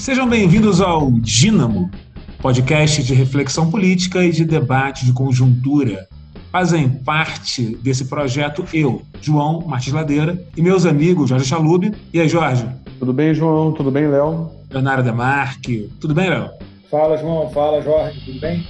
Sejam 0.00 0.26
bem-vindos 0.26 0.80
ao 0.80 1.10
Dínamo, 1.10 1.90
podcast 2.40 3.02
de 3.02 3.12
reflexão 3.12 3.70
política 3.70 4.24
e 4.24 4.32
de 4.32 4.46
debate 4.46 5.04
de 5.04 5.12
conjuntura. 5.12 6.08
Fazem 6.50 6.88
parte 6.88 7.76
desse 7.82 8.06
projeto 8.06 8.64
eu, 8.72 9.02
João 9.20 9.60
Martins 9.66 9.92
Ladeira, 9.92 10.42
e 10.56 10.62
meus 10.62 10.86
amigos 10.86 11.28
Jorge 11.28 11.44
Chalub. 11.44 11.94
E 12.14 12.18
aí, 12.18 12.30
Jorge? 12.30 12.66
Tudo 12.98 13.12
bem, 13.12 13.34
João? 13.34 13.72
Tudo 13.72 13.90
bem, 13.90 14.08
Léo? 14.08 14.50
Leonardo 14.70 15.02
Demarque. 15.02 15.90
Tudo 16.00 16.14
bem, 16.14 16.30
Léo? 16.30 16.48
Fala, 16.90 17.18
João. 17.18 17.50
Fala, 17.50 17.82
Jorge. 17.82 18.24
Tudo 18.24 18.40
bem? 18.40 18.66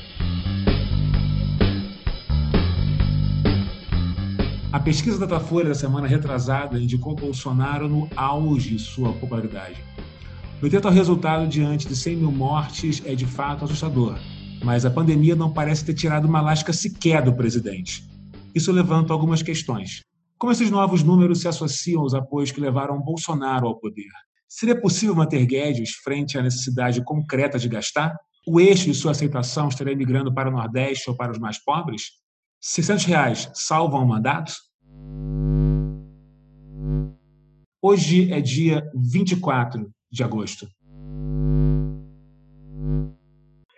A 4.72 4.80
pesquisa 4.80 5.16
da 5.18 5.26
Datafolha 5.26 5.68
da 5.68 5.74
semana 5.76 6.08
retrasada 6.08 6.76
indicou 6.76 7.14
Bolsonaro 7.14 7.88
no 7.88 8.08
auge 8.16 8.70
de 8.70 8.78
sua 8.80 9.12
popularidade. 9.12 9.89
No 10.60 10.68
entanto, 10.68 10.88
o 10.88 10.90
resultado 10.90 11.48
diante 11.48 11.88
de 11.88 11.96
100 11.96 12.16
mil 12.16 12.30
mortes 12.30 13.00
é 13.06 13.14
de 13.14 13.24
fato 13.24 13.64
assustador, 13.64 14.18
mas 14.62 14.84
a 14.84 14.90
pandemia 14.90 15.34
não 15.34 15.50
parece 15.50 15.82
ter 15.86 15.94
tirado 15.94 16.26
uma 16.26 16.42
lasca 16.42 16.70
sequer 16.70 17.24
do 17.24 17.32
presidente. 17.32 18.04
Isso 18.54 18.70
levanta 18.70 19.10
algumas 19.14 19.42
questões. 19.42 20.02
Como 20.36 20.52
esses 20.52 20.70
novos 20.70 21.02
números 21.02 21.40
se 21.40 21.48
associam 21.48 22.02
aos 22.02 22.12
apoios 22.12 22.50
que 22.50 22.60
levaram 22.60 23.00
Bolsonaro 23.00 23.68
ao 23.68 23.78
poder? 23.78 24.10
Seria 24.46 24.78
possível 24.78 25.14
manter 25.14 25.46
Guedes 25.46 25.92
frente 26.04 26.36
à 26.36 26.42
necessidade 26.42 27.02
concreta 27.02 27.58
de 27.58 27.66
gastar? 27.66 28.14
O 28.46 28.60
eixo 28.60 28.84
de 28.84 28.94
sua 28.94 29.12
aceitação 29.12 29.68
estaria 29.68 29.96
migrando 29.96 30.32
para 30.32 30.50
o 30.50 30.52
Nordeste 30.52 31.08
ou 31.08 31.16
para 31.16 31.32
os 31.32 31.38
mais 31.38 31.56
pobres? 31.56 32.02
600 32.60 33.04
reais 33.06 33.50
salvam 33.54 34.04
o 34.04 34.08
mandato? 34.08 34.52
Hoje 37.80 38.30
é 38.30 38.42
dia 38.42 38.86
24 38.94 39.90
de 40.10 40.22
agosto. 40.22 40.66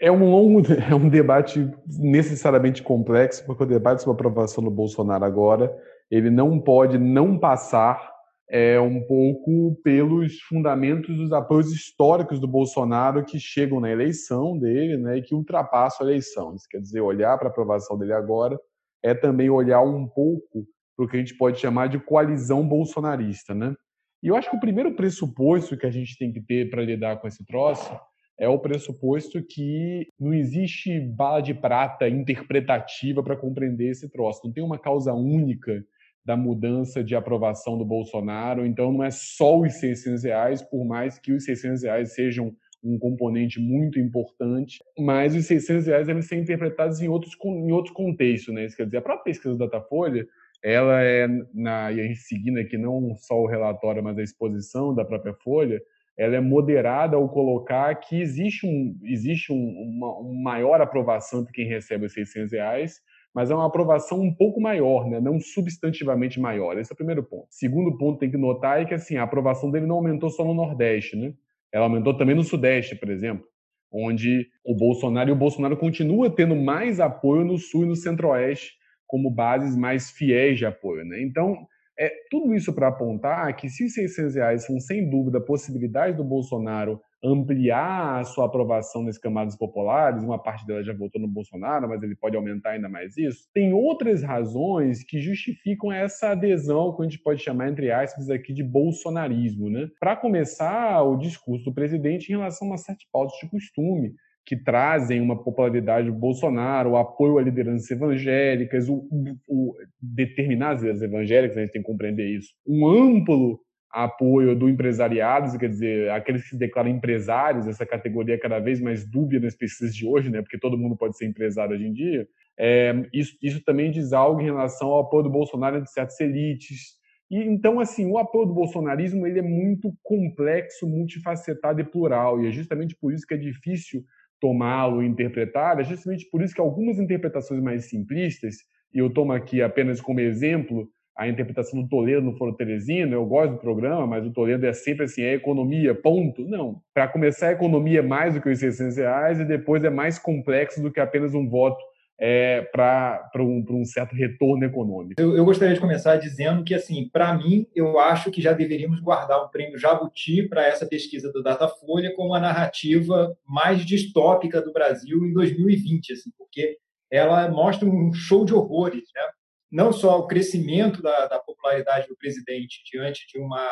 É 0.01 0.11
um 0.11 0.31
longo, 0.31 0.63
é 0.73 0.95
um 0.95 1.09
debate 1.09 1.71
necessariamente 1.87 2.83
complexo, 2.83 3.45
porque 3.47 3.63
o 3.63 3.67
debate 3.67 4.03
sobre 4.03 4.27
a 4.27 4.29
aprovação 4.29 4.65
do 4.65 4.71
Bolsonaro 4.71 5.25
agora, 5.25 5.73
ele 6.11 6.31
não 6.31 6.59
pode 6.59 6.99
não 6.99 7.39
passar 7.39 8.13
é, 8.51 8.79
um 8.79 9.01
pouco 9.07 9.81
pelos 9.83 10.39
fundamentos 10.43 11.17
dos 11.17 11.33
apoios 11.33 11.73
históricos 11.73 12.39
do 12.39 12.47
Bolsonaro 12.47 13.25
que 13.25 13.41
chegam 13.41 13.81
na 13.81 13.91
eleição 13.91 14.59
dele, 14.59 14.99
né, 14.99 15.19
e 15.19 15.23
que 15.23 15.35
ultrapassam 15.35 16.07
a 16.07 16.11
eleição. 16.11 16.55
Isso 16.55 16.67
quer 16.69 16.79
dizer, 16.79 17.01
olhar 17.01 17.39
para 17.39 17.49
a 17.49 17.51
aprovação 17.51 17.97
dele 17.97 18.13
agora 18.13 18.61
é 19.03 19.15
também 19.15 19.49
olhar 19.49 19.81
um 19.81 20.07
pouco 20.07 20.67
para 20.95 21.07
o 21.07 21.09
que 21.09 21.17
a 21.17 21.19
gente 21.19 21.37
pode 21.37 21.59
chamar 21.59 21.89
de 21.89 21.99
coalizão 21.99 22.67
bolsonarista, 22.67 23.55
né? 23.55 23.75
E 24.23 24.29
eu 24.29 24.37
acho 24.37 24.49
que 24.49 24.57
o 24.57 24.61
primeiro 24.61 24.95
pressuposto 24.95 25.77
que 25.77 25.87
a 25.87 25.91
gente 25.91 26.17
tem 26.17 26.33
que 26.33 26.41
ter 26.41 26.71
para 26.71 26.85
lidar 26.85 27.17
com 27.17 27.27
esse 27.27 27.45
troço 27.45 27.99
é 28.39 28.49
o 28.49 28.59
pressuposto 28.59 29.43
que 29.43 30.09
não 30.19 30.33
existe 30.33 31.01
bala 31.01 31.41
de 31.41 31.53
prata 31.53 32.09
interpretativa 32.09 33.23
para 33.23 33.37
compreender 33.37 33.91
esse 33.91 34.09
troço. 34.09 34.41
Não 34.45 34.53
tem 34.53 34.63
uma 34.65 34.79
causa 34.79 35.13
única 35.13 35.85
da 36.25 36.37
mudança 36.37 37.03
de 37.03 37.15
aprovação 37.15 37.77
do 37.77 37.85
Bolsonaro. 37.85 38.65
Então, 38.65 38.93
não 38.93 39.03
é 39.03 39.11
só 39.11 39.59
os 39.59 39.75
600 39.75 40.23
reais, 40.23 40.63
por 40.63 40.85
mais 40.85 41.19
que 41.19 41.33
os 41.33 41.45
600 41.45 41.83
reais 41.83 42.15
sejam 42.15 42.55
um 42.83 42.99
componente 42.99 43.61
muito 43.61 43.99
importante, 43.99 44.81
mas 44.99 45.35
os 45.37 45.47
600 45.47 45.87
reais 45.87 46.07
devem 46.07 46.23
ser 46.23 46.37
interpretados 46.37 47.01
em 47.01 47.09
outros, 47.09 47.37
em 47.45 47.71
outros 47.71 47.95
contextos. 47.95 48.53
Né? 48.53 48.65
Isso 48.65 48.77
quer 48.77 48.87
dizer, 48.87 48.99
a 48.99 49.03
própria 49.03 49.25
pesquisa 49.25 49.57
da 49.57 49.67
Datafolha 49.67 50.27
ela 50.63 51.03
é, 51.03 51.27
na, 51.53 51.91
e 51.91 52.01
a 52.01 52.05
gente 52.05 52.21
seguindo 52.21 52.59
aqui 52.59 52.79
não 52.79 53.15
só 53.17 53.35
o 53.41 53.47
relatório, 53.47 54.03
mas 54.03 54.19
a 54.19 54.23
exposição 54.23 54.95
da 54.95 55.05
própria 55.05 55.35
Folha, 55.35 55.83
ela 56.17 56.37
é 56.37 56.41
moderada 56.41 57.17
ao 57.17 57.29
colocar 57.29 57.95
que 57.97 58.21
existe, 58.21 58.67
um, 58.67 58.97
existe 59.03 59.53
um, 59.53 59.57
uma, 59.57 60.19
uma 60.19 60.43
maior 60.43 60.81
aprovação 60.81 61.43
de 61.43 61.51
quem 61.51 61.67
recebe 61.67 62.07
os 62.07 62.13
600 62.13 62.53
reais, 62.53 63.01
mas 63.35 63.51
é 63.51 63.55
uma 63.55 63.67
aprovação 63.67 64.21
um 64.21 64.33
pouco 64.33 64.61
maior, 64.61 65.09
né? 65.09 65.19
não 65.19 65.41
substantivamente 65.41 66.39
maior. 66.39 66.79
Esse 66.79 66.93
é 66.93 66.95
o 66.95 66.97
primeiro 66.97 67.23
ponto. 67.23 67.47
Segundo 67.51 67.97
ponto 67.97 68.19
tem 68.19 68.31
que 68.31 68.37
notar 68.37 68.83
é 68.83 68.85
que 68.85 68.95
assim, 68.95 69.17
a 69.17 69.23
aprovação 69.23 69.71
dele 69.71 69.87
não 69.87 69.97
aumentou 69.97 70.29
só 70.29 70.45
no 70.45 70.55
Nordeste, 70.55 71.17
né? 71.17 71.33
ela 71.73 71.87
aumentou 71.87 72.15
também 72.15 72.37
no 72.37 72.45
Sudeste, 72.45 72.95
por 72.95 73.09
exemplo, 73.09 73.47
onde 73.91 74.47
o 74.65 74.75
Bolsonaro 74.75 75.31
e 75.31 75.33
o 75.33 75.37
Bolsonaro 75.37 75.77
continua 75.77 76.31
tendo 76.31 76.55
mais 76.55 77.01
apoio 77.01 77.45
no 77.45 77.57
Sul 77.57 77.85
e 77.85 77.87
no 77.87 77.97
Centro-Oeste, 77.97 78.73
como 79.13 79.31
bases 79.31 79.77
mais 79.77 80.11
fiéis 80.11 80.57
de 80.57 80.65
apoio. 80.65 81.05
Né? 81.05 81.21
Então, 81.21 81.67
é 81.99 82.11
tudo 82.31 82.55
isso 82.55 82.73
para 82.73 82.89
apontar 82.89 83.55
que 83.55 83.69
se 83.69 83.87
600 83.91 84.35
reais 84.37 84.65
são 84.65 84.81
sem 84.81 85.11
dúvida 85.11 85.37
a 85.37 85.43
possibilidade 85.43 86.17
do 86.17 86.25
Bolsonaro 86.25 86.99
ampliar 87.23 88.21
a 88.21 88.25
sua 88.25 88.47
aprovação 88.47 89.03
nas 89.03 89.19
camadas 89.19 89.55
populares, 89.55 90.25
uma 90.25 90.43
parte 90.43 90.67
dela 90.67 90.83
já 90.83 90.95
votou 90.95 91.21
no 91.21 91.29
Bolsonaro, 91.29 91.91
mas 91.91 92.03
ele 92.03 92.17
pode 92.17 92.35
aumentar 92.35 92.71
ainda 92.71 92.89
mais 92.89 93.19
isso. 93.19 93.47
Tem 93.53 93.75
outras 93.75 94.23
razões 94.23 95.05
que 95.05 95.21
justificam 95.21 95.93
essa 95.93 96.31
adesão 96.31 96.97
que 96.97 97.03
a 97.03 97.05
gente 97.05 97.19
pode 97.19 97.43
chamar 97.43 97.69
entre 97.69 97.93
aspas 97.93 98.31
aqui 98.31 98.55
de 98.55 98.65
bolsonarismo, 98.65 99.69
né? 99.69 99.91
Para 100.01 100.17
começar, 100.17 101.03
o 101.03 101.19
discurso 101.19 101.67
do 101.67 101.75
presidente 101.75 102.31
em 102.31 102.37
relação 102.37 102.67
a 102.67 102.71
uma 102.71 102.79
certa 102.79 103.05
pauta 103.13 103.35
de 103.43 103.51
costume 103.51 104.15
que 104.45 104.57
trazem 104.57 105.21
uma 105.21 105.41
popularidade 105.41 106.09
do 106.09 106.15
Bolsonaro, 106.15 106.91
o 106.91 106.97
apoio 106.97 107.39
a 107.39 107.43
lideranças 107.43 107.91
evangélicas, 107.91 108.89
o, 108.89 109.09
o, 109.49 109.75
lideranças 110.03 111.03
evangélicas, 111.03 111.57
a 111.57 111.61
gente 111.61 111.73
tem 111.73 111.83
que 111.83 111.89
compreender 111.89 112.29
isso, 112.29 112.53
um 112.67 112.87
amplo 112.87 113.61
apoio 113.91 114.57
do 114.57 114.69
empresariado, 114.69 115.59
quer 115.59 115.69
dizer, 115.69 116.11
aqueles 116.11 116.43
que 116.43 116.49
se 116.51 116.59
declaram 116.59 116.89
empresários, 116.89 117.67
essa 117.67 117.85
categoria 117.85 118.39
cada 118.39 118.59
vez 118.59 118.81
mais 118.81 119.07
dúbia 119.07 119.39
nas 119.39 119.55
pesquisas 119.55 119.95
de 119.95 120.07
hoje, 120.07 120.31
né, 120.31 120.41
porque 120.41 120.59
todo 120.59 120.79
mundo 120.79 120.97
pode 120.97 121.17
ser 121.17 121.27
empresário 121.27 121.75
hoje 121.75 121.87
em 121.87 121.93
dia, 121.93 122.27
é, 122.59 122.95
isso, 123.13 123.37
isso 123.43 123.63
também 123.63 123.91
diz 123.91 124.13
algo 124.13 124.41
em 124.41 124.45
relação 124.45 124.89
ao 124.89 125.01
apoio 125.01 125.25
do 125.25 125.31
Bolsonaro 125.31 125.77
entre 125.77 125.91
certas 125.91 126.19
elites, 126.21 127.01
e 127.31 127.39
então, 127.39 127.81
assim, 127.81 128.05
o 128.11 128.19
apoio 128.19 128.47
do 128.47 128.53
bolsonarismo 128.53 129.27
ele 129.27 129.39
é 129.39 129.43
muito 129.43 129.91
complexo, 130.03 130.87
multifacetado 130.87 131.81
e 131.81 131.85
plural, 131.85 132.43
e 132.43 132.49
é 132.49 132.51
justamente 132.51 132.95
por 132.95 133.11
isso 133.11 133.27
que 133.27 133.33
é 133.33 133.39
difícil 133.39 134.05
tomá-lo 134.43 135.05
e 135.05 135.07
interpretar, 135.07 135.79
é 135.79 135.85
justamente 135.85 136.29
por 136.29 136.43
isso 136.43 136.53
que 136.53 136.61
algumas 136.61 136.99
interpretações 136.99 137.63
mais 137.63 137.89
simplistas, 137.89 138.57
e 138.93 138.99
eu 138.99 139.09
tomo 139.09 139.33
aqui 139.33 139.63
apenas 139.63 140.01
como 140.01 140.19
exemplo 140.19 140.89
a 141.17 141.29
interpretação 141.29 141.81
do 141.81 141.89
Toledo 141.89 142.23
no 142.23 142.37
Foro 142.37 142.57
Teresino, 142.57 143.15
eu 143.15 143.25
gosto 143.25 143.53
do 143.53 143.59
programa, 143.59 144.05
mas 144.05 144.27
o 144.27 144.33
Toledo 144.33 144.67
é 144.67 144.73
sempre 144.73 145.05
assim, 145.05 145.23
é 145.23 145.35
economia, 145.35 145.95
ponto. 145.95 146.43
Não. 146.43 146.81
Para 146.93 147.07
começar, 147.07 147.49
a 147.49 147.53
economia 147.53 148.01
é 148.01 148.03
mais 148.03 148.35
do 148.35 148.41
que 148.41 148.49
os 148.49 148.59
600 148.59 148.97
reais 148.97 149.39
e 149.39 149.45
depois 149.45 149.85
é 149.85 149.91
mais 149.91 150.19
complexo 150.19 150.83
do 150.83 150.91
que 150.91 150.99
apenas 150.99 151.35
um 151.35 151.49
voto 151.49 151.81
é, 152.25 152.63
para 152.71 153.33
um, 153.41 153.65
um, 153.69 153.85
certo 153.85 154.15
retorno 154.15 154.65
econômico. 154.65 155.21
Eu, 155.21 155.37
eu, 155.37 155.45
gostaria 155.45 155.75
de 155.75 155.81
começar 155.81 156.15
dizendo 156.19 156.63
que, 156.63 156.73
assim, 156.73 157.09
para 157.13 157.35
mim, 157.35 157.67
eu 157.75 157.99
acho 157.99 158.31
que 158.31 158.41
já 158.41 158.53
deveríamos 158.53 159.01
guardar 159.01 159.45
um 159.45 159.49
prêmio 159.49 159.77
Jabuti 159.77 160.49
para 160.49 160.65
essa 160.65 160.87
pesquisa 160.87 161.33
do 161.33 161.43
Datafolha 161.43 162.15
como 162.15 162.33
a 162.33 162.39
narrativa 162.39 163.37
mais 163.45 163.85
distópica 163.85 164.63
do 164.63 164.73
Brasil 164.73 165.19
em 165.25 165.33
2020, 165.33 166.13
assim, 166.13 166.31
porque 166.39 166.79
ela 167.11 167.51
mostra 167.51 167.89
um 167.89 168.13
show 168.13 168.45
de 168.45 168.55
horrores, 168.55 169.03
né? 169.13 169.23
não 169.69 169.93
só 169.93 170.21
o 170.21 170.29
crescimento 170.29 171.03
da, 171.03 171.27
da 171.27 171.41
popularidade 171.41 172.07
do 172.07 172.17
presidente 172.17 172.85
diante 172.89 173.27
de 173.33 173.41
uma 173.41 173.69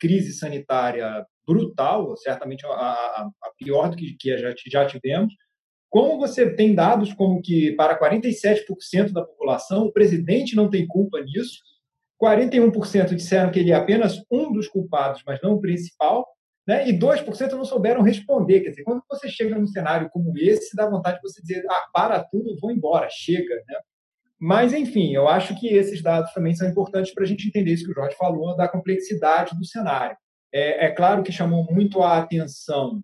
crise 0.00 0.32
sanitária 0.32 1.24
brutal, 1.46 2.16
certamente 2.16 2.66
a, 2.66 2.70
a, 2.70 3.30
a 3.44 3.50
pior 3.56 3.90
do 3.90 3.96
que, 3.96 4.16
que 4.18 4.36
já, 4.38 4.52
já 4.66 4.86
tivemos, 4.86 5.32
como 5.92 6.18
você 6.18 6.48
tem 6.48 6.74
dados 6.74 7.12
como 7.12 7.42
que 7.42 7.72
para 7.72 8.00
47% 8.00 9.12
da 9.12 9.22
população 9.22 9.84
o 9.84 9.92
presidente 9.92 10.56
não 10.56 10.70
tem 10.70 10.86
culpa 10.86 11.20
nisso, 11.20 11.58
41% 12.18 13.14
disseram 13.14 13.50
que 13.50 13.58
ele 13.58 13.72
é 13.72 13.74
apenas 13.74 14.22
um 14.30 14.50
dos 14.50 14.68
culpados, 14.68 15.22
mas 15.26 15.38
não 15.42 15.52
o 15.52 15.60
principal, 15.60 16.26
né? 16.66 16.88
e 16.88 16.98
2% 16.98 17.52
não 17.52 17.66
souberam 17.66 18.00
responder. 18.00 18.60
Quer 18.60 18.70
dizer, 18.70 18.84
quando 18.84 19.02
você 19.06 19.28
chega 19.28 19.54
num 19.54 19.66
cenário 19.66 20.08
como 20.08 20.32
esse, 20.38 20.74
dá 20.74 20.88
vontade 20.88 21.16
de 21.16 21.22
você 21.28 21.42
dizer, 21.42 21.62
ah, 21.68 21.86
para 21.92 22.24
tudo, 22.24 22.58
vou 22.58 22.70
embora, 22.70 23.06
chega. 23.10 23.54
Né? 23.54 23.76
Mas, 24.40 24.72
enfim, 24.72 25.12
eu 25.12 25.28
acho 25.28 25.54
que 25.60 25.66
esses 25.68 26.02
dados 26.02 26.32
também 26.32 26.54
são 26.54 26.66
importantes 26.66 27.12
para 27.12 27.24
a 27.24 27.26
gente 27.26 27.46
entender 27.46 27.70
isso 27.70 27.84
que 27.84 27.92
o 27.92 27.94
Jorge 27.94 28.16
falou, 28.16 28.56
da 28.56 28.66
complexidade 28.66 29.54
do 29.58 29.66
cenário. 29.66 30.16
É, 30.50 30.86
é 30.86 30.90
claro 30.90 31.22
que 31.22 31.30
chamou 31.30 31.70
muito 31.70 32.00
a 32.00 32.16
atenção 32.16 33.02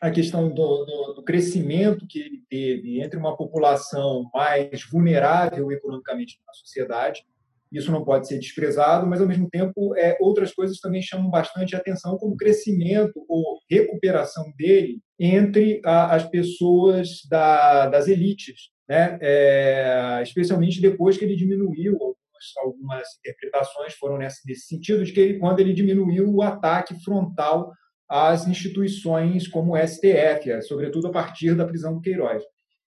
a 0.00 0.10
questão 0.10 0.48
do, 0.48 0.84
do, 0.84 1.12
do, 1.14 1.22
crescimento 1.22 2.06
que 2.06 2.20
ele 2.20 2.42
teve 2.48 3.00
entre 3.00 3.18
uma 3.18 3.36
população 3.36 4.30
mais 4.32 4.84
vulnerável 4.90 5.70
economicamente 5.72 6.38
na 6.46 6.52
sociedade. 6.52 7.24
Isso 7.70 7.92
não 7.92 8.04
pode 8.04 8.26
ser 8.26 8.38
desprezado, 8.38 9.06
mas, 9.06 9.20
ao 9.20 9.26
mesmo 9.26 9.48
tempo, 9.50 9.94
é, 9.96 10.16
outras 10.20 10.54
coisas 10.54 10.80
também 10.80 11.02
chamam 11.02 11.28
bastante 11.28 11.76
atenção, 11.76 12.16
como 12.16 12.32
o 12.32 12.36
crescimento 12.36 13.24
ou 13.28 13.58
recuperação 13.70 14.44
dele 14.56 15.00
entre 15.18 15.80
a, 15.84 16.14
as 16.14 16.26
pessoas 16.28 17.20
da, 17.28 17.88
das 17.88 18.08
elites, 18.08 18.70
né? 18.88 19.18
É, 19.20 20.20
especialmente 20.22 20.80
depois 20.80 21.18
que 21.18 21.24
ele 21.24 21.36
diminuiu 21.36 21.98
algumas, 22.58 23.06
interpretações 23.18 23.94
foram 23.94 24.16
nesse, 24.16 24.46
nesse 24.46 24.66
sentido 24.66 25.04
de 25.04 25.12
que 25.12 25.20
ele, 25.20 25.38
quando 25.38 25.60
ele 25.60 25.72
diminuiu 25.72 26.32
o 26.32 26.42
ataque 26.42 26.94
frontal 27.02 27.72
às 28.08 28.46
instituições 28.46 29.46
como 29.46 29.74
o 29.74 29.76
STF, 29.76 30.62
sobretudo 30.62 31.08
a 31.08 31.12
partir 31.12 31.54
da 31.54 31.66
prisão 31.66 31.94
do 31.94 32.00
Queiroz. 32.00 32.42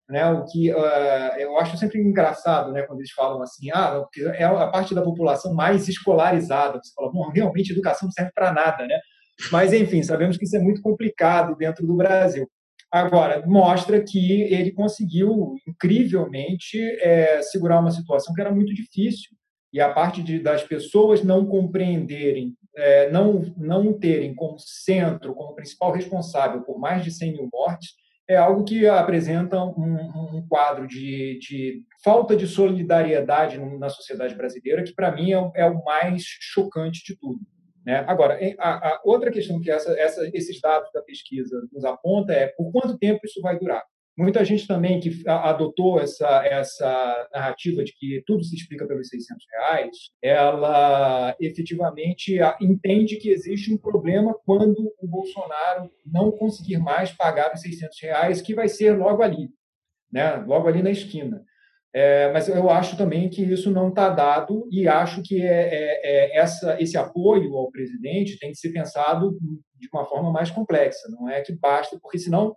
Né, 0.10 0.26
o 0.32 0.46
que 0.46 0.72
uh, 0.72 1.38
eu 1.38 1.58
acho 1.60 1.76
sempre 1.76 2.00
engraçado, 2.00 2.72
né, 2.72 2.84
quando 2.84 3.00
eles 3.00 3.12
falam 3.12 3.42
assim, 3.42 3.70
ah, 3.74 4.06
é 4.36 4.46
a 4.46 4.68
parte 4.68 4.96
da 4.96 5.02
população 5.02 5.54
mais 5.54 5.90
escolarizada. 5.90 6.80
Você 6.82 6.94
fala, 6.96 7.12
bom, 7.12 7.30
realmente 7.30 7.74
educação 7.74 8.08
não 8.08 8.14
serve 8.14 8.32
para 8.34 8.54
nada, 8.54 8.88
né? 8.88 8.98
Mas 9.52 9.74
enfim, 9.74 10.02
sabemos 10.02 10.38
que 10.38 10.46
isso 10.46 10.56
é 10.56 10.60
muito 10.60 10.82
complicado 10.82 11.58
dentro 11.58 11.86
do 11.86 11.96
Brasil. 11.96 12.50
Agora, 12.92 13.46
mostra 13.46 14.02
que 14.02 14.44
ele 14.44 14.72
conseguiu 14.72 15.56
incrivelmente 15.68 16.80
é, 17.02 17.42
segurar 17.42 17.80
uma 17.80 17.92
situação 17.92 18.34
que 18.34 18.40
era 18.40 18.54
muito 18.54 18.74
difícil. 18.74 19.30
E 19.74 19.82
a 19.82 19.94
parte 19.94 20.24
de, 20.24 20.40
das 20.40 20.64
pessoas 20.64 21.22
não 21.22 21.46
compreenderem, 21.46 22.56
é, 22.78 23.10
não, 23.10 23.42
não 23.58 23.92
terem 23.92 24.36
como 24.36 24.60
centro, 24.60 25.34
como 25.34 25.56
principal 25.56 25.92
responsável 25.92 26.62
por 26.62 26.80
mais 26.80 27.04
de 27.04 27.12
100 27.12 27.34
mil 27.34 27.50
mortes, 27.52 27.96
é 28.30 28.36
algo 28.36 28.64
que 28.64 28.86
apresenta 28.86 29.64
um, 29.64 30.38
um 30.38 30.48
quadro 30.48 30.86
de, 30.86 31.40
de, 31.40 31.82
falta 32.04 32.36
de 32.36 32.46
solidariedade 32.46 33.58
na 33.58 33.90
sociedade 33.90 34.36
brasileira, 34.36 34.84
que 34.84 34.94
para 34.94 35.12
mim 35.12 35.32
é, 35.32 35.52
é, 35.56 35.66
o 35.66 35.84
mais 35.84 36.24
chocante 36.24 37.04
de 37.04 37.18
tudo. 37.18 37.40
Né? 37.86 38.04
Agora, 38.06 38.38
a, 38.60 38.90
a, 38.90 39.02
outra 39.06 39.32
questão 39.32 39.62
que 39.62 39.72
essa, 39.72 39.98
essa, 39.98 40.30
esses 40.34 40.60
dados 40.60 40.92
da 40.94 41.02
pesquisa 41.02 41.58
nos 41.72 41.86
aponta 41.86 42.34
é 42.34 42.48
por 42.48 42.72
quanto 42.72 42.98
tempo 42.98 43.22
isso 43.24 43.42
vai 43.42 43.58
durar. 43.58 43.84
Muita 44.18 44.44
gente 44.44 44.66
também 44.66 45.00
que 45.00 45.22
adotou 45.28 46.00
essa, 46.00 46.44
essa 46.44 47.30
narrativa 47.32 47.84
de 47.84 47.94
que 47.94 48.24
tudo 48.26 48.44
se 48.44 48.56
explica 48.56 48.88
pelos 48.88 49.10
600 49.10 49.46
reais, 49.52 49.98
ela 50.20 51.36
efetivamente 51.40 52.40
entende 52.60 53.18
que 53.18 53.30
existe 53.30 53.72
um 53.72 53.78
problema 53.78 54.34
quando 54.44 54.92
o 55.00 55.08
Bolsonaro 55.08 55.92
não 56.04 56.32
conseguir 56.32 56.80
mais 56.80 57.12
pagar 57.12 57.54
os 57.54 57.62
600 57.62 58.02
reais, 58.02 58.42
que 58.42 58.56
vai 58.56 58.68
ser 58.68 58.98
logo 58.98 59.22
ali, 59.22 59.50
né? 60.12 60.38
logo 60.38 60.68
ali 60.68 60.82
na 60.82 60.90
esquina. 60.90 61.46
É, 62.00 62.32
mas 62.32 62.48
eu 62.48 62.70
acho 62.70 62.96
também 62.96 63.28
que 63.28 63.42
isso 63.42 63.72
não 63.72 63.90
está 63.90 64.08
dado 64.10 64.70
e 64.72 64.88
acho 64.88 65.24
que 65.24 65.42
é, 65.42 65.48
é, 65.48 66.02
é, 66.04 66.38
essa, 66.38 66.80
esse 66.80 66.96
apoio 66.96 67.56
ao 67.56 67.72
presidente 67.72 68.38
tem 68.38 68.52
que 68.52 68.58
ser 68.60 68.70
pensado 68.70 69.36
de 69.76 69.90
uma 69.92 70.06
forma 70.06 70.32
mais 70.32 70.52
complexa. 70.52 71.10
Não 71.10 71.28
é 71.28 71.42
que 71.42 71.52
basta, 71.54 71.98
porque 72.00 72.20
senão 72.20 72.56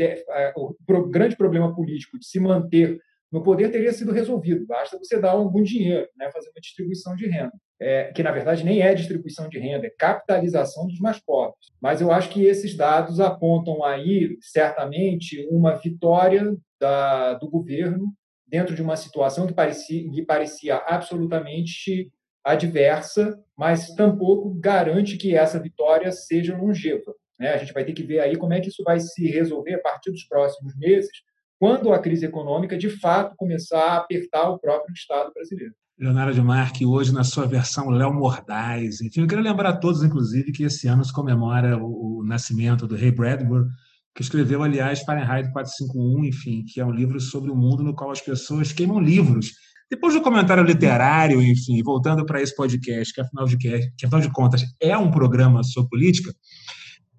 é, 0.00 0.52
o 0.56 1.08
grande 1.08 1.36
problema 1.36 1.72
político 1.72 2.18
de 2.18 2.26
se 2.26 2.40
manter 2.40 2.98
no 3.30 3.40
poder 3.40 3.70
teria 3.70 3.92
sido 3.92 4.10
resolvido. 4.10 4.66
Basta 4.66 4.98
você 4.98 5.16
dar 5.16 5.30
algum 5.30 5.62
dinheiro, 5.62 6.08
né, 6.16 6.28
fazer 6.32 6.50
uma 6.50 6.60
distribuição 6.60 7.14
de 7.14 7.28
renda, 7.28 7.52
é, 7.80 8.10
que 8.10 8.22
na 8.24 8.32
verdade 8.32 8.64
nem 8.64 8.82
é 8.82 8.92
distribuição 8.94 9.48
de 9.48 9.60
renda, 9.60 9.86
é 9.86 9.94
capitalização 9.96 10.88
dos 10.88 10.98
mais 10.98 11.20
pobres. 11.20 11.68
Mas 11.80 12.00
eu 12.00 12.10
acho 12.10 12.30
que 12.30 12.44
esses 12.44 12.76
dados 12.76 13.20
apontam 13.20 13.84
aí 13.84 14.36
certamente 14.40 15.46
uma 15.52 15.76
vitória 15.76 16.52
da, 16.80 17.34
do 17.34 17.48
governo 17.48 18.12
dentro 18.52 18.74
de 18.74 18.82
uma 18.82 18.96
situação 18.96 19.46
que 19.46 19.54
parecia, 19.54 20.10
que 20.10 20.22
parecia 20.22 20.76
absolutamente 20.76 22.12
adversa, 22.44 23.38
mas 23.56 23.94
tampouco 23.94 24.54
garante 24.60 25.16
que 25.16 25.34
essa 25.34 25.58
vitória 25.58 26.12
seja 26.12 26.54
longeva. 26.54 27.14
Né? 27.40 27.54
A 27.54 27.56
gente 27.56 27.72
vai 27.72 27.82
ter 27.82 27.94
que 27.94 28.02
ver 28.02 28.20
aí 28.20 28.36
como 28.36 28.52
é 28.52 28.60
que 28.60 28.68
isso 28.68 28.84
vai 28.84 29.00
se 29.00 29.26
resolver 29.26 29.74
a 29.74 29.80
partir 29.80 30.10
dos 30.10 30.24
próximos 30.24 30.76
meses, 30.76 31.10
quando 31.58 31.92
a 31.92 31.98
crise 31.98 32.26
econômica 32.26 32.76
de 32.76 32.90
fato 32.90 33.34
começar 33.36 33.80
a 33.80 33.96
apertar 33.96 34.50
o 34.50 34.58
próprio 34.58 34.92
Estado 34.92 35.32
brasileiro. 35.32 35.72
Leonardo 35.98 36.34
de 36.34 36.42
Marque, 36.42 36.84
hoje 36.84 37.12
na 37.12 37.22
sua 37.22 37.46
versão 37.46 37.88
Léo 37.88 38.12
Mordaz. 38.12 39.00
Enfim, 39.00 39.22
eu 39.22 39.26
queria 39.26 39.44
lembrar 39.44 39.70
a 39.70 39.76
todos, 39.76 40.02
inclusive, 40.02 40.52
que 40.52 40.64
esse 40.64 40.88
ano 40.88 41.04
se 41.04 41.12
comemora 41.12 41.78
o, 41.78 42.18
o 42.18 42.24
nascimento 42.24 42.86
do 42.86 42.96
Ray 42.96 43.12
Bradbury, 43.12 43.66
que 44.14 44.22
escreveu, 44.22 44.62
aliás, 44.62 45.00
Fahrenheit 45.00 45.50
451, 45.52 46.24
enfim, 46.24 46.64
que 46.64 46.80
é 46.80 46.84
um 46.84 46.90
livro 46.90 47.18
sobre 47.20 47.50
o 47.50 47.56
mundo 47.56 47.82
no 47.82 47.94
qual 47.94 48.10
as 48.10 48.20
pessoas 48.20 48.72
queimam 48.72 49.00
livros. 49.00 49.52
Depois 49.90 50.14
do 50.14 50.22
comentário 50.22 50.62
literário, 50.62 51.42
enfim, 51.42 51.82
voltando 51.82 52.24
para 52.24 52.40
esse 52.40 52.54
podcast, 52.54 53.12
que 53.12 53.20
afinal, 53.20 53.46
de, 53.46 53.56
que, 53.56 53.90
afinal 54.04 54.20
de 54.20 54.30
contas 54.30 54.64
é 54.80 54.96
um 54.96 55.10
programa 55.10 55.62
sobre 55.62 55.90
política, 55.90 56.32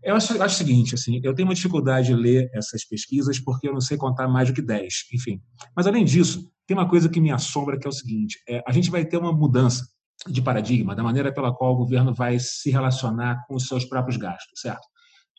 eu 0.04 0.16
acho, 0.16 0.42
acho, 0.42 0.56
o 0.56 0.58
seguinte, 0.58 0.96
assim, 0.96 1.22
eu 1.24 1.34
tenho 1.34 1.48
uma 1.48 1.56
dificuldade 1.56 2.08
de 2.08 2.14
ler 2.14 2.50
essas 2.54 2.84
pesquisas 2.84 3.40
porque 3.40 3.70
eu 3.70 3.74
não 3.74 3.80
sei 3.80 3.96
contar 3.96 4.28
mais 4.28 4.50
do 4.50 4.54
que 4.54 4.62
10, 4.62 5.06
enfim. 5.14 5.42
Mas, 5.76 5.88
além 5.88 6.04
disso, 6.04 6.52
tem 6.68 6.76
uma 6.76 6.90
coisa 6.90 7.08
que 7.08 7.22
me 7.22 7.32
assombra, 7.32 7.80
que 7.80 7.88
é 7.88 7.90
o 7.90 7.94
seguinte, 7.94 8.38
é, 8.48 8.62
a 8.68 8.72
gente 8.72 8.92
vai 8.92 9.06
ter 9.06 9.18
uma 9.18 9.32
mudança 9.32 9.86
de 10.28 10.42
paradigma 10.42 10.96
da 10.96 11.04
maneira 11.04 11.34
pela 11.34 11.54
qual 11.54 11.74
o 11.74 11.78
governo 11.78 12.14
vai 12.14 12.38
se 12.40 12.70
relacionar 12.70 13.46
com 13.48 13.56
os 13.56 13.68
seus 13.68 13.86
próprios 13.86 14.18
gastos, 14.18 14.60
certo? 14.60 14.86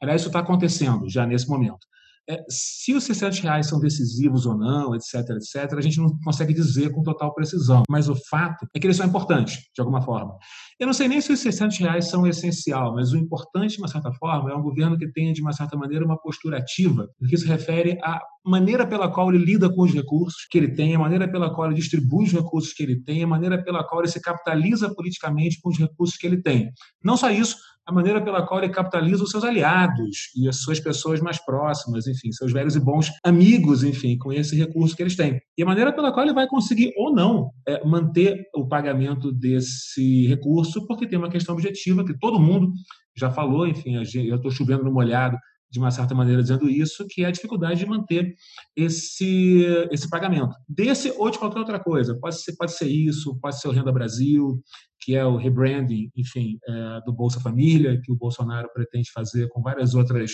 Aliás, 0.02 0.20
isso 0.20 0.28
está 0.28 0.40
acontecendo 0.40 1.08
já 1.08 1.26
nesse 1.26 1.48
momento. 1.48 1.86
É, 2.28 2.42
se 2.48 2.94
os 2.94 3.04
600 3.04 3.40
reais 3.40 3.66
são 3.66 3.78
decisivos 3.78 4.46
ou 4.46 4.56
não, 4.56 4.94
etc, 4.94 5.14
etc, 5.36 5.74
a 5.76 5.80
gente 5.80 5.98
não 5.98 6.18
consegue 6.24 6.54
dizer 6.54 6.90
com 6.90 7.02
total 7.02 7.34
precisão. 7.34 7.82
Mas 7.88 8.08
o 8.08 8.16
fato 8.30 8.66
é 8.74 8.80
que 8.80 8.86
eles 8.86 8.96
são 8.96 9.06
importantes, 9.06 9.58
de 9.74 9.80
alguma 9.80 10.00
forma. 10.00 10.34
Eu 10.80 10.86
não 10.86 10.94
sei 10.94 11.06
nem 11.06 11.20
se 11.20 11.32
os 11.32 11.40
600 11.40 11.78
reais 11.78 12.08
são 12.08 12.26
essencial, 12.26 12.94
mas 12.94 13.12
o 13.12 13.18
importante, 13.18 13.76
de 13.76 13.82
uma 13.82 13.88
certa 13.88 14.10
forma, 14.12 14.50
é 14.50 14.54
um 14.54 14.62
governo 14.62 14.96
que 14.96 15.06
tenha, 15.12 15.34
de 15.34 15.42
uma 15.42 15.52
certa 15.52 15.76
maneira, 15.76 16.04
uma 16.04 16.18
postura 16.18 16.58
ativa, 16.58 17.08
no 17.20 17.28
que 17.28 17.36
se 17.36 17.46
refere 17.46 17.98
à 18.02 18.20
maneira 18.44 18.86
pela 18.86 19.10
qual 19.10 19.32
ele 19.32 19.44
lida 19.44 19.68
com 19.68 19.82
os 19.82 19.92
recursos 19.92 20.46
que 20.50 20.56
ele 20.56 20.74
tem, 20.74 20.94
a 20.94 20.98
maneira 20.98 21.30
pela 21.30 21.54
qual 21.54 21.66
ele 21.66 21.76
distribui 21.76 22.24
os 22.24 22.32
recursos 22.32 22.72
que 22.72 22.82
ele 22.82 23.02
tem, 23.02 23.22
a 23.22 23.26
maneira 23.26 23.62
pela 23.62 23.86
qual 23.86 24.00
ele 24.00 24.10
se 24.10 24.20
capitaliza 24.20 24.92
politicamente 24.94 25.60
com 25.60 25.68
os 25.68 25.78
recursos 25.78 26.16
que 26.16 26.26
ele 26.26 26.40
tem. 26.40 26.70
Não 27.02 27.16
só 27.18 27.30
isso, 27.30 27.56
a 27.86 27.92
maneira 27.92 28.22
pela 28.22 28.46
qual 28.46 28.62
ele 28.62 28.72
capitaliza 28.72 29.22
os 29.22 29.30
seus 29.30 29.44
aliados 29.44 30.30
e 30.36 30.48
as 30.48 30.62
suas 30.62 30.80
pessoas 30.80 31.20
mais 31.20 31.42
próximas, 31.44 32.06
enfim, 32.06 32.32
seus 32.32 32.52
velhos 32.52 32.74
e 32.74 32.80
bons 32.80 33.10
amigos, 33.22 33.84
enfim, 33.84 34.16
com 34.16 34.32
esse 34.32 34.56
recurso 34.56 34.96
que 34.96 35.02
eles 35.02 35.16
têm. 35.16 35.40
E 35.56 35.62
a 35.62 35.66
maneira 35.66 35.92
pela 35.92 36.12
qual 36.12 36.24
ele 36.24 36.34
vai 36.34 36.46
conseguir 36.46 36.92
ou 36.96 37.14
não 37.14 37.50
é, 37.68 37.84
manter 37.84 38.44
o 38.54 38.66
pagamento 38.66 39.30
desse 39.30 40.26
recurso, 40.26 40.86
porque 40.86 41.06
tem 41.06 41.18
uma 41.18 41.30
questão 41.30 41.54
objetiva 41.54 42.04
que 42.04 42.18
todo 42.18 42.40
mundo 42.40 42.72
já 43.16 43.30
falou, 43.30 43.66
enfim, 43.66 43.96
eu 43.96 44.36
estou 44.36 44.50
chovendo 44.50 44.84
no 44.84 44.92
molhado 44.92 45.36
de 45.74 45.80
uma 45.80 45.90
certa 45.90 46.14
maneira 46.14 46.40
dizendo 46.40 46.70
isso, 46.70 47.04
que 47.08 47.24
é 47.24 47.26
a 47.26 47.32
dificuldade 47.32 47.80
de 47.80 47.86
manter 47.86 48.32
esse, 48.76 49.66
esse 49.90 50.08
pagamento. 50.08 50.54
Desse 50.68 51.12
ou 51.18 51.28
de 51.28 51.36
qualquer 51.36 51.58
outra 51.58 51.80
coisa. 51.80 52.16
Pode 52.20 52.40
ser, 52.40 52.54
pode 52.56 52.72
ser 52.72 52.86
isso, 52.86 53.36
pode 53.40 53.60
ser 53.60 53.66
o 53.66 53.72
Renda 53.72 53.90
Brasil, 53.90 54.62
que 55.04 55.14
é 55.14 55.24
o 55.24 55.36
rebranding, 55.36 56.10
enfim, 56.16 56.58
é, 56.66 57.00
do 57.04 57.12
Bolsa 57.12 57.38
Família, 57.40 58.00
que 58.02 58.10
o 58.10 58.16
Bolsonaro 58.16 58.70
pretende 58.72 59.10
fazer 59.12 59.48
com 59.48 59.60
várias 59.60 59.94
outras 59.94 60.30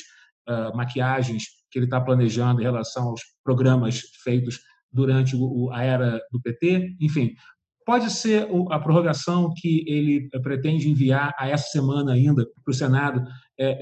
uh, 0.48 0.76
maquiagens 0.76 1.44
que 1.70 1.78
ele 1.78 1.86
está 1.86 2.00
planejando 2.00 2.60
em 2.60 2.64
relação 2.64 3.08
aos 3.08 3.20
programas 3.42 4.00
feitos 4.22 4.60
durante 4.92 5.36
a 5.72 5.82
era 5.82 6.20
do 6.30 6.40
PT. 6.40 6.96
Enfim, 7.00 7.32
pode 7.84 8.10
ser 8.10 8.48
a 8.70 8.78
prorrogação 8.78 9.52
que 9.56 9.84
ele 9.88 10.28
pretende 10.42 10.88
enviar 10.88 11.34
a 11.38 11.48
essa 11.48 11.68
semana 11.68 12.12
ainda 12.12 12.46
para 12.64 12.70
o 12.70 12.74
Senado, 12.74 13.22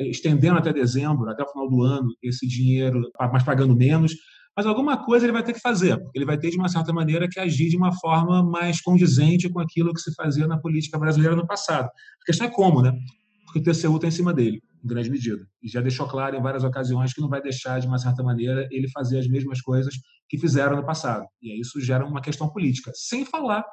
estendendo 0.00 0.58
até 0.58 0.72
dezembro, 0.72 1.30
até 1.30 1.42
o 1.42 1.48
final 1.48 1.68
do 1.68 1.82
ano, 1.82 2.08
esse 2.22 2.46
dinheiro, 2.46 3.00
mas 3.32 3.42
pagando 3.42 3.74
menos 3.74 4.12
mas 4.58 4.66
alguma 4.66 4.96
coisa 4.96 5.24
ele 5.24 5.32
vai 5.32 5.44
ter 5.44 5.52
que 5.52 5.60
fazer, 5.60 5.96
porque 5.96 6.18
ele 6.18 6.24
vai 6.24 6.36
ter, 6.36 6.50
de 6.50 6.56
uma 6.56 6.68
certa 6.68 6.92
maneira, 6.92 7.28
que 7.28 7.38
agir 7.38 7.68
de 7.68 7.76
uma 7.76 7.92
forma 7.92 8.42
mais 8.42 8.80
condizente 8.80 9.48
com 9.48 9.60
aquilo 9.60 9.94
que 9.94 10.00
se 10.00 10.12
fazia 10.16 10.48
na 10.48 10.58
política 10.58 10.98
brasileira 10.98 11.36
no 11.36 11.46
passado. 11.46 11.86
A 11.86 12.26
questão 12.26 12.44
é 12.44 12.50
como, 12.50 12.82
né? 12.82 12.92
Porque 13.46 13.60
o 13.60 13.62
TCU 13.62 13.94
está 13.94 14.08
em 14.08 14.10
cima 14.10 14.34
dele, 14.34 14.60
em 14.84 14.88
grande 14.88 15.10
medida. 15.10 15.46
E 15.62 15.68
já 15.68 15.80
deixou 15.80 16.08
claro 16.08 16.34
em 16.34 16.42
várias 16.42 16.64
ocasiões 16.64 17.14
que 17.14 17.20
não 17.20 17.28
vai 17.28 17.40
deixar, 17.40 17.78
de 17.78 17.86
uma 17.86 17.98
certa 17.98 18.20
maneira, 18.20 18.66
ele 18.72 18.88
fazer 18.88 19.20
as 19.20 19.28
mesmas 19.28 19.60
coisas 19.60 19.94
que 20.28 20.36
fizeram 20.36 20.74
no 20.74 20.84
passado. 20.84 21.24
E 21.40 21.52
aí 21.52 21.60
isso 21.60 21.80
gera 21.80 22.04
uma 22.04 22.20
questão 22.20 22.48
política. 22.48 22.90
Sem 22.96 23.24
falar 23.24 23.64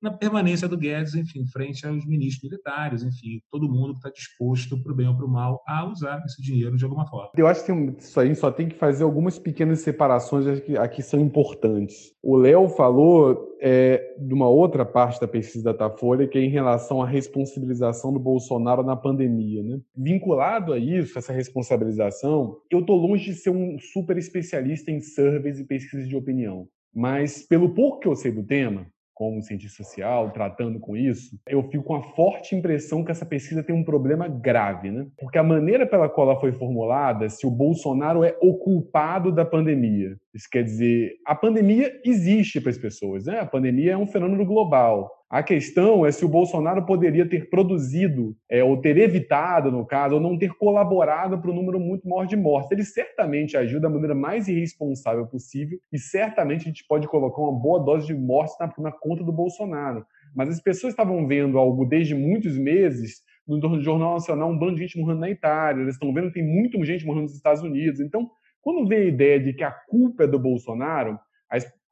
na 0.00 0.10
permanência 0.10 0.68
do 0.68 0.76
Guedes, 0.76 1.14
enfim, 1.14 1.46
frente 1.46 1.86
aos 1.86 2.06
ministros 2.06 2.50
militares, 2.50 3.02
enfim, 3.02 3.40
todo 3.50 3.68
mundo 3.68 3.92
que 3.92 3.98
está 3.98 4.10
disposto, 4.10 4.80
para 4.82 4.92
o 4.92 4.94
bem 4.94 5.08
ou 5.08 5.16
para 5.16 5.26
o 5.26 5.28
mal, 5.28 5.62
a 5.66 5.84
usar 5.88 6.22
esse 6.24 6.40
dinheiro 6.40 6.76
de 6.76 6.84
alguma 6.84 7.06
forma. 7.06 7.30
Eu 7.36 7.46
acho 7.46 7.64
que 7.64 7.72
isso 7.72 8.18
aí 8.20 8.34
só 8.34 8.50
tem 8.50 8.68
que 8.68 8.76
fazer 8.76 9.04
algumas 9.04 9.38
pequenas 9.38 9.80
separações 9.80 10.46
aqui, 10.46 10.76
aqui 10.76 11.02
são 11.02 11.20
importantes. 11.20 12.12
O 12.22 12.36
Léo 12.36 12.68
falou 12.68 13.56
é, 13.60 14.14
de 14.18 14.32
uma 14.32 14.48
outra 14.48 14.84
parte 14.84 15.20
da 15.20 15.28
pesquisa 15.28 15.64
da 15.64 15.72
Datafolha, 15.72 16.28
que 16.28 16.38
é 16.38 16.42
em 16.42 16.50
relação 16.50 17.02
à 17.02 17.06
responsabilização 17.06 18.12
do 18.12 18.18
Bolsonaro 18.18 18.82
na 18.82 18.96
pandemia. 18.96 19.62
Né? 19.62 19.80
Vinculado 19.96 20.72
a 20.72 20.78
isso, 20.78 21.18
essa 21.18 21.32
responsabilização, 21.32 22.58
eu 22.70 22.80
estou 22.80 22.96
longe 22.96 23.32
de 23.32 23.34
ser 23.34 23.50
um 23.50 23.78
super 23.78 24.16
especialista 24.16 24.90
em 24.90 25.00
surveys 25.00 25.58
e 25.58 25.64
pesquisas 25.64 26.08
de 26.08 26.16
opinião. 26.16 26.68
Mas, 26.94 27.46
pelo 27.46 27.74
pouco 27.74 28.00
que 28.00 28.08
eu 28.08 28.16
sei 28.16 28.32
do 28.32 28.42
tema, 28.42 28.86
como 29.18 29.42
cientista 29.42 29.82
social, 29.82 30.30
tratando 30.30 30.78
com 30.78 30.96
isso, 30.96 31.36
eu 31.48 31.60
fico 31.64 31.82
com 31.82 31.96
a 31.96 32.02
forte 32.14 32.54
impressão 32.54 33.04
que 33.04 33.10
essa 33.10 33.26
pesquisa 33.26 33.64
tem 33.64 33.74
um 33.74 33.82
problema 33.82 34.28
grave, 34.28 34.92
né? 34.92 35.08
Porque 35.18 35.36
a 35.36 35.42
maneira 35.42 35.84
pela 35.84 36.08
qual 36.08 36.30
ela 36.30 36.40
foi 36.40 36.52
formulada, 36.52 37.28
se 37.28 37.44
o 37.44 37.50
Bolsonaro 37.50 38.22
é 38.22 38.36
o 38.40 38.54
culpado 38.54 39.32
da 39.32 39.44
pandemia. 39.44 40.16
Isso 40.32 40.46
quer 40.48 40.62
dizer, 40.62 41.16
a 41.26 41.34
pandemia 41.34 42.00
existe 42.04 42.60
para 42.60 42.70
as 42.70 42.78
pessoas, 42.78 43.24
né? 43.24 43.40
A 43.40 43.46
pandemia 43.46 43.94
é 43.94 43.96
um 43.96 44.06
fenômeno 44.06 44.46
global. 44.46 45.10
A 45.30 45.42
questão 45.42 46.06
é 46.06 46.10
se 46.10 46.24
o 46.24 46.28
Bolsonaro 46.28 46.86
poderia 46.86 47.28
ter 47.28 47.50
produzido, 47.50 48.34
é, 48.50 48.64
ou 48.64 48.80
ter 48.80 48.96
evitado, 48.96 49.70
no 49.70 49.84
caso, 49.84 50.14
ou 50.14 50.20
não 50.20 50.38
ter 50.38 50.54
colaborado 50.54 51.38
para 51.38 51.50
um 51.50 51.54
número 51.54 51.78
muito 51.78 52.08
maior 52.08 52.24
de 52.24 52.34
mortes. 52.34 52.70
Ele 52.70 52.82
certamente 52.82 53.54
agiu 53.54 53.78
da 53.78 53.90
maneira 53.90 54.14
mais 54.14 54.48
irresponsável 54.48 55.26
possível 55.26 55.78
e 55.92 55.98
certamente 55.98 56.62
a 56.62 56.68
gente 56.68 56.86
pode 56.88 57.06
colocar 57.06 57.42
uma 57.42 57.52
boa 57.52 57.78
dose 57.84 58.06
de 58.06 58.14
mortes 58.14 58.56
na, 58.58 58.72
na 58.78 58.90
conta 58.90 59.22
do 59.22 59.30
Bolsonaro. 59.30 60.06
Mas 60.34 60.48
as 60.48 60.62
pessoas 60.62 60.94
estavam 60.94 61.26
vendo 61.26 61.58
algo 61.58 61.84
desde 61.84 62.14
muitos 62.14 62.56
meses 62.56 63.22
no 63.46 63.82
Jornal 63.82 64.14
Nacional, 64.14 64.50
um 64.50 64.58
bando 64.58 64.76
de 64.76 64.82
gente 64.82 64.98
morrendo 64.98 65.20
na 65.20 65.30
Itália, 65.30 65.82
eles 65.82 65.94
estão 65.94 66.12
vendo 66.12 66.28
que 66.28 66.34
tem 66.34 66.46
muita 66.46 66.82
gente 66.84 67.04
morrendo 67.04 67.24
nos 67.24 67.34
Estados 67.34 67.62
Unidos. 67.62 68.00
Então, 68.00 68.30
quando 68.60 68.86
vem 68.86 68.98
a 68.98 69.04
ideia 69.04 69.40
de 69.40 69.52
que 69.54 69.64
a 69.64 69.70
culpa 69.70 70.24
é 70.24 70.26
do 70.26 70.38
Bolsonaro, 70.38 71.18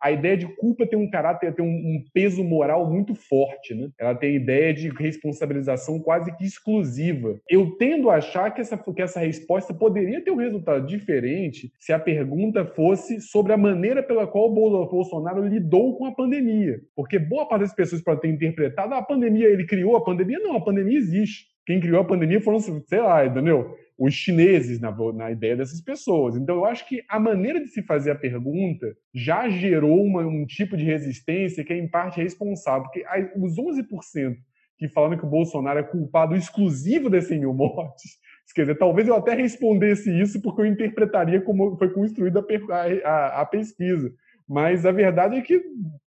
a 0.00 0.10
ideia 0.10 0.36
de 0.36 0.46
culpa 0.56 0.86
tem 0.86 0.98
um 0.98 1.10
caráter, 1.10 1.54
tem 1.54 1.64
um, 1.64 2.04
peso 2.12 2.42
moral 2.44 2.90
muito 2.90 3.14
forte, 3.14 3.74
né? 3.74 3.88
Ela 3.98 4.14
tem 4.14 4.30
a 4.30 4.36
ideia 4.36 4.74
de 4.74 4.88
responsabilização 4.88 5.98
quase 5.98 6.34
que 6.36 6.44
exclusiva. 6.44 7.40
Eu 7.48 7.72
tendo 7.76 8.10
a 8.10 8.16
achar 8.16 8.50
que 8.52 8.60
essa, 8.60 8.76
que 8.76 9.02
essa 9.02 9.20
resposta 9.20 9.74
poderia 9.74 10.22
ter 10.22 10.30
um 10.30 10.36
resultado 10.36 10.86
diferente 10.86 11.72
se 11.78 11.92
a 11.92 11.98
pergunta 11.98 12.64
fosse 12.64 13.20
sobre 13.20 13.52
a 13.52 13.56
maneira 13.56 14.02
pela 14.02 14.26
qual 14.26 14.50
o 14.50 14.86
Bolsonaro 14.86 15.46
lidou 15.46 15.96
com 15.96 16.06
a 16.06 16.14
pandemia. 16.14 16.80
Porque 16.94 17.18
boa 17.18 17.46
parte 17.46 17.62
das 17.62 17.74
pessoas 17.74 18.02
podem 18.02 18.36
ter 18.36 18.46
interpretado 18.46 18.94
ah, 18.94 18.98
a 18.98 19.02
pandemia, 19.02 19.48
ele 19.48 19.66
criou 19.66 19.96
a 19.96 20.04
pandemia. 20.04 20.38
Não, 20.38 20.56
a 20.56 20.60
pandemia 20.60 20.98
existe. 20.98 21.55
Quem 21.66 21.80
criou 21.80 22.00
a 22.00 22.04
pandemia 22.04 22.40
foram, 22.40 22.60
sei 22.60 23.00
lá, 23.00 23.26
entendeu? 23.26 23.76
os 23.98 24.12
chineses 24.12 24.78
na, 24.78 24.94
na, 25.14 25.30
ideia 25.30 25.56
dessas 25.56 25.80
pessoas. 25.80 26.36
Então, 26.36 26.56
eu 26.56 26.64
acho 26.66 26.86
que 26.86 27.02
a 27.08 27.18
maneira 27.18 27.60
de 27.60 27.68
se 27.68 27.82
fazer 27.82 28.10
a 28.10 28.14
pergunta 28.14 28.94
já 29.14 29.48
gerou 29.48 30.04
uma, 30.04 30.20
um 30.20 30.44
tipo 30.44 30.76
de 30.76 30.84
resistência 30.84 31.64
que 31.64 31.72
é, 31.72 31.78
em 31.78 31.88
parte, 31.88 32.20
responsável. 32.20 32.82
Porque 32.82 33.04
os 33.36 33.56
11% 33.56 34.36
que 34.78 34.88
falaram 34.88 35.16
que 35.16 35.24
o 35.24 35.30
Bolsonaro 35.30 35.78
é 35.78 35.82
culpado 35.82 36.36
exclusivo 36.36 37.08
desses 37.08 37.30
100 37.30 37.40
mil 37.40 37.54
mortes, 37.54 38.18
quer 38.54 38.62
dizer, 38.62 38.74
talvez 38.76 39.08
eu 39.08 39.14
até 39.14 39.34
respondesse 39.34 40.10
isso 40.20 40.42
porque 40.42 40.60
eu 40.60 40.66
interpretaria 40.66 41.40
como 41.40 41.76
foi 41.78 41.90
construída 41.90 42.44
a, 42.70 43.08
a, 43.08 43.40
a 43.40 43.46
pesquisa. 43.46 44.12
Mas 44.46 44.84
a 44.84 44.92
verdade 44.92 45.36
é 45.36 45.40
que 45.40 45.62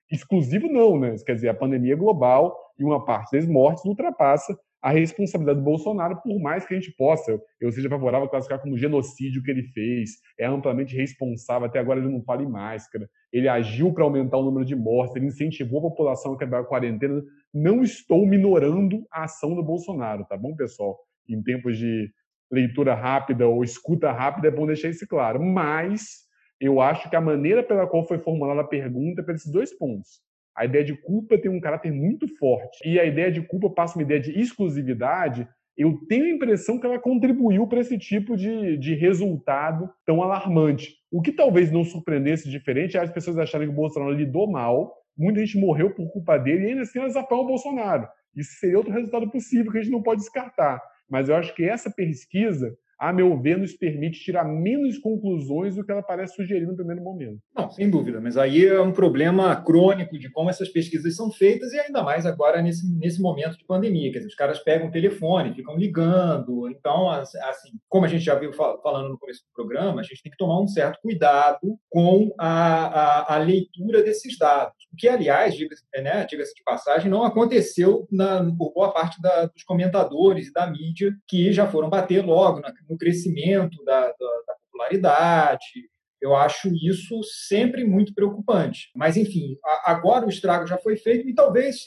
exclusivo 0.10 0.67
não, 0.69 0.98
né? 0.98 1.15
Quer 1.25 1.36
dizer, 1.36 1.50
a 1.50 1.53
pandemia 1.53 1.93
é 1.93 1.98
global 1.98 2.57
e 2.79 2.83
uma 2.83 3.03
parte 3.03 3.36
das 3.36 3.45
mortes 3.45 3.83
ultrapassa 3.83 4.57
a 4.84 4.92
responsabilidade 4.92 5.60
do 5.60 5.63
Bolsonaro, 5.63 6.22
por 6.22 6.38
mais 6.42 6.66
que 6.66 6.74
a 6.74 6.78
gente 6.78 6.92
possa, 6.92 7.42
eu 7.62 7.72
seja 7.72 7.88
favorável 7.88 8.28
a 8.28 8.30
classificar 8.30 8.60
como 8.60 8.78
genocídio 8.78 9.42
que 9.42 9.50
ele 9.50 9.63
fez, 9.63 10.10
é 10.38 10.46
amplamente 10.46 10.94
responsável, 10.94 11.66
até 11.66 11.80
agora 11.80 12.02
ele 12.02 12.12
não 12.12 12.22
fala 12.22 12.44
em 12.44 12.50
máscara, 12.50 13.10
ele 13.32 13.48
agiu 13.48 13.94
para 13.94 14.04
aumentar 14.04 14.38
o 14.38 14.44
número 14.44 14.66
de 14.66 14.75
mortes, 14.75 15.16
ele 15.16 15.28
incentivou 15.28 15.80
a 15.80 15.84
população 15.84 16.34
a 16.34 16.38
quebrar 16.38 16.60
a 16.60 16.66
quarentena. 16.66 17.24
Não 17.54 17.82
estou 17.82 18.28
minorando 18.28 19.08
a 19.10 19.24
ação 19.24 19.56
do 19.56 19.63
Bolsonaro, 19.63 20.25
tá 20.25 20.36
bom, 20.36 20.54
pessoal? 20.54 21.00
Em 21.30 21.42
tempos 21.42 21.78
de 21.78 22.12
leitura 22.52 22.94
rápida 22.94 23.48
ou 23.48 23.63
escuta 23.63 24.12
rápida, 24.12 24.50
é 24.50 24.52
bom 24.52 24.68
deixar 24.68 24.90
isso 24.90 25.08
claro. 25.08 25.42
Mas 25.42 26.24
eu 26.60 26.82
acho 26.82 27.10
que 27.10 27.16
a 27.16 27.22
maneira 27.22 27.63
pela 27.63 27.88
qual 27.88 28.06
foi 28.06 28.18
formulada 28.20 28.60
a 28.60 28.68
pergunta 28.68 29.24
é 29.25 29.32
esses 29.34 29.50
dois 29.50 29.74
pontos. 29.78 30.22
A 30.55 30.65
ideia 30.65 30.83
de 30.83 30.95
culpa 30.95 31.38
tem 31.38 31.50
um 31.50 31.60
caráter 31.60 31.91
muito 31.91 32.27
forte. 32.38 32.77
E 32.86 33.00
a 33.00 33.05
ideia 33.05 33.31
de 33.31 33.41
culpa 33.41 33.69
passa 33.69 33.98
uma 33.98 34.03
ideia 34.03 34.19
de 34.19 34.39
exclusividade. 34.39 35.48
Eu 35.75 35.98
tenho 36.07 36.25
a 36.25 36.29
impressão 36.29 36.79
que 36.79 36.86
ela 36.86 37.00
contribuiu 37.00 37.67
para 37.67 37.79
esse 37.79 37.98
tipo 37.98 38.38
de, 38.38 38.77
de 38.77 38.93
resultado 38.93 39.89
tão 40.05 40.22
alarmante. 40.22 40.95
O 41.12 41.22
que 41.22 41.31
talvez 41.31 41.72
não 41.72 41.83
surpreendesse 41.83 42.50
diferente 42.50 42.98
é 42.98 43.01
as 43.01 43.12
pessoas 43.12 43.38
acharem 43.38 43.67
que 43.67 43.74
o 43.74 43.75
Bolsonaro 43.75 44.13
lidou 44.13 44.50
mal, 44.50 44.93
muita 45.17 45.39
gente 45.39 45.60
morreu 45.60 45.91
por 45.91 46.12
culpa 46.12 46.38
dele 46.38 46.65
e 46.65 46.69
ainda 46.69 46.81
assim 46.81 47.00
elas 47.00 47.15
apoiam 47.15 47.43
o 47.43 47.48
Bolsonaro. 47.48 48.07
Isso 48.36 48.60
seria 48.60 48.77
outro 48.77 48.93
resultado 48.93 49.29
possível 49.29 49.72
que 49.72 49.77
a 49.79 49.81
gente 49.81 49.91
não 49.91 50.03
pode 50.03 50.22
descartar. 50.22 50.81
Mas 51.10 51.29
eu 51.29 51.36
acho 51.36 51.53
que 51.55 51.63
essa 51.63 51.91
pesquisa 51.91 52.75
a 53.00 53.12
meu 53.12 53.40
ver, 53.40 53.58
nos 53.58 53.74
permite 53.74 54.20
tirar 54.20 54.44
menos 54.44 54.98
conclusões 54.98 55.76
do 55.76 55.84
que 55.84 55.92
ela 55.92 56.04
parece 56.04 56.36
sugerir 56.36 56.66
no 56.66 56.76
primeiro 56.76 57.02
momento. 57.02 57.40
Não, 57.56 57.70
sem 57.70 57.90
dúvida, 57.90 58.20
mas 58.22 58.38
aí 58.38 58.66
é 58.66 58.82
um 58.82 58.92
problema 58.92 59.56
crônico 59.56 60.18
de 60.18 60.30
como 60.32 60.50
essas 60.50 60.70
pesquisas 60.70 61.16
são 61.16 61.32
feitas 61.32 61.72
e 61.74 61.80
ainda 61.80 62.04
mais 62.04 62.26
agora 62.26 62.62
nesse, 62.62 62.88
nesse 62.98 63.22
momento 63.22 63.58
de 63.58 63.66
pandemia. 63.66 64.12
Quer 64.12 64.20
dizer, 64.20 64.30
os 64.30 64.36
caras 64.36 64.60
pegam 64.60 64.88
o 64.88 64.92
telefone, 64.92 65.54
ficam 65.54 65.78
ligando. 65.78 66.70
Então, 66.70 67.10
assim, 67.10 67.72
como 67.90 68.06
a 68.06 68.10
gente 68.10 68.24
já 68.24 68.36
viu 68.36 68.54
falando 68.54 69.10
no 69.10 69.18
começo 69.18 69.42
do 69.42 69.54
programa, 69.54 70.02
a 70.02 70.04
gente 70.04 70.22
tem 70.22 70.32
que 70.32 70.38
tomar 70.38 70.62
um 70.62 70.68
certo 70.68 71.00
cuidado 71.02 71.78
com 71.90 72.34
a, 72.38 73.34
a, 73.34 73.36
a 73.36 73.38
leitura 73.38 74.04
desses 74.04 74.38
dados. 74.38 74.76
O 74.94 74.96
que, 74.96 75.08
aliás, 75.08 75.56
diga-se 75.56 75.84
né, 76.02 76.26
diga 76.30 76.44
de 76.44 76.64
passagem, 76.64 77.10
não 77.10 77.24
aconteceu 77.24 78.08
na, 78.12 78.44
por 78.58 78.74
boa 78.74 78.92
parte 78.92 79.22
da, 79.22 79.46
dos 79.46 79.64
comentadores 79.64 80.48
e 80.48 80.54
da 80.54 80.68
mídia 80.68 81.14
que 81.28 81.52
já 81.52 81.68
foram 81.68 81.90
bater 81.90 82.24
logo 82.24 82.60
na, 82.60 82.72
no 82.90 82.98
crescimento 82.98 83.84
da, 83.84 84.02
da, 84.02 84.44
da 84.48 84.56
popularidade, 84.66 85.90
eu 86.24 86.34
acho 86.34 86.70
isso 86.74 87.22
sempre 87.22 87.84
muito 87.84 88.13
preocupante. 88.13 88.90
Mas, 88.96 89.18
enfim, 89.18 89.58
agora 89.84 90.25
o 90.25 90.30
estrago 90.30 90.66
já 90.66 90.78
foi 90.78 90.96
feito 90.96 91.28
e 91.28 91.36
talvez 91.36 91.84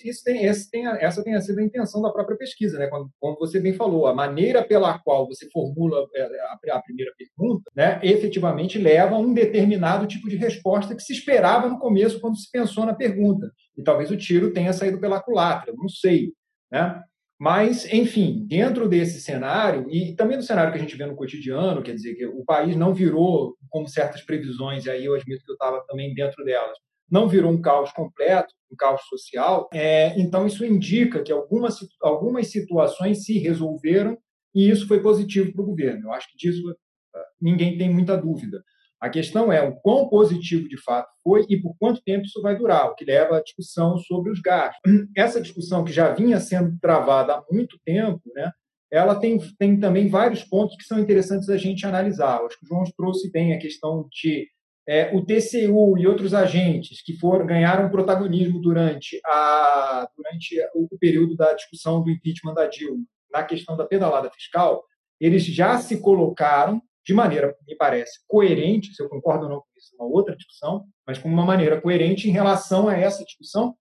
tenha, 0.71 0.91
essa 1.00 1.25
tenha 1.25 1.41
sido 1.41 1.59
a 1.59 1.62
intenção 1.62 2.03
da 2.03 2.12
própria 2.12 2.37
pesquisa, 2.37 2.79
né? 2.79 2.87
Como, 2.87 3.38
você 3.38 3.59
bem 3.59 3.73
falou, 3.73 4.07
a 4.07 4.15
maneira 4.15 4.62
pela 4.62 4.99
qual 4.99 5.26
você 5.26 5.49
formula 5.50 6.07
é, 6.15 6.23
a, 6.23 6.76
a, 6.76 6.83
primeira 6.83 7.12
pergunta, 7.17 7.71
né, 7.75 7.99
efetivamente 8.03 8.79
leva 8.79 9.15
a 9.15 9.19
um 9.19 9.33
determinado 9.33 10.07
tipo 10.07 10.29
de 10.29 10.37
resposta 10.37 10.95
que 10.95 11.03
se 11.03 11.15
esperava 11.15 11.67
no 11.67 11.79
começo 11.79 12.21
quando 12.21 12.37
se 12.37 12.50
pensou 12.50 12.85
na 12.85 12.95
pergunta. 12.95 13.50
E 13.75 13.83
talvez 13.83 14.11
o 14.11 14.19
tiro 14.19 14.53
tenha 14.53 14.75
saído 14.75 15.00
pela 15.00 15.19
culatra, 15.19 15.73
não 15.75 15.88
sei. 15.88 16.35
Né? 16.71 17.03
Mas, 17.38 17.93
enfim, 17.93 18.47
dentro 18.49 18.88
desse 18.88 19.21
cenário, 19.21 19.87
e 19.90 20.14
também 20.14 20.38
no 20.38 20.43
cenário 20.43 20.73
que 20.73 20.78
a 20.78 20.81
gente 20.81 20.97
vê 20.97 21.05
no 21.05 21.14
cotidiano, 21.14 21.83
quer 21.83 21.95
dizer, 21.95 22.14
que 22.14 22.26
o 22.26 22.45
país 22.45 22.75
não 22.75 22.95
virou, 22.95 23.57
como 23.69 23.87
certas 23.87 24.23
previsões, 24.23 24.87
e 24.87 24.90
aí 24.90 25.05
eu 25.05 25.14
admito 25.14 25.45
que 25.45 25.50
eu 25.50 25.55
estava 25.55 25.85
também 25.87 26.14
dentro 26.14 26.43
delas, 26.45 26.78
não 27.11 27.28
virou 27.28 27.52
um 27.52 27.61
caos 27.61 27.93
completo, 27.93 28.55
um 28.73 28.76
caos 28.76 29.02
social, 29.02 29.69
é, 29.73 30.19
então 30.19 30.47
isso 30.47 30.64
indica 30.64 31.23
que 31.23 31.31
algumas, 31.31 31.78
algumas 32.00 32.49
situações 32.49 33.25
se 33.25 33.38
resolveram 33.38 34.16
e 34.55 34.71
isso 34.71 34.88
foi 34.88 35.00
positivo 35.00 35.52
para 35.52 35.62
o 35.62 35.66
governo. 35.66 36.07
Eu 36.07 36.12
acho 36.12 36.28
que 36.31 36.38
disso 36.38 36.75
ah, 37.14 37.25
ninguém 37.40 37.76
tem 37.76 37.90
muita 37.90 38.16
dúvida. 38.16 38.64
A 39.00 39.11
questão 39.11 39.53
é 39.53 39.62
o 39.62 39.76
quão 39.76 40.09
positivo 40.09 40.69
de 40.69 40.81
fato 40.83 41.09
foi 41.23 41.45
e 41.49 41.61
por 41.61 41.76
quanto 41.79 42.03
tempo 42.03 42.25
isso 42.25 42.41
vai 42.41 42.57
durar, 42.57 42.87
o 42.87 42.95
que 42.95 43.05
leva 43.05 43.37
à 43.37 43.43
discussão 43.43 43.99
sobre 43.99 44.31
os 44.31 44.41
gastos. 44.41 44.81
Essa 45.17 45.41
discussão 45.41 45.85
que 45.85 45.93
já 45.93 46.15
vinha 46.15 46.41
sendo 46.41 46.79
travada 46.81 47.35
há 47.35 47.45
muito 47.50 47.79
tempo, 47.85 48.23
né, 48.35 48.50
ela 48.91 49.15
tem, 49.17 49.38
tem 49.59 49.79
também 49.79 50.09
vários 50.09 50.45
pontos 50.45 50.76
que 50.76 50.85
são 50.85 50.99
interessantes 50.99 51.49
a 51.50 51.57
gente 51.57 51.85
analisar. 51.87 52.41
Acho 52.41 52.59
que 52.59 52.65
o 52.65 52.69
João 52.69 52.85
trouxe 52.97 53.31
bem 53.31 53.53
a 53.53 53.59
questão 53.59 54.09
de 54.11 54.49
é, 54.88 55.15
o 55.15 55.25
TCU 55.25 55.99
e 55.99 56.07
outros 56.07 56.33
agentes 56.33 57.03
que 57.03 57.19
foram 57.19 57.45
ganharam 57.45 57.91
protagonismo 57.91 58.61
durante, 58.61 59.21
a, 59.26 60.09
durante 60.17 60.57
o 60.75 60.97
período 60.99 61.35
da 61.35 61.53
discussão 61.55 62.03
do 62.03 62.11
impeachment 62.11 62.55
da 62.55 62.67
Dilma, 62.67 63.05
na 63.33 63.43
questão 63.43 63.76
da 63.76 63.85
pedalada 63.85 64.31
fiscal, 64.31 64.85
eles 65.21 65.45
já 65.45 65.79
se 65.79 66.00
colocaram 66.00 66.81
de 67.07 67.15
maneira, 67.15 67.57
me 67.67 67.77
parece, 67.77 68.19
coerente, 68.27 68.93
se 68.93 69.01
eu 69.01 69.09
concordo 69.09 69.45
ou 69.45 69.51
não 69.51 69.59
com 69.61 69.67
isso, 69.77 69.95
é 69.95 70.03
uma 70.03 70.13
outra 70.13 70.35
discussão, 70.35 70.85
mas 71.07 71.19
com 71.19 71.29
uma 71.29 71.45
maneira 71.45 71.81
coerente 71.81 72.29
em 72.29 72.33
relação 72.33 72.89
a 72.89 72.97
essa 72.97 73.25
discussão, 73.25 73.77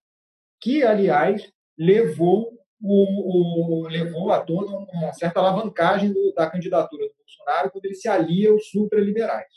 que, 0.61 0.83
aliás, 0.83 1.51
levou, 1.77 2.51
o, 2.79 3.83
o 3.83 3.87
levou 3.87 4.31
a 4.31 4.41
toda 4.41 4.77
uma 4.77 5.11
certa 5.13 5.39
alavancagem 5.39 6.13
do, 6.13 6.33
da 6.35 6.47
candidatura 6.47 7.07
do 7.07 7.13
Bolsonaro 7.17 7.71
quando 7.71 7.85
ele 7.85 7.95
se 7.95 8.07
alia 8.07 8.51
aos 8.51 8.69
supraliberais. 8.69 9.49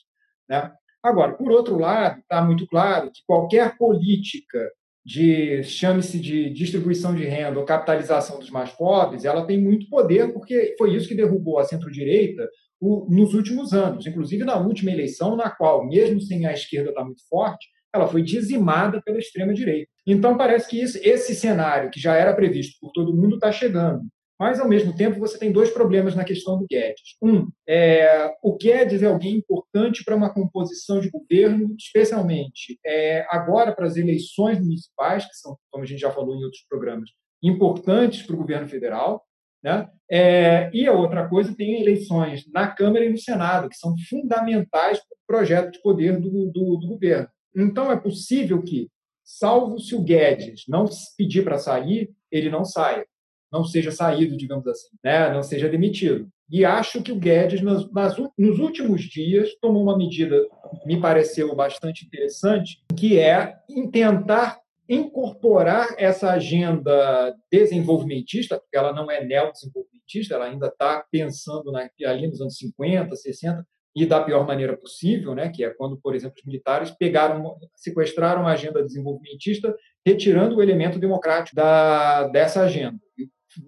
Né? 0.49 0.73
Agora, 1.03 1.35
por 1.35 1.53
outro 1.53 1.79
lado, 1.79 2.21
está 2.21 2.43
muito 2.43 2.67
claro 2.67 3.11
que 3.13 3.21
qualquer 3.27 3.77
política 3.77 4.73
de 5.05 5.63
chame-se 5.63 6.19
de 6.19 6.51
distribuição 6.51 7.15
de 7.15 7.25
renda 7.25 7.59
ou 7.59 7.67
capitalização 7.67 8.39
dos 8.39 8.51
mais 8.51 8.71
pobres, 8.71 9.25
ela 9.25 9.47
tem 9.47 9.61
muito 9.61 9.89
poder, 9.89 10.33
porque 10.33 10.75
foi 10.79 10.95
isso 10.95 11.09
que 11.09 11.15
derrubou 11.15 11.59
a 11.59 11.65
centro-direita 11.65 12.49
nos 12.81 13.35
últimos 13.35 13.73
anos, 13.73 14.07
inclusive 14.07 14.45
na 14.45 14.57
última 14.57 14.91
eleição, 14.91 15.37
na 15.37 15.51
qual, 15.51 15.87
mesmo 15.87 16.21
sem 16.21 16.47
a 16.47 16.53
esquerda 16.53 16.91
estar 16.91 17.05
muito 17.05 17.27
forte, 17.29 17.67
ela 17.93 18.07
foi 18.07 18.23
dizimada 18.23 19.03
pela 19.03 19.19
extrema-direita. 19.19 19.91
Então, 20.07 20.37
parece 20.37 20.69
que 20.69 20.81
isso, 20.81 20.99
esse 21.03 21.35
cenário, 21.35 21.91
que 21.91 22.01
já 22.01 22.15
era 22.15 22.35
previsto 22.35 22.77
por 22.81 22.93
todo 22.93 23.15
mundo, 23.15 23.35
está 23.35 23.51
chegando. 23.51 24.03
Mas, 24.39 24.61
ao 24.61 24.69
mesmo 24.69 24.95
tempo, 24.95 25.19
você 25.19 25.37
tem 25.37 25.51
dois 25.51 25.71
problemas 25.71 26.15
na 26.15 26.25
questão 26.25 26.57
do 26.57 26.67
Guedes. 26.71 27.17
Um, 27.21 27.49
é, 27.69 28.33
o 28.41 28.57
Guedes 28.57 29.03
é 29.03 29.07
alguém 29.07 29.35
importante 29.35 30.05
para 30.05 30.15
uma 30.15 30.33
composição 30.33 31.01
de 31.01 31.11
governo, 31.11 31.75
especialmente 31.77 32.79
é, 32.87 33.27
agora 33.31 33.75
para 33.75 33.87
as 33.87 33.97
eleições 33.97 34.61
municipais, 34.61 35.27
que 35.27 35.35
são, 35.35 35.57
como 35.73 35.83
a 35.83 35.87
gente 35.87 35.99
já 35.99 36.13
falou 36.13 36.37
em 36.37 36.45
outros 36.45 36.65
programas, 36.69 37.11
importantes 37.43 38.23
para 38.23 38.35
o 38.35 38.39
governo 38.39 38.69
federal. 38.69 39.25
Né? 39.63 39.89
É, 40.11 40.71
e 40.73 40.87
a 40.87 40.93
outra 40.93 41.29
coisa, 41.29 41.55
tem 41.55 41.81
eleições 41.81 42.47
na 42.53 42.69
Câmara 42.69 43.05
e 43.05 43.11
no 43.11 43.19
Senado, 43.19 43.69
que 43.69 43.77
são 43.77 43.95
fundamentais 44.09 44.99
para 44.99 45.15
o 45.15 45.27
projeto 45.27 45.73
de 45.73 45.83
poder 45.83 46.19
do, 46.19 46.31
do, 46.31 46.77
do 46.77 46.87
governo. 46.87 47.29
Então, 47.57 47.91
é 47.91 47.97
possível 47.97 48.63
que, 48.63 48.89
salvo 49.25 49.79
se 49.79 49.95
o 49.95 50.03
Guedes 50.03 50.65
não 50.69 50.87
pedir 51.17 51.43
para 51.45 51.59
sair, 51.59 52.11
ele 52.31 52.49
não 52.49 52.65
saia, 52.65 53.05
não 53.53 53.65
seja 53.65 53.91
saído, 53.91 54.37
digamos 54.37 54.67
assim, 54.67 54.89
né? 55.03 55.33
não 55.33 55.43
seja 55.43 55.69
demitido. 55.69 56.29
E 56.51 56.65
acho 56.65 57.03
que 57.03 57.13
o 57.13 57.17
Guedes, 57.17 57.61
nos, 57.61 57.91
nas, 57.93 58.17
nos 58.39 58.59
últimos 58.59 59.03
dias, 59.03 59.51
tomou 59.61 59.83
uma 59.83 59.99
medida, 59.99 60.41
me 60.87 60.99
pareceu 60.99 61.55
bastante 61.55 62.07
interessante, 62.07 62.83
que 62.97 63.19
é 63.19 63.55
tentar 63.93 64.59
incorporar 64.89 65.95
essa 65.99 66.31
agenda 66.31 67.35
desenvolvimentista, 67.51 68.59
porque 68.59 68.77
ela 68.77 68.93
não 68.93 69.11
é 69.11 69.23
neodesenvolvimentista, 69.23 70.35
ela 70.35 70.47
ainda 70.47 70.69
está 70.69 71.05
pensando 71.11 71.71
na, 71.71 71.89
ali 72.07 72.27
nos 72.27 72.41
anos 72.41 72.57
50, 72.57 73.15
60, 73.15 73.67
e 73.95 74.07
da 74.07 74.23
pior 74.23 74.47
maneira 74.47 74.77
possível, 74.77 75.35
né, 75.35 75.51
que 75.51 75.65
é 75.65 75.71
quando, 75.71 75.99
por 76.01 76.15
exemplo, 76.15 76.37
os 76.39 76.45
militares 76.45 76.91
pegaram, 76.91 77.57
sequestraram 77.75 78.47
a 78.47 78.53
agenda 78.53 78.83
desenvolvimentista, 78.83 79.75
retirando 80.07 80.57
o 80.57 80.63
elemento 80.63 80.99
democrático 80.99 81.57
da, 81.57 82.29
dessa 82.29 82.63
agenda. 82.63 82.99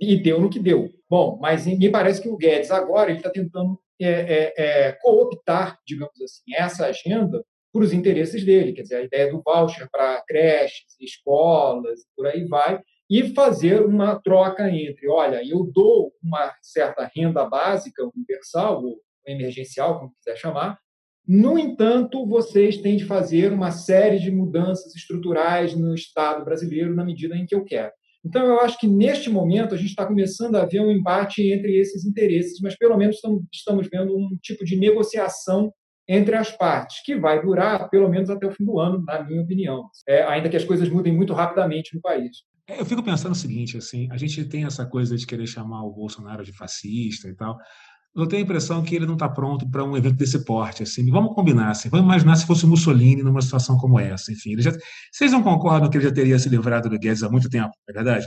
E, 0.00 0.16
deu 0.16 0.40
no 0.40 0.48
que 0.48 0.60
deu. 0.60 0.88
Bom, 1.08 1.38
mas 1.40 1.66
me 1.66 1.90
parece 1.90 2.22
que 2.22 2.28
o 2.28 2.36
Guedes 2.36 2.70
agora 2.70 3.10
está 3.10 3.28
tentando 3.28 3.78
é, 4.00 4.08
é, 4.08 4.54
é, 4.56 4.92
cooptar, 4.92 5.78
digamos 5.84 6.20
assim, 6.22 6.54
essa 6.54 6.86
agenda 6.86 7.44
para 7.72 7.82
os 7.82 7.92
interesses 7.92 8.44
dele, 8.44 8.72
quer 8.72 8.82
dizer, 8.82 8.96
a 8.96 9.02
ideia 9.02 9.30
do 9.30 9.42
voucher 9.44 9.88
para 9.90 10.22
creches, 10.26 10.96
escolas, 11.00 12.00
por 12.16 12.26
aí 12.26 12.44
vai, 12.46 12.80
e 13.08 13.34
fazer 13.34 13.84
uma 13.84 14.20
troca 14.20 14.70
entre, 14.70 15.08
olha, 15.08 15.42
eu 15.44 15.68
dou 15.72 16.12
uma 16.22 16.54
certa 16.62 17.10
renda 17.14 17.44
básica 17.44 18.08
universal, 18.14 18.84
ou 18.84 19.00
emergencial, 19.26 19.98
como 19.98 20.14
quiser 20.14 20.36
chamar. 20.36 20.78
No 21.26 21.58
entanto, 21.58 22.26
vocês 22.26 22.78
têm 22.78 22.96
de 22.96 23.04
fazer 23.04 23.52
uma 23.52 23.70
série 23.70 24.18
de 24.18 24.30
mudanças 24.30 24.94
estruturais 24.94 25.76
no 25.76 25.94
Estado 25.94 26.44
brasileiro 26.44 26.94
na 26.94 27.04
medida 27.04 27.36
em 27.36 27.46
que 27.46 27.54
eu 27.54 27.64
quero. 27.64 27.92
Então, 28.24 28.44
eu 28.46 28.60
acho 28.60 28.78
que 28.78 28.86
neste 28.86 29.30
momento 29.30 29.74
a 29.74 29.78
gente 29.78 29.90
está 29.90 30.06
começando 30.06 30.56
a 30.56 30.66
ver 30.66 30.80
um 30.80 30.90
embate 30.90 31.42
entre 31.50 31.78
esses 31.78 32.04
interesses, 32.04 32.60
mas 32.60 32.76
pelo 32.76 32.96
menos 32.96 33.16
estamos, 33.16 33.42
estamos 33.52 33.88
vendo 33.90 34.16
um 34.16 34.36
tipo 34.42 34.64
de 34.64 34.76
negociação 34.76 35.72
entre 36.12 36.34
as 36.34 36.50
partes, 36.50 37.02
que 37.04 37.14
vai 37.14 37.40
durar 37.40 37.88
pelo 37.88 38.08
menos 38.08 38.28
até 38.28 38.44
o 38.44 38.50
fim 38.50 38.64
do 38.64 38.80
ano, 38.80 39.04
na 39.06 39.22
minha 39.22 39.40
opinião, 39.40 39.88
é, 40.08 40.24
ainda 40.24 40.48
que 40.48 40.56
as 40.56 40.64
coisas 40.64 40.88
mudem 40.88 41.14
muito 41.14 41.32
rapidamente 41.32 41.94
no 41.94 42.00
país. 42.00 42.38
É, 42.66 42.80
eu 42.80 42.84
fico 42.84 43.02
pensando 43.02 43.32
o 43.32 43.36
seguinte, 43.36 43.76
assim, 43.76 44.08
a 44.10 44.16
gente 44.16 44.44
tem 44.44 44.64
essa 44.64 44.84
coisa 44.84 45.16
de 45.16 45.24
querer 45.24 45.46
chamar 45.46 45.84
o 45.84 45.92
Bolsonaro 45.92 46.44
de 46.44 46.52
fascista 46.52 47.28
e 47.28 47.34
tal, 47.34 47.56
eu 48.14 48.26
tenho 48.26 48.42
a 48.42 48.44
impressão 48.44 48.82
que 48.82 48.96
ele 48.96 49.06
não 49.06 49.14
está 49.14 49.28
pronto 49.28 49.68
para 49.70 49.84
um 49.84 49.96
evento 49.96 50.16
desse 50.16 50.44
porte. 50.44 50.82
Assim. 50.82 51.08
Vamos 51.10 51.32
combinar, 51.32 51.70
assim. 51.70 51.88
vamos 51.88 52.06
imaginar 52.06 52.34
se 52.34 52.44
fosse 52.44 52.66
Mussolini 52.66 53.22
numa 53.22 53.40
situação 53.40 53.78
como 53.78 54.00
essa. 54.00 54.32
Enfim, 54.32 54.60
já... 54.60 54.72
vocês 55.12 55.30
não 55.30 55.42
concordam 55.44 55.88
que 55.88 55.96
ele 55.96 56.04
já 56.04 56.12
teria 56.12 56.36
se 56.36 56.48
livrado 56.48 56.88
do 56.90 56.98
Guedes 56.98 57.22
há 57.22 57.30
muito 57.30 57.48
tempo, 57.48 57.70
é 57.88 57.92
verdade? 57.92 58.26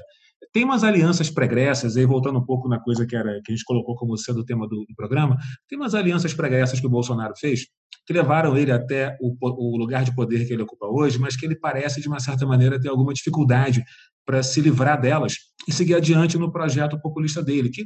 Tem 0.52 0.64
umas 0.64 0.84
alianças 0.84 1.30
pregressas, 1.30 1.96
aí 1.96 2.06
voltando 2.06 2.40
um 2.40 2.46
pouco 2.46 2.68
na 2.68 2.80
coisa 2.80 3.06
que, 3.06 3.16
era, 3.16 3.40
que 3.44 3.52
a 3.52 3.56
gente 3.56 3.66
colocou 3.66 3.96
como 3.96 4.18
sendo 4.18 4.42
o 4.42 4.46
tema 4.46 4.68
do, 4.68 4.86
do 4.88 4.96
programa, 4.96 5.38
tem 5.68 5.78
umas 5.78 5.96
alianças 5.96 6.34
pregressas 6.34 6.80
que 6.80 6.88
o 6.88 6.90
Bolsonaro 6.90 7.34
fez 7.40 7.68
que 8.06 8.14
levaram 8.14 8.58
ele 8.58 8.72
até 8.72 9.18
o, 9.22 9.36
o 9.42 9.78
lugar 9.78 10.04
de 10.04 10.14
poder 10.14 10.46
que 10.46 10.54
ele 10.54 10.64
ocupa 10.64 10.88
hoje, 10.88 11.18
mas 11.18 11.36
que 11.38 11.46
ele 11.46 11.56
parece, 11.56 12.02
de 12.02 12.08
uma 12.08 12.20
certa 12.20 12.46
maneira, 12.46 12.80
ter 12.80 12.90
alguma 12.90 13.14
dificuldade 13.14 13.84
para 14.26 14.44
se 14.44 14.62
livrar 14.62 15.00
delas 15.00 15.36
e 15.68 15.72
seguir 15.72 15.96
adiante 15.96 16.38
no 16.38 16.52
projeto 16.52 17.00
populista 17.00 17.42
dele, 17.42 17.70
que 17.70 17.84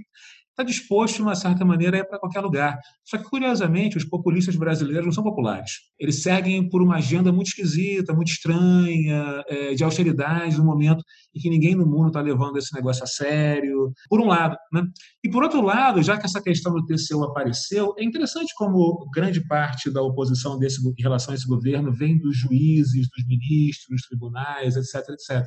está 0.57 0.63
disposto, 0.63 1.17
de 1.17 1.21
uma 1.21 1.35
certa 1.35 1.63
maneira, 1.63 1.97
a 1.97 1.99
ir 1.99 2.07
para 2.07 2.17
qualquer 2.17 2.39
lugar. 2.39 2.79
Só 3.05 3.17
que, 3.17 3.23
curiosamente, 3.25 3.95
os 3.95 4.03
populistas 4.03 4.55
brasileiros 4.55 5.05
não 5.05 5.11
são 5.11 5.23
populares. 5.23 5.73
Eles 5.99 6.23
seguem 6.23 6.67
por 6.67 6.81
uma 6.81 6.95
agenda 6.95 7.31
muito 7.31 7.49
esquisita, 7.49 8.13
muito 8.13 8.29
estranha, 8.29 9.43
é, 9.47 9.75
de 9.75 9.83
austeridade, 9.83 10.57
no 10.57 10.65
momento 10.65 11.03
em 11.35 11.39
que 11.39 11.49
ninguém 11.49 11.75
no 11.75 11.85
mundo 11.85 12.07
está 12.07 12.21
levando 12.21 12.57
esse 12.57 12.73
negócio 12.73 13.03
a 13.03 13.07
sério, 13.07 13.91
por 14.09 14.19
um 14.19 14.25
lado. 14.25 14.57
Né? 14.73 14.83
E, 15.23 15.29
por 15.29 15.43
outro 15.43 15.61
lado, 15.61 16.01
já 16.01 16.17
que 16.17 16.25
essa 16.25 16.41
questão 16.41 16.73
do 16.73 16.83
TCU 16.85 17.23
apareceu, 17.23 17.93
é 17.99 18.03
interessante 18.03 18.51
como 18.57 19.07
grande 19.13 19.45
parte 19.47 19.91
da 19.91 20.01
oposição 20.01 20.57
desse, 20.57 20.81
em 20.81 21.01
relação 21.01 21.33
a 21.33 21.35
esse 21.35 21.47
governo 21.47 21.93
vem 21.93 22.17
dos 22.17 22.35
juízes, 22.35 23.07
dos 23.15 23.27
ministros, 23.27 23.87
dos 23.89 24.01
tribunais, 24.07 24.75
etc., 24.75 25.07
etc. 25.09 25.45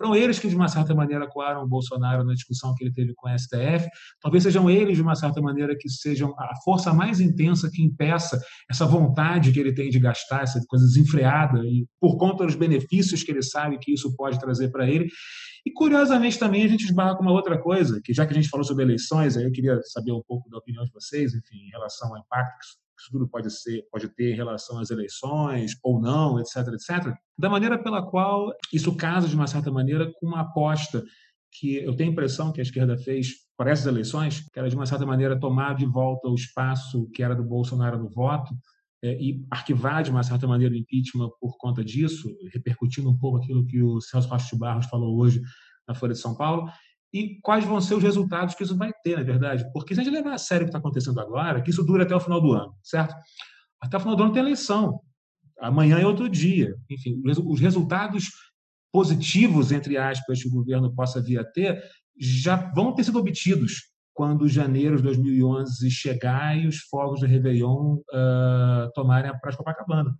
Foram 0.00 0.16
eles 0.16 0.38
que, 0.38 0.48
de 0.48 0.56
uma 0.56 0.66
certa 0.66 0.94
maneira, 0.94 1.28
coaram 1.28 1.62
o 1.62 1.68
Bolsonaro 1.68 2.24
na 2.24 2.32
discussão 2.32 2.74
que 2.74 2.82
ele 2.82 2.90
teve 2.90 3.12
com 3.14 3.28
a 3.28 3.36
STF. 3.36 3.86
Talvez 4.22 4.42
sejam 4.44 4.70
eles, 4.70 4.96
de 4.96 5.02
uma 5.02 5.14
certa 5.14 5.42
maneira, 5.42 5.76
que 5.78 5.90
sejam 5.90 6.34
a 6.38 6.56
força 6.64 6.94
mais 6.94 7.20
intensa 7.20 7.70
que 7.70 7.82
impeça 7.82 8.40
essa 8.70 8.86
vontade 8.86 9.52
que 9.52 9.60
ele 9.60 9.74
tem 9.74 9.90
de 9.90 9.98
gastar, 9.98 10.42
essa 10.42 10.58
coisa 10.66 10.86
desenfreada, 10.86 11.58
e 11.66 11.86
por 12.00 12.16
conta 12.16 12.46
dos 12.46 12.54
benefícios 12.54 13.22
que 13.22 13.30
ele 13.30 13.42
sabe 13.42 13.76
que 13.78 13.92
isso 13.92 14.16
pode 14.16 14.40
trazer 14.40 14.70
para 14.70 14.88
ele. 14.88 15.06
E, 15.66 15.70
curiosamente, 15.70 16.38
também 16.38 16.64
a 16.64 16.68
gente 16.68 16.86
esbarra 16.86 17.14
com 17.14 17.22
uma 17.22 17.32
outra 17.32 17.60
coisa, 17.60 18.00
que 18.02 18.14
já 18.14 18.24
que 18.24 18.32
a 18.32 18.36
gente 18.36 18.48
falou 18.48 18.64
sobre 18.64 18.84
eleições, 18.84 19.36
aí 19.36 19.44
eu 19.44 19.52
queria 19.52 19.78
saber 19.82 20.12
um 20.12 20.22
pouco 20.26 20.48
da 20.48 20.56
opinião 20.56 20.82
de 20.82 20.92
vocês, 20.92 21.34
enfim, 21.34 21.58
em 21.66 21.70
relação 21.70 22.08
ao 22.08 22.18
impacto 22.18 22.56
que 22.58 22.64
isso 22.64 22.79
tudo 23.10 23.28
pode 23.28 23.50
ser, 23.50 23.86
pode 23.90 24.08
ter 24.08 24.32
em 24.32 24.36
relação 24.36 24.78
às 24.78 24.90
eleições 24.90 25.76
ou 25.82 26.00
não, 26.00 26.40
etc, 26.40 26.56
etc, 26.68 27.14
da 27.38 27.48
maneira 27.48 27.82
pela 27.82 28.02
qual 28.02 28.52
isso 28.72 28.94
casa 28.96 29.28
de 29.28 29.34
uma 29.34 29.46
certa 29.46 29.70
maneira 29.70 30.12
com 30.18 30.26
uma 30.26 30.40
aposta 30.40 31.04
que 31.52 31.76
eu 31.76 31.94
tenho 31.96 32.10
a 32.10 32.12
impressão 32.12 32.52
que 32.52 32.60
a 32.60 32.62
esquerda 32.62 32.96
fez 32.96 33.34
para 33.56 33.70
essas 33.70 33.86
eleições, 33.86 34.40
que 34.52 34.58
era 34.58 34.68
de 34.68 34.76
uma 34.76 34.86
certa 34.86 35.04
maneira 35.04 35.38
tomar 35.38 35.74
de 35.74 35.84
volta 35.84 36.28
o 36.28 36.34
espaço 36.34 37.10
que 37.10 37.22
era 37.22 37.34
do 37.34 37.42
Bolsonaro 37.42 37.98
no 37.98 38.08
voto 38.08 38.54
é, 39.02 39.20
e 39.20 39.44
arquivar 39.50 40.02
de 40.02 40.10
uma 40.10 40.22
certa 40.22 40.46
maneira 40.46 40.74
o 40.74 40.76
impeachment 40.76 41.30
por 41.40 41.56
conta 41.58 41.84
disso, 41.84 42.28
repercutindo 42.52 43.10
um 43.10 43.16
pouco 43.16 43.38
aquilo 43.38 43.66
que 43.66 43.82
o 43.82 44.00
Celso 44.00 44.28
Bastos 44.28 44.50
de 44.50 44.58
Barros 44.58 44.86
falou 44.86 45.18
hoje 45.18 45.42
na 45.88 45.94
Folha 45.94 46.12
de 46.12 46.20
São 46.20 46.34
Paulo, 46.34 46.70
e 47.12 47.40
quais 47.42 47.64
vão 47.64 47.80
ser 47.80 47.94
os 47.94 48.02
resultados 48.02 48.54
que 48.54 48.62
isso 48.62 48.76
vai 48.76 48.92
ter, 49.02 49.16
na 49.16 49.22
verdade. 49.22 49.64
Porque 49.72 49.94
se 49.94 50.00
a 50.00 50.04
gente 50.04 50.12
levar 50.12 50.34
a 50.34 50.38
sério 50.38 50.64
o 50.64 50.66
que 50.66 50.70
está 50.70 50.78
acontecendo 50.78 51.20
agora, 51.20 51.60
que 51.60 51.70
isso 51.70 51.84
dura 51.84 52.04
até 52.04 52.14
o 52.14 52.20
final 52.20 52.40
do 52.40 52.52
ano, 52.52 52.74
certo? 52.82 53.14
Até 53.80 53.96
o 53.96 54.00
final 54.00 54.16
do 54.16 54.22
ano 54.22 54.32
tem 54.32 54.42
eleição. 54.42 55.00
Amanhã 55.58 55.98
é 55.98 56.06
outro 56.06 56.28
dia. 56.28 56.74
Enfim, 56.88 57.20
os 57.24 57.60
resultados 57.60 58.30
positivos, 58.92 59.72
entre 59.72 59.96
aspas, 59.96 60.42
que 60.42 60.48
o 60.48 60.52
governo 60.52 60.94
possa 60.94 61.20
vir 61.20 61.38
a 61.38 61.44
ter, 61.44 61.82
já 62.18 62.56
vão 62.72 62.94
ter 62.94 63.04
sido 63.04 63.18
obtidos 63.18 63.90
quando 64.12 64.48
janeiro 64.48 64.96
de 64.96 65.02
2011 65.02 65.90
chegar 65.90 66.58
e 66.58 66.66
os 66.66 66.78
fogos 66.80 67.20
do 67.20 67.26
Réveillon 67.26 67.96
uh, 67.96 68.92
tomarem 68.94 69.30
a 69.30 69.34
Praia 69.34 69.52
de 69.52 69.56
Copacabana. 69.56 70.18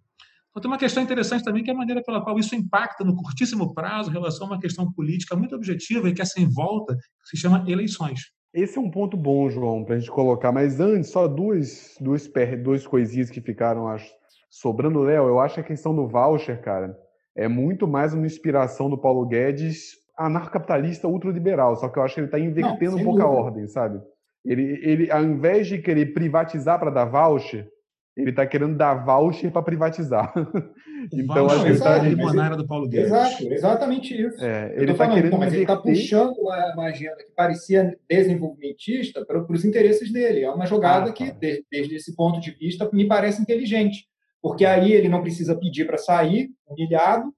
Então, 0.51 0.63
tem 0.63 0.71
uma 0.71 0.79
questão 0.79 1.03
interessante 1.03 1.45
também, 1.45 1.63
que 1.63 1.71
é 1.71 1.75
a 1.75 1.77
maneira 1.77 2.03
pela 2.03 2.23
qual 2.23 2.39
isso 2.39 2.57
impacta 2.57 3.05
no 3.05 3.15
curtíssimo 3.15 3.73
prazo 3.73 4.11
em 4.11 4.13
relação 4.13 4.49
a 4.49 4.51
uma 4.51 4.61
questão 4.61 4.93
política 4.93 5.37
muito 5.37 5.55
objetiva 5.55 6.09
e 6.09 6.15
que 6.15 6.21
é 6.21 6.25
sem 6.25 6.49
volta, 6.49 6.97
que 6.97 7.29
se 7.31 7.37
chama 7.37 7.65
eleições. 7.69 8.21
Esse 8.53 8.77
é 8.77 8.81
um 8.81 8.91
ponto 8.91 9.17
bom, 9.17 9.49
João, 9.49 9.85
para 9.85 9.95
a 9.95 9.99
gente 9.99 10.11
colocar. 10.11 10.51
Mas 10.51 10.81
antes, 10.81 11.11
só 11.11 11.29
duas, 11.29 11.95
duas, 12.01 12.29
duas 12.63 12.85
coisinhas 12.85 13.31
que 13.31 13.41
ficaram, 13.41 13.87
acho, 13.87 14.11
sobrando, 14.51 15.03
Léo. 15.03 15.29
Eu 15.29 15.39
acho 15.39 15.55
que 15.55 15.61
a 15.61 15.65
questão 15.65 15.95
do 15.95 16.09
voucher, 16.09 16.61
cara, 16.61 16.99
é 17.37 17.47
muito 17.47 17.87
mais 17.87 18.13
uma 18.13 18.27
inspiração 18.27 18.91
do 18.91 18.99
Paulo 18.99 19.25
Guedes 19.27 19.93
anarcocapitalista 20.19 21.07
ultraliberal. 21.07 21.77
Só 21.77 21.89
que 21.89 21.99
eu 21.99 22.03
acho 22.03 22.15
que 22.15 22.21
ele 22.21 22.27
está 22.27 22.41
invertendo 22.41 22.97
Não, 22.97 23.03
um 23.03 23.05
pouco 23.05 23.23
a 23.23 23.29
ordem, 23.29 23.69
sabe? 23.69 24.01
Ele, 24.45 24.81
ele, 24.83 25.11
ao 25.13 25.23
invés 25.23 25.69
de 25.69 25.79
querer 25.79 26.13
privatizar 26.13 26.79
para 26.79 26.91
dar 26.91 27.05
voucher, 27.05 27.69
ele 28.17 28.31
está 28.31 28.47
querendo 28.47 28.77
dar 28.77 28.95
voucher 28.95 29.51
para 29.51 29.63
privatizar. 29.63 30.33
então, 31.13 31.47
que 31.47 31.67
ele 31.67 31.73
está. 31.73 31.99
limonada 31.99 32.57
do 32.57 32.67
Paulo 32.67 32.89
Guedes. 32.89 33.07
Exato, 33.07 33.53
exatamente 33.53 34.21
isso. 34.21 34.45
É, 34.45 34.75
ele 34.77 34.93
está 34.93 35.09
querendo. 35.09 35.39
mas 35.39 35.53
ele 35.53 35.63
está 35.63 35.77
puxando 35.77 36.37
uma, 36.39 36.75
uma, 36.75 36.87
agenda 36.87 37.17
que 37.17 37.33
parecia 37.35 37.97
desenvolvimentista 38.09 39.25
para, 39.25 39.43
para 39.43 39.55
os 39.55 39.65
interesses 39.65 40.13
dele. 40.13 40.43
É 40.43 40.51
uma 40.51 40.67
jogada 40.67 41.11
ah, 41.11 41.13
que, 41.13 41.31
de, 41.33 41.65
desde 41.71 41.95
esse 41.95 42.15
ponto 42.15 42.41
de 42.41 42.51
vista, 42.51 42.89
me 42.93 43.07
parece 43.07 43.41
inteligente. 43.41 44.07
Porque 44.43 44.65
aí 44.65 44.93
ele 44.93 45.09
não 45.09 45.23
precisa 45.23 45.59
pedir 45.59 45.87
para 45.87 45.99
sair 45.99 46.51
humilhado, 46.67 47.33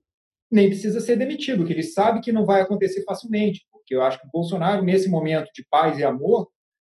nem 0.50 0.68
precisa 0.68 1.00
ser 1.00 1.16
demitido, 1.16 1.64
que 1.64 1.72
ele 1.72 1.82
sabe 1.82 2.20
que 2.20 2.30
não 2.32 2.46
vai 2.46 2.60
acontecer 2.60 3.02
facilmente. 3.04 3.66
Porque 3.72 3.94
eu 3.94 4.02
acho 4.02 4.20
que 4.20 4.26
o 4.26 4.30
Bolsonaro, 4.30 4.82
nesse 4.82 5.08
momento 5.08 5.50
de 5.54 5.66
paz 5.68 5.98
e 5.98 6.04
amor, 6.04 6.48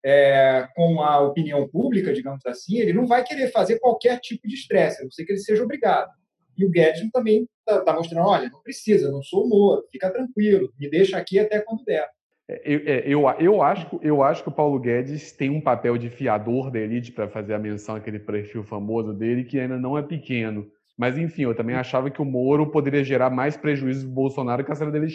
é, 0.03 0.67
com 0.75 1.01
a 1.01 1.19
opinião 1.21 1.67
pública, 1.67 2.13
digamos 2.13 2.45
assim, 2.45 2.77
ele 2.77 2.93
não 2.93 3.07
vai 3.07 3.23
querer 3.23 3.51
fazer 3.51 3.79
qualquer 3.79 4.19
tipo 4.19 4.47
de 4.47 4.55
estresse, 4.55 5.01
a 5.01 5.03
não 5.05 5.11
ser 5.11 5.25
que 5.25 5.31
ele 5.31 5.39
seja 5.39 5.63
obrigado. 5.63 6.11
E 6.57 6.65
o 6.65 6.69
Guedes 6.69 7.09
também 7.11 7.47
está 7.59 7.81
tá 7.81 7.93
mostrando, 7.93 8.27
olha, 8.27 8.49
não 8.49 8.61
precisa, 8.61 9.09
não 9.09 9.23
sou 9.23 9.47
Moro, 9.47 9.85
fica 9.91 10.11
tranquilo, 10.11 10.71
me 10.77 10.89
deixa 10.89 11.17
aqui 11.17 11.39
até 11.39 11.59
quando 11.61 11.85
der. 11.85 12.07
É, 12.47 12.61
eu, 12.65 12.79
é, 12.85 13.03
eu, 13.05 13.21
eu, 13.39 13.61
acho, 13.63 13.99
eu 14.03 14.21
acho 14.21 14.43
que 14.43 14.49
o 14.49 14.53
Paulo 14.53 14.77
Guedes 14.77 15.31
tem 15.31 15.49
um 15.49 15.61
papel 15.61 15.97
de 15.97 16.09
fiador 16.09 16.69
da 16.69 16.79
elite 16.79 17.11
para 17.11 17.29
fazer 17.29 17.53
a 17.53 17.59
menção 17.59 17.95
àquele 17.95 18.19
perfil 18.19 18.63
famoso 18.63 19.13
dele, 19.13 19.45
que 19.45 19.59
ainda 19.59 19.77
não 19.77 19.97
é 19.97 20.01
pequeno. 20.01 20.67
Mas, 20.95 21.17
enfim, 21.17 21.43
eu 21.43 21.55
também 21.55 21.75
achava 21.75 22.11
que 22.11 22.21
o 22.21 22.25
Moro 22.25 22.69
poderia 22.69 23.03
gerar 23.03 23.31
mais 23.31 23.57
prejuízo 23.57 24.05
do 24.05 24.13
Bolsonaro 24.13 24.63
que 24.63 24.71
a 24.71 24.75
série 24.75 24.91
dele 24.91 25.07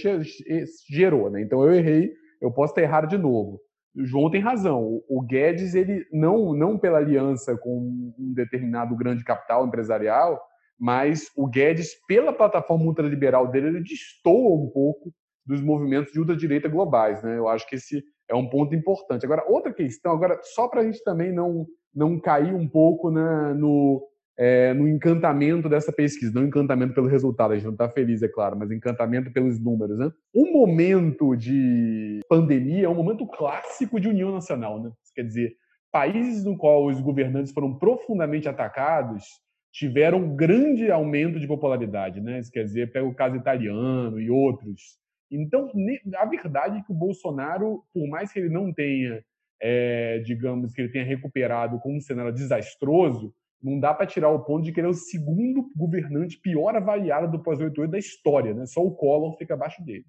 gerou. 0.90 1.31
Né? 1.31 1.42
Então 1.42 1.62
eu 1.62 1.72
errei, 1.72 2.11
eu 2.40 2.51
posso 2.51 2.74
ter 2.74 2.83
errado 2.83 3.07
de 3.07 3.16
novo 3.16 3.61
o 3.99 4.07
João 4.07 4.31
tem 4.31 4.41
razão. 4.41 5.03
O 5.09 5.21
Guedes, 5.23 5.75
ele 5.75 6.07
não, 6.13 6.55
não 6.55 6.79
pela 6.79 6.99
aliança 6.99 7.57
com 7.57 7.79
um 8.19 8.33
determinado 8.33 8.97
grande 8.97 9.25
capital 9.25 9.67
empresarial, 9.67 10.41
mas 10.79 11.31
o 11.37 11.47
Guedes, 11.47 11.95
pela 12.07 12.33
plataforma 12.33 12.85
ultraliberal 12.85 13.49
dele, 13.49 13.69
ele 13.69 13.83
destoa 13.83 14.55
um 14.55 14.71
pouco 14.71 15.13
dos 15.45 15.61
movimentos 15.61 16.13
de 16.13 16.21
ultradireita 16.21 16.69
globais. 16.69 17.23
Né? 17.23 17.37
Eu 17.37 17.49
acho 17.49 17.67
que 17.67 17.75
esse 17.75 18.05
é 18.29 18.35
um 18.35 18.49
ponto 18.49 18.75
importante. 18.75 19.25
Agora, 19.25 19.45
outra 19.49 19.73
questão, 19.73 20.13
agora 20.13 20.39
só 20.43 20.69
para 20.69 20.83
a 20.83 20.85
gente 20.85 21.03
também 21.03 21.33
não, 21.33 21.67
não 21.93 22.21
cair 22.21 22.55
um 22.55 22.69
pouco 22.69 23.11
na, 23.11 23.53
no, 23.55 24.07
é, 24.38 24.72
no 24.72 24.87
encantamento 24.87 25.68
dessa 25.68 25.92
pesquisa, 25.92 26.33
não 26.33 26.46
encantamento 26.46 26.94
pelo 26.94 27.09
resultado, 27.09 27.53
a 27.53 27.57
gente 27.57 27.64
não 27.64 27.72
está 27.72 27.88
feliz, 27.88 28.22
é 28.22 28.29
claro, 28.29 28.57
mas 28.57 28.70
encantamento 28.70 29.33
pelos 29.33 29.59
números. 29.59 29.98
Né? 29.98 30.11
Um 30.33 30.53
momento 30.53 31.37
de 31.37 32.20
pandemia 32.29 32.87
é 32.87 32.88
um 32.88 32.94
momento 32.94 33.27
clássico 33.27 33.98
de 33.98 34.09
união 34.09 34.33
nacional. 34.33 34.81
Né? 34.81 34.92
Quer 35.12 35.24
dizer, 35.24 35.57
países 35.90 36.44
no 36.44 36.57
qual 36.57 36.87
os 36.87 37.01
governantes 37.01 37.53
foram 37.53 37.77
profundamente 37.77 38.48
atacados 38.48 39.24
tiveram 39.72 40.35
grande 40.35 40.90
aumento 40.90 41.38
de 41.38 41.46
popularidade, 41.46 42.20
né? 42.20 42.38
Isso 42.38 42.51
quer 42.51 42.64
dizer, 42.64 42.90
pega 42.90 43.07
o 43.07 43.14
caso 43.14 43.37
italiano 43.37 44.18
e 44.20 44.31
outros. 44.31 44.98
Então, 45.31 45.70
a 46.16 46.24
verdade 46.24 46.79
é 46.79 46.83
que 46.83 46.90
o 46.90 46.94
Bolsonaro, 46.94 47.85
por 47.92 48.09
mais 48.09 48.33
que 48.33 48.38
ele 48.38 48.48
não 48.48 48.72
tenha, 48.72 49.22
é, 49.61 50.20
digamos, 50.20 50.72
que 50.72 50.81
ele 50.81 50.90
tenha 50.90 51.05
recuperado 51.05 51.79
com 51.81 51.96
um 51.96 52.01
cenário 52.01 52.33
desastroso, 52.33 53.35
não 53.62 53.79
dá 53.81 53.92
para 53.92 54.07
tirar 54.07 54.31
o 54.31 54.44
ponto 54.44 54.64
de 54.64 54.73
que 54.73 54.81
ele 54.81 54.87
é 54.87 54.90
o 54.90 54.94
segundo 54.94 55.71
governante 55.77 56.38
pior 56.38 56.77
avaliado 56.77 57.31
do 57.31 57.42
pós-88 57.42 57.87
da 57.88 57.99
história, 57.99 58.55
né? 58.55 58.66
Só 58.66 58.85
o 58.85 58.94
Collor 58.94 59.37
fica 59.37 59.55
abaixo 59.55 59.85
dele. 59.85 60.05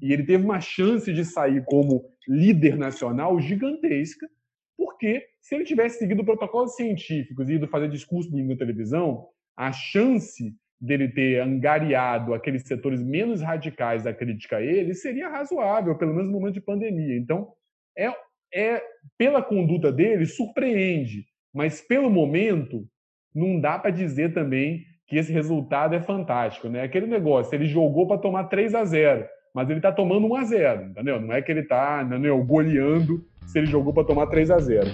E 0.00 0.12
ele 0.12 0.24
teve 0.24 0.44
uma 0.44 0.60
chance 0.60 1.12
de 1.12 1.24
sair 1.24 1.64
como 1.64 2.04
líder 2.28 2.76
nacional 2.76 3.40
gigantesca, 3.40 4.28
porque 4.76 5.24
se 5.40 5.54
ele 5.54 5.64
tivesse 5.64 5.98
seguido 5.98 6.24
protocolos 6.24 6.74
científicos 6.74 7.48
e 7.48 7.54
ido 7.54 7.68
fazer 7.68 7.88
discurso 7.88 8.30
na 8.30 8.56
televisão, 8.56 9.28
a 9.56 9.72
chance 9.72 10.54
dele 10.80 11.08
ter 11.08 11.40
angariado 11.40 12.34
aqueles 12.34 12.62
setores 12.64 13.00
menos 13.00 13.40
radicais 13.40 14.02
da 14.02 14.12
crítica 14.12 14.56
a 14.56 14.62
ele 14.62 14.94
seria 14.94 15.28
razoável, 15.28 15.96
pelo 15.96 16.12
menos 16.12 16.30
no 16.30 16.38
momento 16.38 16.54
de 16.54 16.60
pandemia. 16.60 17.16
Então, 17.16 17.52
é, 17.96 18.12
é 18.52 18.82
pela 19.16 19.40
conduta 19.40 19.92
dele, 19.92 20.26
surpreende, 20.26 21.24
mas 21.54 21.80
pelo 21.80 22.10
momento, 22.10 22.88
não 23.34 23.60
dá 23.60 23.78
para 23.78 23.90
dizer 23.90 24.32
também 24.32 24.84
que 25.06 25.16
esse 25.16 25.32
resultado 25.32 25.94
é 25.94 26.00
fantástico. 26.00 26.68
Né? 26.68 26.82
Aquele 26.82 27.06
negócio, 27.06 27.54
ele 27.54 27.66
jogou 27.66 28.06
para 28.06 28.18
tomar 28.18 28.44
3 28.44 28.74
a 28.74 28.84
0 28.84 29.26
mas 29.54 29.68
ele 29.68 29.80
está 29.80 29.92
tomando 29.92 30.26
1 30.28 30.36
a 30.36 30.44
0 30.44 30.82
entendeu? 30.86 31.20
Não 31.20 31.32
é 31.32 31.42
que 31.42 31.52
ele 31.52 31.60
está 31.60 32.02
goleando 32.46 33.22
se 33.46 33.58
ele 33.58 33.66
jogou 33.66 33.92
para 33.92 34.04
tomar 34.04 34.26
3 34.28 34.50
a 34.50 34.58
0 34.58 34.86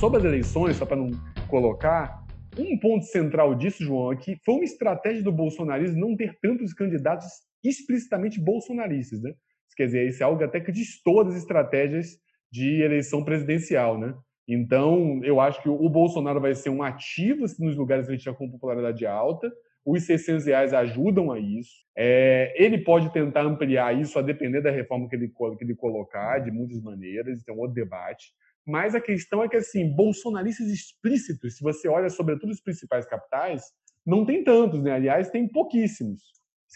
Sobre 0.00 0.18
as 0.18 0.24
eleições, 0.24 0.76
só 0.76 0.86
para 0.86 0.96
não 0.96 1.10
colocar, 1.46 2.24
um 2.58 2.78
ponto 2.78 3.04
central 3.04 3.54
disso, 3.54 3.84
João, 3.84 4.10
é 4.10 4.16
que 4.16 4.34
foi 4.46 4.54
uma 4.54 4.64
estratégia 4.64 5.22
do 5.22 5.30
bolsonarismo 5.30 6.00
não 6.00 6.16
ter 6.16 6.38
tantos 6.40 6.72
candidatos 6.72 7.26
explicitamente 7.62 8.40
bolsonaristas, 8.40 9.20
né? 9.20 9.34
Quer 9.76 9.84
dizer, 9.84 10.08
isso 10.08 10.22
é 10.22 10.26
algo 10.26 10.42
até 10.42 10.58
que 10.58 10.72
diz 10.72 11.02
todas 11.02 11.34
as 11.34 11.42
estratégias 11.42 12.16
de 12.50 12.80
eleição 12.80 13.22
presidencial, 13.22 13.98
né? 13.98 14.14
Então, 14.48 15.20
eu 15.22 15.38
acho 15.38 15.62
que 15.62 15.68
o 15.68 15.88
Bolsonaro 15.90 16.40
vai 16.40 16.54
ser 16.54 16.70
um 16.70 16.82
ativo 16.82 17.44
nos 17.58 17.76
lugares 17.76 18.08
ele 18.08 18.16
tiver 18.16 18.34
com 18.34 18.50
popularidade 18.50 19.04
alta. 19.04 19.52
Os 19.84 20.04
600 20.06 20.46
reais 20.46 20.72
ajudam 20.72 21.30
a 21.30 21.38
isso. 21.38 21.74
É, 21.94 22.54
ele 22.56 22.78
pode 22.78 23.12
tentar 23.12 23.42
ampliar 23.42 23.94
isso 23.94 24.18
a 24.18 24.22
depender 24.22 24.62
da 24.62 24.70
reforma 24.70 25.10
que 25.10 25.16
ele, 25.16 25.28
que 25.28 25.64
ele 25.64 25.74
colocar, 25.74 26.38
de 26.38 26.50
muitas 26.50 26.80
maneiras, 26.80 27.38
então, 27.42 27.58
outro 27.58 27.74
debate. 27.74 28.32
Mas 28.66 28.94
a 28.94 29.00
questão 29.00 29.42
é 29.42 29.48
que, 29.48 29.56
assim, 29.56 29.88
bolsonaristas 29.94 30.68
explícitos, 30.68 31.56
se 31.56 31.62
você 31.62 31.88
olha 31.88 32.08
sobretudo 32.08 32.50
os 32.50 32.60
principais 32.60 33.06
capitais, 33.06 33.62
não 34.06 34.24
tem 34.24 34.44
tantos, 34.44 34.82
né? 34.82 34.92
Aliás, 34.92 35.30
tem 35.30 35.48
pouquíssimos. 35.48 36.20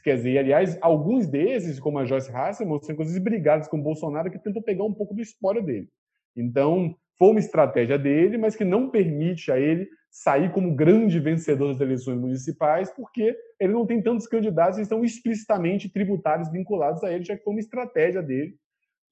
Quer 0.03 0.17
dizer, 0.17 0.39
aliás, 0.39 0.77
alguns 0.81 1.27
desses, 1.27 1.79
como 1.79 1.99
a 1.99 2.05
Joyce 2.05 2.31
Hasselman, 2.31 2.81
são 2.83 2.93
inclusive 2.93 3.21
brigados 3.21 3.69
com 3.69 3.79
o 3.79 3.83
Bolsonaro, 3.83 4.31
que 4.31 4.39
tentou 4.39 4.63
pegar 4.63 4.85
um 4.85 4.93
pouco 4.93 5.15
do 5.15 5.23
espólio 5.23 5.63
dele. 5.63 5.89
Então, 6.37 6.97
foi 7.17 7.31
uma 7.31 7.39
estratégia 7.39 7.99
dele, 7.99 8.37
mas 8.37 8.57
que 8.57 8.65
não 8.65 8.91
permite 8.91 9.53
a 9.53 9.59
ele 9.59 9.89
sair 10.11 10.53
como 10.53 10.75
grande 10.75 11.19
vencedor 11.21 11.73
das 11.73 11.81
eleições 11.81 12.19
municipais, 12.19 12.91
porque 12.91 13.37
ele 13.59 13.73
não 13.73 13.87
tem 13.87 14.03
tantos 14.03 14.27
candidatos 14.27 14.77
que 14.77 14.83
estão 14.83 15.05
explicitamente 15.05 15.89
tributários 15.89 16.51
vinculados 16.51 17.03
a 17.03 17.13
ele, 17.13 17.25
já 17.25 17.37
que 17.37 17.43
foi 17.43 17.53
uma 17.53 17.61
estratégia 17.61 18.23
dele. 18.23 18.57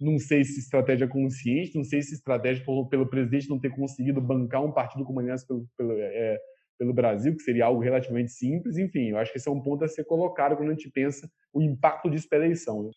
Não 0.02 0.18
sei 0.18 0.44
se 0.44 0.58
estratégia 0.58 1.06
consciente, 1.06 1.76
não 1.76 1.84
sei 1.84 2.02
se 2.02 2.14
estratégia 2.14 2.64
pelo 2.90 3.08
presidente 3.08 3.48
não 3.48 3.58
ter 3.58 3.70
conseguido 3.70 4.20
bancar 4.20 4.62
um 4.64 4.72
partido 4.72 5.04
comunista 5.04 5.46
pelo, 5.46 5.68
pelo 5.76 5.92
é, 5.92 6.38
pelo 6.82 6.92
Brasil, 6.92 7.36
que 7.36 7.42
seria 7.42 7.66
algo 7.66 7.80
relativamente 7.80 8.32
simples. 8.32 8.76
Enfim, 8.76 9.10
eu 9.10 9.18
acho 9.18 9.30
que 9.30 9.38
esse 9.38 9.48
é 9.48 9.52
um 9.52 9.60
ponto 9.60 9.84
a 9.84 9.88
ser 9.88 10.04
colocado 10.04 10.56
quando 10.56 10.70
a 10.70 10.72
gente 10.72 10.90
pensa 10.90 11.30
o 11.52 11.62
impacto 11.62 12.10
disso 12.10 12.28
pela 12.28 12.44
eleição. 12.44 12.82
Né? 12.82 12.90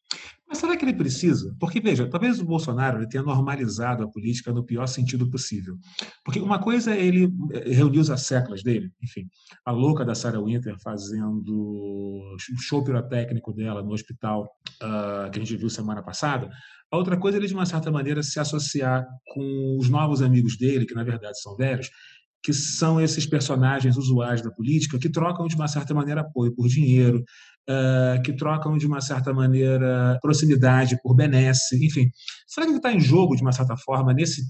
Mas 0.47 0.57
será 0.57 0.75
que 0.75 0.83
ele 0.83 0.93
precisa? 0.93 1.55
Porque, 1.59 1.79
veja, 1.79 2.09
talvez 2.09 2.39
o 2.39 2.45
Bolsonaro 2.45 2.97
ele 2.97 3.07
tenha 3.07 3.21
normalizado 3.21 4.03
a 4.03 4.09
política 4.09 4.51
no 4.51 4.65
pior 4.65 4.87
sentido 4.87 5.29
possível. 5.29 5.75
Porque 6.23 6.39
uma 6.39 6.57
coisa 6.57 6.95
é 6.95 7.05
ele 7.05 7.31
eh, 7.51 7.73
reunir 7.73 7.99
os 7.99 8.07
séculos 8.21 8.63
dele, 8.63 8.89
enfim, 9.03 9.27
a 9.63 9.71
louca 9.71 10.03
da 10.03 10.15
Sarah 10.15 10.41
Winter 10.41 10.75
fazendo 10.83 11.53
o 11.53 12.37
show 12.59 12.83
pirotécnico 12.83 13.53
dela 13.53 13.83
no 13.83 13.91
hospital 13.91 14.49
uh, 14.81 15.29
que 15.29 15.37
a 15.37 15.43
gente 15.43 15.57
viu 15.57 15.69
semana 15.69 16.01
passada. 16.01 16.49
A 16.91 16.97
outra 16.97 17.17
coisa 17.17 17.37
é 17.37 17.39
ele, 17.39 17.47
de 17.47 17.53
uma 17.53 17.65
certa 17.67 17.91
maneira, 17.91 18.23
se 18.23 18.39
associar 18.39 19.05
com 19.27 19.77
os 19.79 19.89
novos 19.89 20.23
amigos 20.23 20.57
dele, 20.57 20.85
que 20.85 20.95
na 20.95 21.03
verdade 21.03 21.39
são 21.39 21.55
velhos, 21.55 21.89
que 22.45 22.53
são 22.53 23.01
esses 23.01 23.25
personagens 23.25 23.97
usuais 23.97 24.39
da 24.39 24.51
política 24.51 24.99
que 24.99 25.09
trocam 25.09 25.47
de 25.47 25.55
uma 25.55 25.67
certa 25.67 25.95
maneira 25.95 26.21
apoio 26.21 26.53
por 26.53 26.67
dinheiro, 26.67 27.25
uh, 27.69 28.21
que 28.21 28.33
trocam 28.33 28.77
de 28.77 28.85
uma 28.85 29.01
certa 29.01 29.33
maneira 29.33 30.17
proximidade 30.21 30.99
por 31.01 31.15
benesse, 31.15 31.83
enfim. 31.85 32.09
Será 32.47 32.65
que 32.65 32.73
está 32.73 32.91
em 32.91 32.99
jogo 32.99 33.35
de 33.35 33.41
uma 33.41 33.51
certa 33.51 33.75
forma 33.77 34.13
nesse, 34.13 34.43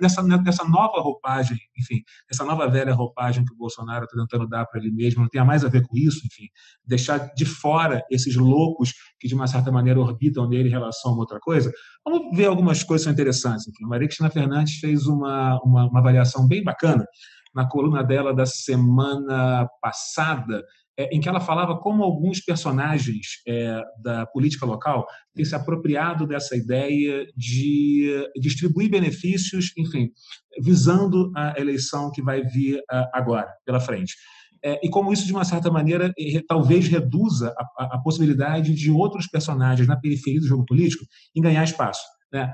nessa, 0.00 0.22
nessa 0.22 0.64
nova 0.64 1.00
roupagem, 1.00 1.58
enfim, 1.78 2.02
essa 2.30 2.44
nova 2.44 2.68
velha 2.68 2.94
roupagem 2.94 3.44
que 3.44 3.52
o 3.52 3.56
Bolsonaro 3.56 4.04
está 4.04 4.16
tentando 4.16 4.48
dar 4.48 4.66
para 4.66 4.80
ele 4.80 4.90
mesmo, 4.90 5.22
não 5.22 5.28
tem 5.28 5.44
mais 5.44 5.64
a 5.64 5.68
ver 5.68 5.82
com 5.82 5.96
isso, 5.96 6.20
enfim, 6.26 6.48
deixar 6.84 7.18
de 7.34 7.44
fora 7.44 8.02
esses 8.10 8.36
loucos 8.36 8.92
que 9.18 9.28
de 9.28 9.34
uma 9.34 9.46
certa 9.46 9.70
maneira 9.70 10.00
orbitam 10.00 10.48
nele 10.48 10.68
em 10.68 10.72
relação 10.72 11.12
a 11.12 11.16
outra 11.16 11.38
coisa? 11.40 11.72
Vamos 12.04 12.36
ver 12.36 12.46
algumas 12.46 12.82
coisas 12.82 13.06
interessantes. 13.06 13.66
Enfim, 13.66 13.84
a 13.84 13.88
Maria 13.88 14.06
Cristina 14.06 14.30
Fernandes 14.30 14.78
fez 14.78 15.06
uma, 15.06 15.60
uma, 15.62 15.88
uma 15.88 16.00
avaliação 16.00 16.46
bem 16.46 16.62
bacana 16.62 17.04
na 17.54 17.68
coluna 17.68 18.02
dela 18.02 18.34
da 18.34 18.44
semana 18.44 19.68
passada, 19.80 20.62
em 20.98 21.20
que 21.20 21.28
ela 21.28 21.40
falava 21.40 21.76
como 21.78 22.02
alguns 22.02 22.40
personagens 22.40 23.42
é, 23.46 23.80
da 24.02 24.26
política 24.26 24.64
local 24.64 25.06
têm 25.34 25.44
se 25.44 25.54
apropriado 25.54 26.26
dessa 26.26 26.56
ideia 26.56 27.26
de 27.36 28.30
distribuir 28.36 28.90
benefícios, 28.90 29.72
enfim, 29.76 30.10
visando 30.62 31.32
a 31.36 31.58
eleição 31.58 32.10
que 32.12 32.22
vai 32.22 32.42
vir 32.42 32.80
agora, 33.12 33.48
pela 33.64 33.80
frente. 33.80 34.14
É, 34.64 34.80
e 34.82 34.88
como 34.88 35.12
isso, 35.12 35.26
de 35.26 35.32
uma 35.32 35.44
certa 35.44 35.70
maneira, 35.70 36.10
talvez 36.48 36.88
reduza 36.88 37.54
a, 37.78 37.96
a, 37.96 37.98
possibilidade 37.98 38.74
de 38.74 38.90
outros 38.90 39.26
personagens 39.26 39.86
na 39.86 40.00
periferia 40.00 40.40
do 40.40 40.46
jogo 40.46 40.64
político 40.64 41.04
em 41.36 41.42
ganhar 41.42 41.62
espaço. 41.64 42.00
Né? 42.32 42.50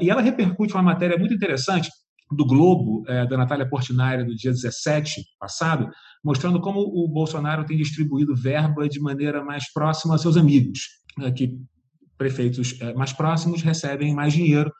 E 0.00 0.08
ela 0.08 0.22
repercute 0.22 0.72
uma 0.72 0.82
matéria 0.82 1.18
muito 1.18 1.34
interessante 1.34 1.90
do 2.30 2.44
Globo, 2.44 3.02
é, 3.08 3.26
da 3.26 3.36
Natália 3.36 3.68
Portinari, 3.68 4.24
no 4.24 4.34
dia 4.34 4.52
17 4.52 5.24
passado, 5.38 5.88
mostrando 6.22 6.60
como 6.60 6.80
o 6.80 7.08
Bolsonaro 7.08 7.64
tem 7.64 7.76
distribuído 7.76 8.36
verba 8.36 8.88
de 8.88 9.00
maneira 9.00 9.44
mais 9.44 9.72
próxima 9.72 10.14
aos 10.14 10.22
seus 10.22 10.36
amigos, 10.36 10.80
né, 11.18 11.30
que 11.30 11.58
prefeitos 12.16 12.78
é, 12.80 12.94
mais 12.94 13.12
próximos 13.12 13.62
recebem 13.62 14.14
mais 14.14 14.32
dinheiro. 14.32 14.70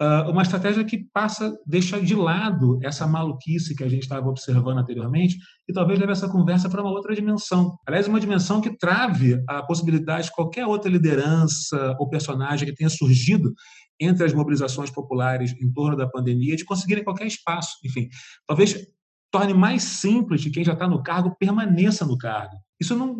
Uh, 0.00 0.30
uma 0.30 0.42
estratégia 0.42 0.84
que 0.84 1.06
passa, 1.10 1.56
deixa 1.66 1.98
de 1.98 2.14
lado 2.14 2.78
essa 2.82 3.06
maluquice 3.06 3.74
que 3.74 3.82
a 3.82 3.88
gente 3.88 4.02
estava 4.02 4.28
observando 4.28 4.76
anteriormente 4.76 5.38
e 5.66 5.72
talvez 5.72 5.98
leve 5.98 6.12
essa 6.12 6.28
conversa 6.28 6.68
para 6.68 6.82
uma 6.82 6.90
outra 6.90 7.14
dimensão. 7.14 7.78
Aliás, 7.86 8.06
uma 8.06 8.20
dimensão 8.20 8.60
que 8.60 8.76
trave 8.76 9.42
a 9.48 9.62
possibilidade 9.62 10.26
de 10.26 10.34
qualquer 10.34 10.66
outra 10.66 10.90
liderança 10.90 11.96
ou 11.98 12.10
personagem 12.10 12.68
que 12.68 12.74
tenha 12.74 12.90
surgido 12.90 13.54
entre 14.00 14.24
as 14.24 14.32
mobilizações 14.32 14.90
populares 14.90 15.54
em 15.60 15.72
torno 15.72 15.96
da 15.96 16.06
pandemia 16.06 16.56
de 16.56 16.64
conseguirem 16.64 17.04
qualquer 17.04 17.26
espaço. 17.26 17.78
Enfim, 17.84 18.08
talvez 18.46 18.86
torne 19.30 19.54
mais 19.54 19.82
simples 19.82 20.42
que 20.42 20.50
quem 20.50 20.64
já 20.64 20.72
está 20.72 20.88
no 20.88 21.02
cargo 21.02 21.36
permaneça 21.38 22.06
no 22.06 22.16
cargo. 22.16 22.56
Isso 22.78 22.94
não, 22.94 23.16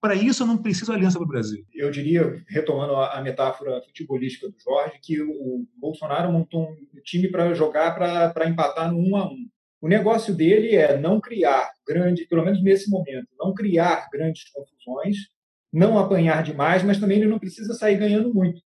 para 0.00 0.14
isso 0.14 0.46
não 0.46 0.56
preciso 0.56 0.92
aliança 0.92 1.18
para 1.18 1.24
o 1.24 1.28
Brasil. 1.28 1.64
Eu 1.74 1.90
diria, 1.90 2.42
retomando 2.48 2.94
a, 2.94 3.20
metáfora 3.20 3.82
futebolística 3.82 4.48
do 4.48 4.54
Jorge, 4.62 5.00
que 5.02 5.20
o 5.20 5.66
Bolsonaro 5.76 6.32
montou 6.32 6.70
um 6.70 7.00
time 7.04 7.28
para 7.28 7.52
jogar 7.52 7.94
para 7.94 8.48
empatar 8.48 8.92
no 8.92 8.98
1 8.98 9.16
a 9.16 9.26
1. 9.26 9.36
O 9.80 9.88
negócio 9.88 10.32
dele 10.32 10.76
é 10.76 10.96
não 10.96 11.20
criar 11.20 11.68
grande, 11.86 12.24
pelo 12.26 12.44
menos 12.44 12.62
nesse 12.62 12.88
momento, 12.88 13.26
não 13.36 13.52
criar 13.52 14.08
grandes 14.12 14.44
confusões, 14.50 15.16
não 15.72 15.98
apanhar 15.98 16.44
demais, 16.44 16.84
mas 16.84 17.00
também 17.00 17.18
ele 17.18 17.28
não 17.28 17.40
precisa 17.40 17.74
sair 17.74 17.96
ganhando 17.96 18.32
muito. 18.32 18.60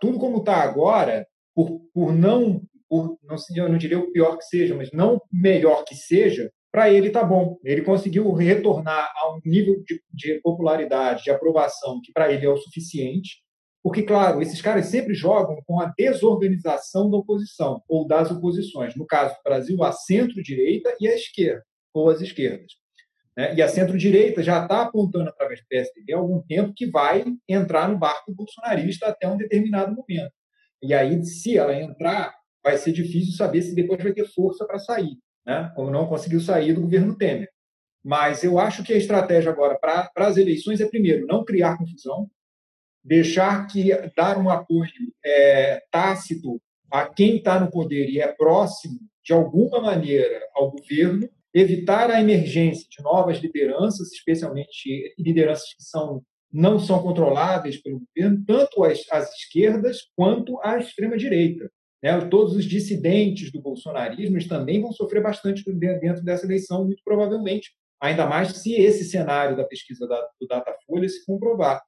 Tudo 0.00 0.18
como 0.18 0.38
está 0.38 0.56
agora, 0.56 1.26
por, 1.54 1.80
por 1.92 2.12
não, 2.12 2.62
por, 2.88 3.18
não, 3.22 3.36
eu 3.56 3.68
não 3.68 3.78
diria 3.78 3.98
o 3.98 4.10
pior 4.12 4.36
que 4.36 4.44
seja, 4.44 4.74
mas 4.74 4.90
não 4.92 5.20
melhor 5.32 5.84
que 5.84 5.94
seja, 5.94 6.50
para 6.72 6.90
ele 6.90 7.08
está 7.08 7.24
bom. 7.24 7.58
Ele 7.64 7.82
conseguiu 7.82 8.32
retornar 8.32 9.10
a 9.16 9.34
um 9.34 9.40
nível 9.44 9.82
de, 9.84 10.00
de 10.12 10.40
popularidade, 10.40 11.24
de 11.24 11.30
aprovação, 11.30 12.00
que 12.02 12.12
para 12.12 12.32
ele 12.32 12.46
é 12.46 12.48
o 12.48 12.56
suficiente, 12.56 13.42
porque, 13.82 14.02
claro, 14.02 14.42
esses 14.42 14.60
caras 14.60 14.86
sempre 14.86 15.14
jogam 15.14 15.56
com 15.66 15.80
a 15.80 15.92
desorganização 15.96 17.10
da 17.10 17.16
oposição, 17.16 17.82
ou 17.88 18.06
das 18.06 18.30
oposições. 18.30 18.94
No 18.94 19.06
caso 19.06 19.34
do 19.34 19.42
Brasil, 19.42 19.82
a 19.82 19.92
centro-direita 19.92 20.94
e 21.00 21.08
a 21.08 21.14
esquerda, 21.14 21.64
ou 21.94 22.10
as 22.10 22.20
esquerdas. 22.20 22.72
Né? 23.36 23.54
E 23.54 23.62
a 23.62 23.68
centro-direita 23.68 24.42
já 24.42 24.62
está 24.62 24.82
apontando 24.82 25.30
através 25.30 25.60
do 25.60 25.66
PSDB 25.66 26.12
há 26.12 26.18
algum 26.18 26.40
tempo 26.42 26.72
que 26.74 26.86
vai 26.86 27.24
entrar 27.48 27.88
no 27.88 27.98
barco 27.98 28.34
bolsonarista 28.34 29.06
até 29.06 29.28
um 29.28 29.36
determinado 29.36 29.94
momento. 29.94 30.32
E 30.82 30.94
aí, 30.94 31.22
se 31.24 31.58
ela 31.58 31.74
entrar, 31.74 32.34
vai 32.62 32.76
ser 32.76 32.92
difícil 32.92 33.34
saber 33.34 33.62
se 33.62 33.74
depois 33.74 34.02
vai 34.02 34.12
ter 34.12 34.26
força 34.28 34.66
para 34.66 34.78
sair 34.78 35.18
né? 35.50 35.72
como 35.74 35.90
não 35.90 36.06
conseguiu 36.06 36.40
sair 36.40 36.72
do 36.72 36.82
governo 36.82 37.16
Temer. 37.16 37.50
Mas 38.02 38.42
eu 38.42 38.58
acho 38.58 38.82
que 38.82 38.92
a 38.92 38.96
estratégia 38.96 39.50
agora 39.50 39.78
para 39.78 40.10
as 40.16 40.36
eleições 40.36 40.80
é, 40.80 40.86
primeiro, 40.86 41.26
não 41.26 41.44
criar 41.44 41.76
confusão, 41.76 42.30
deixar 43.04 43.66
que 43.66 43.90
dar 44.16 44.38
um 44.38 44.48
apoio 44.48 44.90
é, 45.24 45.82
tácito 45.90 46.60
a 46.90 47.06
quem 47.06 47.36
está 47.36 47.60
no 47.60 47.70
poder 47.70 48.08
e 48.08 48.20
é 48.20 48.32
próximo, 48.32 48.98
de 49.22 49.32
alguma 49.32 49.80
maneira, 49.80 50.40
ao 50.54 50.70
governo, 50.70 51.28
evitar 51.54 52.10
a 52.10 52.20
emergência 52.20 52.86
de 52.88 53.02
novas 53.02 53.38
lideranças, 53.38 54.12
especialmente 54.12 55.14
lideranças 55.18 55.74
que 55.74 55.82
são, 55.82 56.22
não 56.52 56.78
são 56.78 57.02
controláveis 57.02 57.80
pelo 57.80 58.00
governo, 58.00 58.44
tanto 58.46 58.84
as, 58.84 59.00
as 59.10 59.34
esquerdas 59.34 59.98
quanto 60.16 60.60
a 60.62 60.78
extrema-direita. 60.78 61.70
Né? 62.02 62.18
Todos 62.26 62.54
os 62.54 62.64
dissidentes 62.64 63.52
do 63.52 63.60
bolsonarismo 63.60 64.38
também 64.48 64.80
vão 64.80 64.92
sofrer 64.92 65.22
bastante 65.22 65.64
dentro 65.72 66.22
dessa 66.22 66.46
eleição, 66.46 66.84
muito 66.84 67.02
provavelmente, 67.04 67.72
ainda 68.00 68.26
mais 68.26 68.56
se 68.56 68.74
esse 68.74 69.04
cenário 69.04 69.56
da 69.56 69.64
pesquisa 69.64 70.06
do 70.40 70.46
Datafolha 70.46 71.08
se 71.08 71.24
comprovar. 71.26 71.82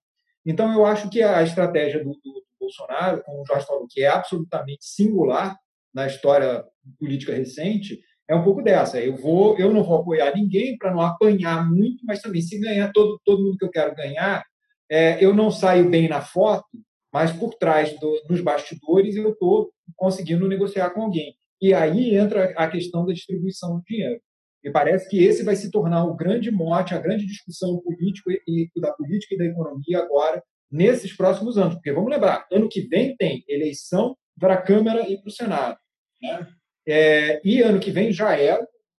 Então, 0.44 0.72
eu 0.72 0.85
acho 0.85 1.09
que 1.09 1.22
a 1.22 1.42
estratégia 1.42 2.03
do, 2.03 2.11
do, 2.11 2.20
do 2.20 2.44
Bolsonaro, 2.59 3.22
como 3.22 3.42
o 3.42 3.46
Jorge 3.46 3.66
falou, 3.66 3.87
que 3.88 4.03
é 4.03 4.09
absolutamente 4.09 4.85
singular 4.85 5.57
na 5.94 6.07
história 6.07 6.64
política 6.98 7.35
recente, 7.35 8.01
é 8.28 8.35
um 8.35 8.42
pouco 8.42 8.62
dessa. 8.62 9.00
Eu 9.00 9.16
vou, 9.16 9.58
eu 9.58 9.72
não 9.72 9.82
vou 9.82 9.98
apoiar 9.98 10.35
ninguém 10.35 10.76
para 10.76 10.92
não 10.92 11.00
apanhar 11.00 11.68
muito, 11.68 12.04
mas 12.04 12.20
também 12.20 12.40
se 12.40 12.58
ganhar 12.58 12.92
todo 12.92 13.20
todo 13.24 13.42
mundo 13.42 13.56
que 13.58 13.64
eu 13.64 13.70
quero 13.70 13.94
ganhar, 13.94 14.44
é, 14.90 15.22
eu 15.24 15.35
não 15.35 15.50
saio 15.50 15.88
bem 15.88 16.08
na 16.08 16.20
foto, 16.20 16.66
mas 17.12 17.32
por 17.32 17.54
trás 17.54 17.98
do, 17.98 18.22
dos 18.28 18.40
bastidores 18.40 19.16
eu 19.16 19.30
estou 19.30 19.70
conseguindo 19.96 20.48
negociar 20.48 20.90
com 20.90 21.02
alguém. 21.02 21.35
E 21.61 21.72
aí 21.72 22.16
entra 22.16 22.52
a 22.56 22.68
questão 22.68 23.06
da 23.06 23.12
distribuição 23.12 23.76
do 23.76 23.82
dinheiro. 23.85 24.20
E 24.64 24.70
parece 24.70 25.08
que 25.08 25.22
esse 25.22 25.42
vai 25.42 25.56
se 25.56 25.70
tornar 25.70 26.04
o 26.04 26.14
grande 26.14 26.50
mote, 26.50 26.94
a 26.94 26.98
grande 26.98 27.26
discussão 27.26 27.80
política 27.80 28.30
e 28.46 28.68
da 28.76 28.92
política 28.92 29.35
e 29.35 29.38
da 29.38 29.44
economia 29.44 29.98
agora 29.98 30.42
nesses 30.70 31.16
próximos 31.16 31.58
anos. 31.58 31.74
Porque 31.74 31.92
vamos 31.92 32.11
lembrar, 32.11 32.46
ano 32.50 32.68
que 32.68 32.82
vem 32.82 33.16
tem 33.16 33.44
eleição 33.48 34.16
para 34.38 34.54
a 34.54 34.62
Câmara 34.62 35.08
e 35.08 35.18
para 35.18 35.28
o 35.28 35.32
Senado. 35.32 35.76
Né? 36.20 36.46
É, 36.87 37.40
e 37.45 37.61
ano 37.61 37.81
que 37.81 37.90
vem 37.90 38.12
já 38.12 38.37
é 38.37 38.59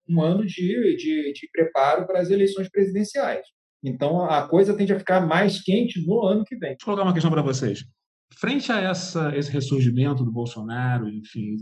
um 0.09 0.21
ano 0.21 0.45
de, 0.47 0.97
de, 0.97 1.33
de 1.33 1.49
preparo 1.53 2.07
para 2.07 2.21
as 2.21 2.31
eleições 2.31 2.68
presidenciais. 2.68 3.47
Então 3.83 4.25
a 4.25 4.47
coisa 4.47 4.77
tende 4.77 4.92
a 4.92 4.99
ficar 4.99 5.21
mais 5.27 5.61
quente 5.62 6.05
no 6.07 6.23
ano 6.23 6.45
que 6.45 6.57
vem. 6.57 6.71
Deixa 6.71 6.83
eu 6.83 6.87
colocar 6.87 7.03
uma 7.03 7.14
questão 7.14 7.31
para 7.31 7.42
vocês. 7.42 7.85
Frente 8.38 8.71
a 8.73 8.81
essa, 8.81 9.37
esse 9.37 9.51
ressurgimento 9.51 10.25
do 10.25 10.33
Bolsonaro, 10.33 11.09
enfim, 11.09 11.57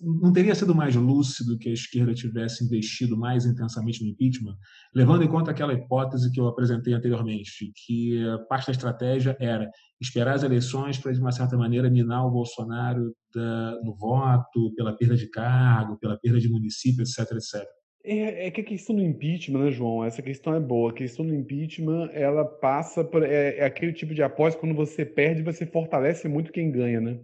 não 0.00 0.32
teria 0.32 0.54
sido 0.54 0.74
mais 0.74 0.94
lúcido 0.94 1.58
que 1.58 1.68
a 1.68 1.72
esquerda 1.72 2.14
tivesse 2.14 2.64
investido 2.64 3.16
mais 3.16 3.44
intensamente 3.44 4.02
no 4.02 4.10
impeachment, 4.10 4.56
levando 4.94 5.22
em 5.22 5.28
conta 5.28 5.50
aquela 5.50 5.72
hipótese 5.72 6.30
que 6.30 6.40
eu 6.40 6.46
apresentei 6.46 6.94
anteriormente, 6.94 7.72
que 7.74 8.20
parte 8.48 8.66
da 8.66 8.72
estratégia 8.72 9.36
era 9.40 9.70
esperar 10.00 10.34
as 10.34 10.42
eleições 10.42 10.98
para, 10.98 11.12
de 11.12 11.20
uma 11.20 11.32
certa 11.32 11.56
maneira, 11.56 11.90
minar 11.90 12.26
o 12.26 12.30
Bolsonaro 12.30 13.14
da, 13.34 13.80
no 13.82 13.94
voto, 13.94 14.72
pela 14.74 14.96
perda 14.96 15.16
de 15.16 15.28
cargo, 15.28 15.98
pela 15.98 16.18
perda 16.18 16.40
de 16.40 16.48
município, 16.48 17.02
etc, 17.02 17.32
etc. 17.32 17.64
É, 18.04 18.46
é, 18.46 18.50
que 18.50 18.60
a 18.60 18.64
questão 18.64 18.96
do 18.96 19.02
impeachment, 19.02 19.64
né, 19.64 19.70
João? 19.70 20.04
Essa 20.04 20.20
questão 20.22 20.54
é 20.54 20.60
boa. 20.60 20.90
A 20.90 20.94
questão 20.94 21.24
do 21.24 21.34
impeachment, 21.34 22.10
ela 22.12 22.44
passa 22.44 23.04
por. 23.04 23.22
É, 23.22 23.58
é 23.58 23.64
aquele 23.64 23.92
tipo 23.92 24.12
de 24.12 24.22
aposta 24.22 24.58
quando 24.58 24.74
você 24.74 25.04
perde, 25.04 25.42
você 25.42 25.64
fortalece 25.64 26.28
muito 26.28 26.52
quem 26.52 26.70
ganha, 26.70 27.00
né? 27.00 27.20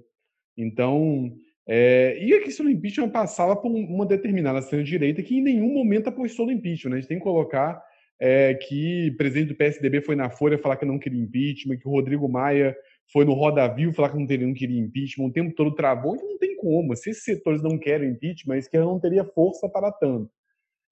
Então. 0.56 1.36
É, 1.70 2.18
e 2.24 2.32
a 2.32 2.40
questão 2.40 2.64
do 2.64 2.72
impeachment 2.72 3.10
passava 3.10 3.54
por 3.54 3.70
uma 3.70 4.06
determinada 4.06 4.62
centro-direita 4.62 5.22
que 5.22 5.36
em 5.36 5.42
nenhum 5.42 5.74
momento 5.74 6.08
apostou 6.08 6.46
no 6.46 6.52
impeachment. 6.52 6.92
Né? 6.92 6.96
A 6.96 7.00
gente 7.00 7.08
tem 7.08 7.18
que 7.18 7.24
colocar 7.24 7.82
é, 8.18 8.54
que 8.54 9.10
o 9.12 9.16
presidente 9.18 9.48
do 9.48 9.54
PSDB 9.54 10.00
foi 10.00 10.16
na 10.16 10.30
Folha 10.30 10.58
falar 10.58 10.76
que 10.76 10.86
não 10.86 10.98
queria 10.98 11.20
impeachment, 11.20 11.76
que 11.76 11.86
o 11.86 11.90
Rodrigo 11.90 12.26
Maia 12.26 12.74
foi 13.12 13.24
no 13.24 13.34
Roda 13.34 13.68
Viva 13.68 13.92
falar 13.92 14.10
que 14.10 14.18
não, 14.18 14.26
teria, 14.26 14.46
não 14.46 14.54
queria 14.54 14.80
impeachment, 14.80 15.26
o 15.26 15.32
tempo 15.32 15.54
todo 15.54 15.74
travou, 15.74 16.16
então 16.16 16.28
não 16.28 16.38
tem 16.38 16.56
como. 16.56 16.96
Se 16.96 17.10
esses 17.10 17.24
setores 17.24 17.62
não 17.62 17.78
querem 17.78 18.10
impeachment, 18.10 18.54
a 18.54 18.58
esquerda 18.58 18.86
não 18.86 18.98
teria 18.98 19.24
força 19.24 19.68
para 19.68 19.92
tanto. 19.92 20.30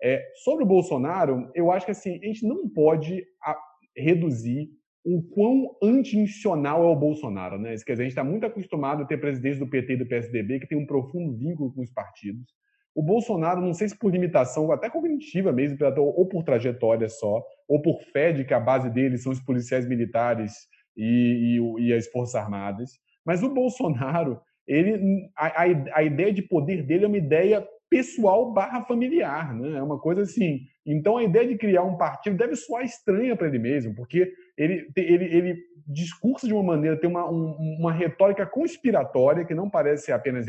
É, 0.03 0.23
sobre 0.45 0.63
o 0.63 0.67
Bolsonaro, 0.67 1.51
eu 1.55 1.71
acho 1.71 1.87
que 1.87 1.93
assim, 1.93 2.19
a 2.23 2.27
gente 2.27 2.47
não 2.47 2.69
pode 2.69 3.25
a, 3.43 3.57
reduzir 3.97 4.69
o 5.07 5.23
quão 5.23 5.77
anti-institucional 5.81 6.83
é 6.83 6.89
o 6.89 6.97
Bolsonaro. 6.97 7.57
Né? 7.59 7.77
Quer 7.87 7.93
dizer, 7.93 8.03
a 8.03 8.07
gente 8.07 8.09
está 8.09 8.25
muito 8.25 8.45
acostumado 8.45 9.05
a 9.05 9.07
ter 9.07 9.19
presidentes 9.19 9.61
do 9.61 9.71
PT 9.71 9.93
e 9.93 9.97
do 9.99 10.07
PSDB 10.07 10.59
que 10.59 10.67
tem 10.67 10.77
um 10.77 10.85
profundo 10.85 11.33
vínculo 11.39 11.73
com 11.73 11.81
os 11.81 11.93
partidos. 11.93 12.45
O 12.93 13.03
Bolsonaro, 13.05 13.61
não 13.61 13.73
sei 13.73 13.89
se 13.89 13.97
por 13.97 14.11
limitação, 14.11 14.73
até 14.73 14.91
cognitiva 14.91 15.53
mesmo, 15.53 15.79
ou 15.97 16.27
por 16.27 16.43
trajetória 16.43 17.09
só, 17.09 17.41
ou 17.69 17.81
por 17.81 18.03
fé 18.13 18.33
de 18.33 18.45
que 18.45 18.53
a 18.53 18.59
base 18.59 18.91
dele 18.91 19.17
são 19.17 19.31
os 19.31 19.39
policiais 19.39 19.87
militares 19.87 20.53
e, 20.97 21.61
e, 21.79 21.85
e 21.85 21.93
as 21.93 22.09
Forças 22.09 22.35
Armadas, 22.35 22.91
mas 23.25 23.43
o 23.45 23.53
Bolsonaro, 23.53 24.41
ele, 24.67 25.29
a, 25.37 25.47
a, 25.47 25.65
a 25.99 26.03
ideia 26.03 26.33
de 26.33 26.43
poder 26.43 26.83
dele 26.83 27.05
é 27.05 27.09
uma 27.09 27.19
ideia 27.19 27.69
pessoal 27.89 28.53
barra 28.53 28.83
familiar, 28.85 29.55
né? 29.55 29.79
É 29.79 29.83
uma 29.83 30.01
coisa 30.01 30.23
assim. 30.23 30.61
Então 30.87 31.17
a 31.17 31.25
ideia 31.25 31.49
de 31.49 31.57
criar 31.57 31.83
um 31.83 31.97
partido 31.97 32.37
deve 32.37 32.55
soar 32.55 32.85
estranha 32.85 33.35
para 33.35 33.49
ele 33.49 33.59
mesmo, 33.59 33.95
porque 33.95 34.33
ele, 34.57 34.89
ele, 34.97 35.25
ele 35.25 35.63
discursa 35.87 36.47
de 36.47 36.55
uma 36.55 36.63
maneira, 36.63 36.97
tem 36.97 37.11
uma, 37.11 37.29
um, 37.29 37.77
uma 37.79 37.93
retórica 37.93 38.47
conspiratória 38.47 39.45
que 39.45 39.55
não 39.55 39.69
parece 39.69 40.07
ser 40.07 40.13
apenas, 40.13 40.47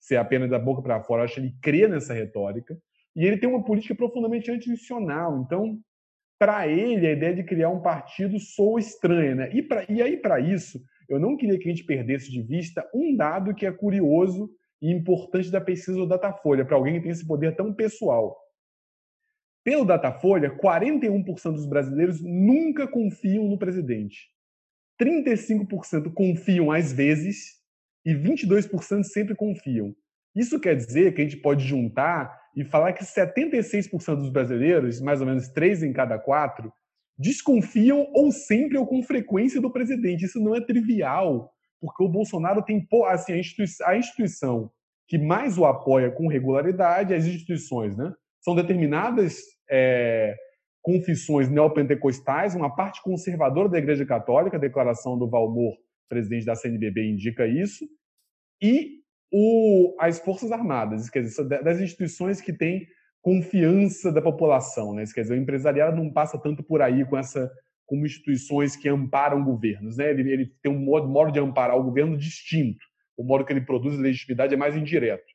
ser 0.00 0.16
apenas 0.16 0.50
da 0.50 0.58
boca 0.58 0.82
para 0.82 1.02
fora, 1.02 1.24
acho 1.24 1.34
que 1.34 1.40
ele 1.40 1.54
crê 1.60 1.86
nessa 1.86 2.14
retórica, 2.14 2.76
e 3.14 3.26
ele 3.26 3.36
tem 3.36 3.48
uma 3.48 3.62
política 3.62 3.94
profundamente 3.94 4.50
anti-institucional. 4.50 5.40
Então, 5.40 5.78
para 6.38 6.66
ele, 6.66 7.06
a 7.06 7.12
ideia 7.12 7.34
de 7.34 7.44
criar 7.44 7.70
um 7.70 7.80
partido 7.80 8.38
soa 8.40 8.80
estranha. 8.80 9.34
Né? 9.34 9.50
E, 9.52 9.62
pra, 9.62 9.84
e 9.88 10.02
aí, 10.02 10.16
para 10.16 10.40
isso, 10.40 10.80
eu 11.08 11.20
não 11.20 11.36
queria 11.36 11.58
que 11.58 11.68
a 11.68 11.70
gente 11.70 11.84
perdesse 11.84 12.30
de 12.30 12.42
vista 12.42 12.88
um 12.92 13.14
dado 13.14 13.54
que 13.54 13.66
é 13.66 13.72
curioso 13.72 14.50
e 14.82 14.90
importante 14.90 15.50
da 15.50 15.60
pesquisa 15.60 15.96
do 15.96 16.06
Datafolha, 16.06 16.64
para 16.64 16.76
alguém 16.76 16.94
que 16.94 17.02
tem 17.02 17.10
esse 17.12 17.26
poder 17.26 17.54
tão 17.54 17.72
pessoal. 17.72 18.36
Pelo 19.64 19.84
Datafolha, 19.84 20.56
41% 20.56 21.52
dos 21.52 21.66
brasileiros 21.66 22.20
nunca 22.22 22.86
confiam 22.86 23.48
no 23.48 23.58
presidente. 23.58 24.28
35% 25.00 26.12
confiam 26.12 26.70
às 26.70 26.92
vezes 26.92 27.54
e 28.04 28.14
22% 28.14 29.02
sempre 29.02 29.34
confiam. 29.34 29.94
Isso 30.36 30.60
quer 30.60 30.76
dizer 30.76 31.14
que 31.14 31.22
a 31.22 31.24
gente 31.24 31.38
pode 31.38 31.64
juntar 31.64 32.38
e 32.54 32.64
falar 32.64 32.92
que 32.92 33.02
76% 33.02 34.16
dos 34.16 34.30
brasileiros, 34.30 35.00
mais 35.00 35.20
ou 35.20 35.26
menos 35.26 35.48
3 35.48 35.82
em 35.82 35.92
cada 35.92 36.18
4, 36.18 36.72
desconfiam 37.18 38.06
ou 38.12 38.30
sempre 38.30 38.76
ou 38.76 38.86
com 38.86 39.02
frequência 39.02 39.60
do 39.60 39.72
presidente. 39.72 40.24
Isso 40.24 40.38
não 40.38 40.54
é 40.54 40.60
trivial 40.60 41.50
porque 41.84 42.02
o 42.02 42.08
Bolsonaro 42.08 42.62
tem 42.62 42.86
assim, 43.08 43.34
a, 43.34 43.38
instituição, 43.38 43.86
a 43.86 43.96
instituição 43.96 44.70
que 45.06 45.18
mais 45.18 45.58
o 45.58 45.66
apoia 45.66 46.10
com 46.10 46.26
regularidade, 46.26 47.12
as 47.12 47.26
instituições, 47.26 47.94
né? 47.94 48.14
São 48.40 48.54
determinadas 48.54 49.42
é, 49.70 50.36
confissões 50.82 51.48
neopentecostais, 51.48 52.54
uma 52.54 52.74
parte 52.74 53.02
conservadora 53.02 53.68
da 53.68 53.78
Igreja 53.78 54.04
Católica, 54.04 54.56
a 54.56 54.60
declaração 54.60 55.18
do 55.18 55.28
Valmor, 55.28 55.74
presidente 56.08 56.44
da 56.44 56.54
CNBB, 56.54 57.10
indica 57.10 57.46
isso, 57.46 57.86
e 58.62 59.00
o, 59.32 59.96
as 59.98 60.18
Forças 60.18 60.52
Armadas, 60.52 61.10
quer 61.10 61.22
dizer, 61.22 61.48
das 61.48 61.80
instituições 61.80 62.40
que 62.40 62.52
têm 62.52 62.86
confiança 63.20 64.12
da 64.12 64.20
população, 64.20 64.94
né? 64.94 65.02
Quer 65.12 65.22
dizer, 65.22 65.34
o 65.34 65.40
empresariado 65.40 65.96
não 65.96 66.12
passa 66.12 66.38
tanto 66.38 66.62
por 66.62 66.82
aí 66.82 67.04
com 67.06 67.16
essa 67.16 67.50
como 67.86 68.06
instituições 68.06 68.76
que 68.76 68.88
amparam 68.88 69.42
governos, 69.42 69.96
né? 69.96 70.10
Ele, 70.10 70.30
ele 70.30 70.52
tem 70.62 70.70
um 70.70 70.78
modo, 70.78 71.08
modo 71.08 71.32
de 71.32 71.40
amparar 71.40 71.76
o 71.76 71.82
governo 71.82 72.16
distinto. 72.16 72.84
O 73.16 73.24
modo 73.24 73.44
que 73.44 73.52
ele 73.52 73.60
produz 73.62 73.98
legitimidade 73.98 74.54
é 74.54 74.56
mais 74.56 74.76
indireto. 74.76 75.33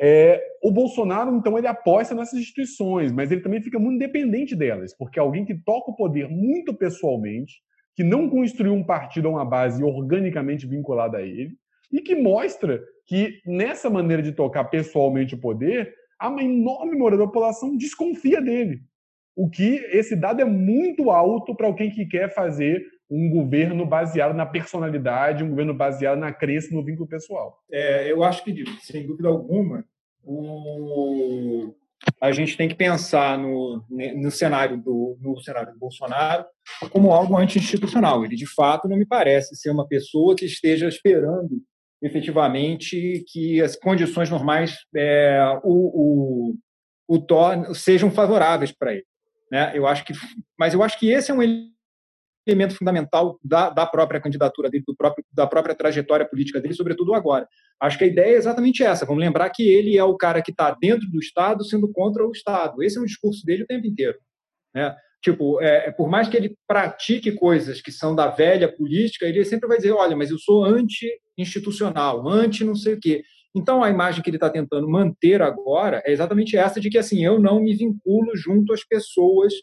É, 0.00 0.42
o 0.62 0.72
Bolsonaro, 0.72 1.34
então, 1.36 1.56
ele 1.56 1.66
aposta 1.66 2.14
nessas 2.14 2.38
instituições, 2.40 3.12
mas 3.12 3.30
ele 3.30 3.42
também 3.42 3.62
fica 3.62 3.78
muito 3.78 3.98
dependente 3.98 4.56
delas, 4.56 4.96
porque 4.96 5.18
alguém 5.18 5.44
que 5.44 5.54
toca 5.54 5.90
o 5.90 5.96
poder 5.96 6.28
muito 6.28 6.74
pessoalmente, 6.74 7.62
que 7.94 8.02
não 8.02 8.28
construiu 8.28 8.74
um 8.74 8.82
partido 8.82 9.26
ou 9.26 9.34
uma 9.34 9.44
base 9.44 9.82
organicamente 9.84 10.66
vinculada 10.66 11.18
a 11.18 11.22
ele, 11.22 11.56
e 11.92 12.00
que 12.00 12.16
mostra 12.16 12.82
que 13.06 13.40
nessa 13.46 13.88
maneira 13.88 14.22
de 14.22 14.32
tocar 14.32 14.64
pessoalmente 14.64 15.34
o 15.34 15.40
poder, 15.40 15.94
uma 16.28 16.42
enorme 16.42 16.96
maioria 16.96 17.18
da 17.18 17.26
população 17.26 17.76
desconfia 17.76 18.40
dele. 18.40 18.80
O 19.36 19.48
que 19.48 19.76
esse 19.92 20.16
dado 20.16 20.40
é 20.40 20.44
muito 20.44 21.10
alto 21.10 21.54
para 21.54 21.66
alguém 21.66 21.90
que 21.90 22.06
quer 22.06 22.32
fazer 22.32 22.84
um 23.10 23.30
governo 23.30 23.86
baseado 23.86 24.34
na 24.34 24.46
personalidade, 24.46 25.44
um 25.44 25.50
governo 25.50 25.74
baseado 25.74 26.18
na 26.18 26.32
crença 26.32 26.74
no 26.74 26.84
vínculo 26.84 27.08
pessoal. 27.08 27.58
É, 27.70 28.10
eu 28.10 28.24
acho 28.24 28.42
que, 28.42 28.64
sem 28.80 29.06
dúvida 29.06 29.28
alguma, 29.28 29.84
o... 30.22 31.74
a 32.20 32.32
gente 32.32 32.56
tem 32.56 32.68
que 32.68 32.74
pensar 32.74 33.38
no, 33.38 33.84
no, 33.88 34.30
cenário 34.30 34.78
do, 34.78 35.18
no 35.20 35.40
cenário 35.40 35.72
do 35.72 35.78
Bolsonaro 35.78 36.46
como 36.90 37.12
algo 37.12 37.36
anti-institucional. 37.36 38.24
Ele, 38.24 38.36
de 38.36 38.46
fato, 38.46 38.88
não 38.88 38.96
me 38.96 39.06
parece 39.06 39.54
ser 39.54 39.70
uma 39.70 39.86
pessoa 39.86 40.34
que 40.34 40.46
esteja 40.46 40.88
esperando 40.88 41.62
efetivamente 42.02 43.24
que 43.28 43.62
as 43.62 43.76
condições 43.76 44.28
normais 44.28 44.76
é, 44.94 45.40
o, 45.62 46.52
o, 47.08 47.16
o 47.16 47.74
sejam 47.74 48.10
favoráveis 48.10 48.72
para 48.72 48.92
ele. 48.92 49.06
Né? 49.50 49.72
Eu 49.74 49.86
acho 49.86 50.04
que, 50.04 50.12
mas 50.58 50.74
eu 50.74 50.82
acho 50.82 50.98
que 50.98 51.10
esse 51.10 51.30
é 51.30 51.34
um 51.34 51.42
elemento 52.46 52.76
fundamental 52.76 53.38
da, 53.42 53.70
da 53.70 53.86
própria 53.86 54.20
candidatura 54.20 54.68
dele, 54.68 54.84
do 54.86 54.94
próprio, 54.94 55.24
da 55.32 55.46
própria 55.46 55.74
trajetória 55.74 56.26
política 56.28 56.60
dele, 56.60 56.74
sobretudo 56.74 57.14
agora. 57.14 57.48
Acho 57.80 57.98
que 57.98 58.04
a 58.04 58.06
ideia 58.06 58.34
é 58.34 58.36
exatamente 58.36 58.82
essa. 58.82 59.06
Vamos 59.06 59.22
lembrar 59.22 59.50
que 59.50 59.68
ele 59.68 59.96
é 59.96 60.04
o 60.04 60.16
cara 60.16 60.42
que 60.42 60.50
está 60.50 60.70
dentro 60.70 61.08
do 61.10 61.18
Estado 61.18 61.64
sendo 61.64 61.90
contra 61.92 62.26
o 62.26 62.32
Estado. 62.32 62.82
Esse 62.82 62.98
é 62.98 63.00
um 63.00 63.06
discurso 63.06 63.44
dele 63.44 63.62
o 63.62 63.66
tempo 63.66 63.86
inteiro. 63.86 64.18
Né? 64.74 64.94
Tipo, 65.22 65.58
é, 65.62 65.86
é, 65.86 65.90
por 65.90 66.08
mais 66.08 66.28
que 66.28 66.36
ele 66.36 66.54
pratique 66.66 67.32
coisas 67.32 67.80
que 67.80 67.90
são 67.90 68.14
da 68.14 68.28
velha 68.28 68.70
política, 68.70 69.24
ele 69.24 69.42
sempre 69.44 69.66
vai 69.66 69.78
dizer: 69.78 69.92
olha, 69.92 70.14
mas 70.14 70.30
eu 70.30 70.38
sou 70.38 70.62
anti-institucional, 70.62 72.28
anti 72.28 72.62
não 72.62 72.74
sei 72.74 72.94
o 72.94 73.00
quê. 73.00 73.24
Então, 73.56 73.82
a 73.82 73.88
imagem 73.88 74.22
que 74.22 74.28
ele 74.28 74.36
está 74.36 74.50
tentando 74.50 74.86
manter 74.86 75.40
agora 75.40 76.02
é 76.04 76.12
exatamente 76.12 76.56
essa 76.56 76.80
de 76.80 76.90
que 76.90 76.98
assim 76.98 77.24
eu 77.24 77.40
não 77.40 77.60
me 77.62 77.74
vinculo 77.74 78.36
junto 78.36 78.72
às 78.74 78.84
pessoas 78.84 79.54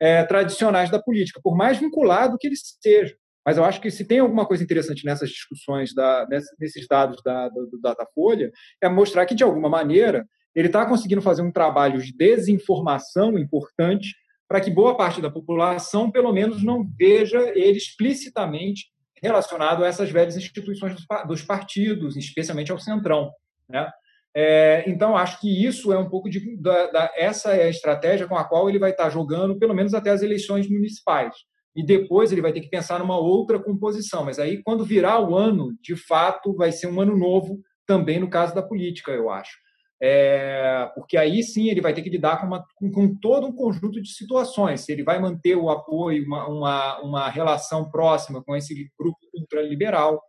é, 0.00 0.24
tradicionais 0.24 0.90
da 0.90 1.02
política, 1.02 1.40
por 1.42 1.56
mais 1.56 1.78
vinculado 1.78 2.36
que 2.38 2.46
ele 2.46 2.56
seja. 2.56 3.16
Mas 3.44 3.56
eu 3.56 3.64
acho 3.64 3.80
que 3.80 3.90
se 3.90 4.04
tem 4.04 4.18
alguma 4.18 4.44
coisa 4.44 4.64
interessante 4.64 5.04
nessas 5.04 5.30
discussões, 5.30 5.94
da, 5.94 6.26
nesses 6.58 6.86
dados 6.88 7.22
da, 7.22 7.48
do, 7.48 7.66
do 7.68 7.80
Datafolha, 7.80 8.50
é 8.82 8.88
mostrar 8.88 9.24
que, 9.24 9.36
de 9.36 9.44
alguma 9.44 9.68
maneira, 9.68 10.26
ele 10.54 10.66
está 10.66 10.84
conseguindo 10.84 11.22
fazer 11.22 11.42
um 11.42 11.52
trabalho 11.52 12.00
de 12.00 12.12
desinformação 12.12 13.38
importante 13.38 14.14
para 14.48 14.60
que 14.60 14.70
boa 14.70 14.96
parte 14.96 15.20
da 15.20 15.30
população, 15.30 16.10
pelo 16.10 16.32
menos, 16.32 16.62
não 16.62 16.84
veja 16.98 17.40
ele 17.54 17.78
explicitamente 17.78 18.86
relacionado 19.22 19.84
a 19.84 19.86
essas 19.86 20.10
velhas 20.10 20.36
instituições 20.36 20.94
dos 21.26 21.42
partidos, 21.42 22.16
especialmente 22.16 22.72
ao 22.72 22.78
centrão. 22.78 23.30
Né? 23.68 23.88
É, 24.38 24.84
então, 24.86 25.16
acho 25.16 25.40
que 25.40 25.64
isso 25.64 25.92
é 25.92 25.98
um 25.98 26.10
pouco 26.10 26.28
de. 26.28 26.56
Da, 26.58 26.90
da, 26.90 27.12
essa 27.16 27.54
é 27.54 27.64
a 27.64 27.70
estratégia 27.70 28.26
com 28.26 28.36
a 28.36 28.44
qual 28.44 28.68
ele 28.68 28.78
vai 28.78 28.90
estar 28.90 29.08
jogando, 29.08 29.58
pelo 29.58 29.74
menos 29.74 29.94
até 29.94 30.10
as 30.10 30.22
eleições 30.22 30.68
municipais. 30.68 31.34
E 31.74 31.82
depois 31.82 32.32
ele 32.32 32.42
vai 32.42 32.52
ter 32.52 32.60
que 32.60 32.68
pensar 32.68 32.98
numa 32.98 33.18
outra 33.18 33.58
composição. 33.58 34.24
Mas 34.24 34.38
aí, 34.38 34.62
quando 34.62 34.84
virar 34.84 35.20
o 35.20 35.34
ano, 35.34 35.74
de 35.80 35.96
fato, 35.96 36.54
vai 36.54 36.70
ser 36.70 36.86
um 36.86 37.00
ano 37.00 37.16
novo 37.16 37.60
também 37.86 38.18
no 38.18 38.28
caso 38.28 38.54
da 38.54 38.62
política, 38.62 39.12
eu 39.12 39.30
acho 39.30 39.56
é, 40.00 40.90
porque 40.94 41.16
aí 41.16 41.42
sim 41.42 41.68
ele 41.68 41.80
vai 41.80 41.94
ter 41.94 42.02
que 42.02 42.10
lidar 42.10 42.38
com, 42.38 42.46
uma, 42.46 42.64
com, 42.74 42.90
com, 42.90 43.14
todo 43.16 43.46
um 43.46 43.52
conjunto 43.52 44.00
de 44.00 44.12
situações. 44.12 44.82
Se 44.82 44.92
ele 44.92 45.02
vai 45.02 45.18
manter 45.18 45.56
o 45.56 45.70
apoio, 45.70 46.24
uma, 46.26 46.46
uma, 46.46 47.00
uma 47.00 47.28
relação 47.30 47.90
próxima 47.90 48.42
com 48.44 48.54
esse 48.54 48.90
grupo 48.98 49.18
ultraliberal, 49.34 50.22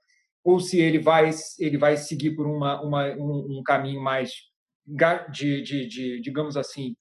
ou 0.47 0.61
se 0.61 0.79
ele 0.79 0.97
vai, 0.97 1.29
ele 1.59 1.77
vai 1.77 1.97
seguir 1.97 2.33
por 2.33 2.47
uma, 2.47 2.81
uma 2.81 3.05
um, 3.17 3.59
um, 3.59 3.63
caminho 3.63 4.01
mais 4.01 4.31
de, 5.29 5.61
de, 5.61 5.85
de 5.85 6.21
digamos 6.21 6.55
assim, 6.55 6.95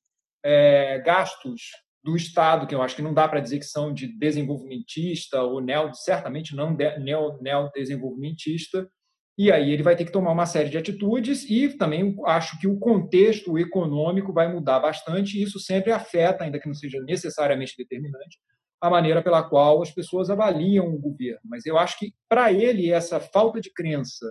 é, 0.45 0.99
gastos 0.99 1.61
do 2.03 2.17
Estado, 2.17 2.67
que 2.67 2.75
eu 2.75 2.83
acho 2.83 2.97
que 2.97 3.03
não 3.03 3.15
dá 3.15 3.29
para 3.29 3.39
dizer 3.39 3.61
que 3.61 3.65
são 3.65 3.95
de 3.95 4.09
desenvolvimentista 4.19 5.43
ou 5.45 5.61
neo, 5.61 5.95
certamente 5.95 6.57
não 6.57 6.75
de, 6.75 6.99
neo, 6.99 7.41
neo-desenvolvimentista, 7.41 8.91
e 9.39 9.53
aí 9.53 9.71
ele 9.71 9.83
vai 9.85 9.95
ter 9.95 10.07
que 10.07 10.13
tomar 10.13 10.33
uma 10.33 10.47
série 10.47 10.69
de 10.69 10.79
atitudes 10.79 11.49
e 11.49 11.69
também 11.69 12.17
acho 12.27 12.59
que 12.59 12.67
o 12.67 12.77
contexto 12.81 13.57
econômico 13.57 14.33
vai 14.33 14.53
mudar 14.53 14.81
bastante 14.81 15.39
e 15.39 15.43
isso 15.45 15.61
sempre 15.61 15.93
afeta, 15.93 16.43
ainda 16.43 16.59
que 16.59 16.67
não 16.67 16.75
seja 16.75 16.99
necessariamente 17.01 17.75
determinante, 17.79 18.39
a 18.81 18.91
maneira 18.91 19.23
pela 19.23 19.43
qual 19.43 19.83
as 19.83 19.91
pessoas 19.91 20.31
avaliam 20.31 20.87
o 20.89 20.99
governo. 20.99 21.41
Mas 21.45 21.65
eu 21.67 21.79
acho 21.79 21.99
que, 21.99 22.13
para 22.29 22.53
ele, 22.53 22.91
essa 22.91 23.19
falta 23.19 23.61
de 23.61 23.73
crença 23.73 24.27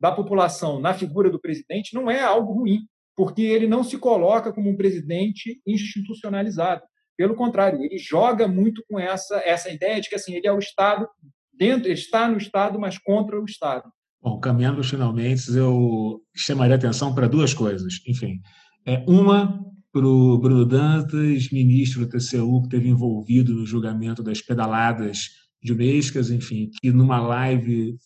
da 0.00 0.10
população 0.10 0.80
na 0.80 0.94
figura 0.94 1.30
do 1.30 1.40
presidente 1.40 1.94
não 1.94 2.10
é 2.10 2.20
algo 2.22 2.52
ruim, 2.52 2.80
porque 3.14 3.42
ele 3.42 3.66
não 3.66 3.84
se 3.84 3.98
coloca 3.98 4.52
como 4.52 4.70
um 4.70 4.76
presidente 4.76 5.60
institucionalizado. 5.66 6.82
Pelo 7.16 7.34
contrário, 7.34 7.82
ele 7.82 7.98
joga 7.98 8.48
muito 8.48 8.82
com 8.88 8.98
essa, 8.98 9.42
essa 9.44 9.70
ideia 9.70 10.00
de 10.00 10.08
que 10.08 10.14
assim, 10.14 10.34
ele 10.34 10.46
é 10.46 10.52
o 10.52 10.58
Estado, 10.58 11.06
dentro, 11.52 11.92
está 11.92 12.26
no 12.26 12.38
Estado, 12.38 12.80
mas 12.80 12.96
contra 12.96 13.38
o 13.38 13.44
Estado. 13.44 13.92
Bom, 14.22 14.40
caminhando 14.40 14.82
finalmente, 14.82 15.54
eu 15.54 16.22
chamaria 16.34 16.76
atenção 16.76 17.14
para 17.14 17.28
duas 17.28 17.52
coisas. 17.52 18.00
Enfim, 18.06 18.40
é, 18.86 19.04
uma 19.06 19.62
para 19.92 20.06
o 20.06 20.38
Bruno 20.38 20.64
Dantas, 20.64 21.50
ministro 21.50 22.06
do 22.06 22.08
TCU, 22.08 22.60
que 22.60 22.66
esteve 22.66 22.88
envolvido 22.88 23.54
no 23.54 23.66
julgamento 23.66 24.22
das 24.22 24.40
pedaladas 24.40 25.30
de 25.62 25.72
Unescas, 25.72 26.30
enfim, 26.30 26.70
que 26.80 26.90
numa 26.90 27.20
live 27.20 27.96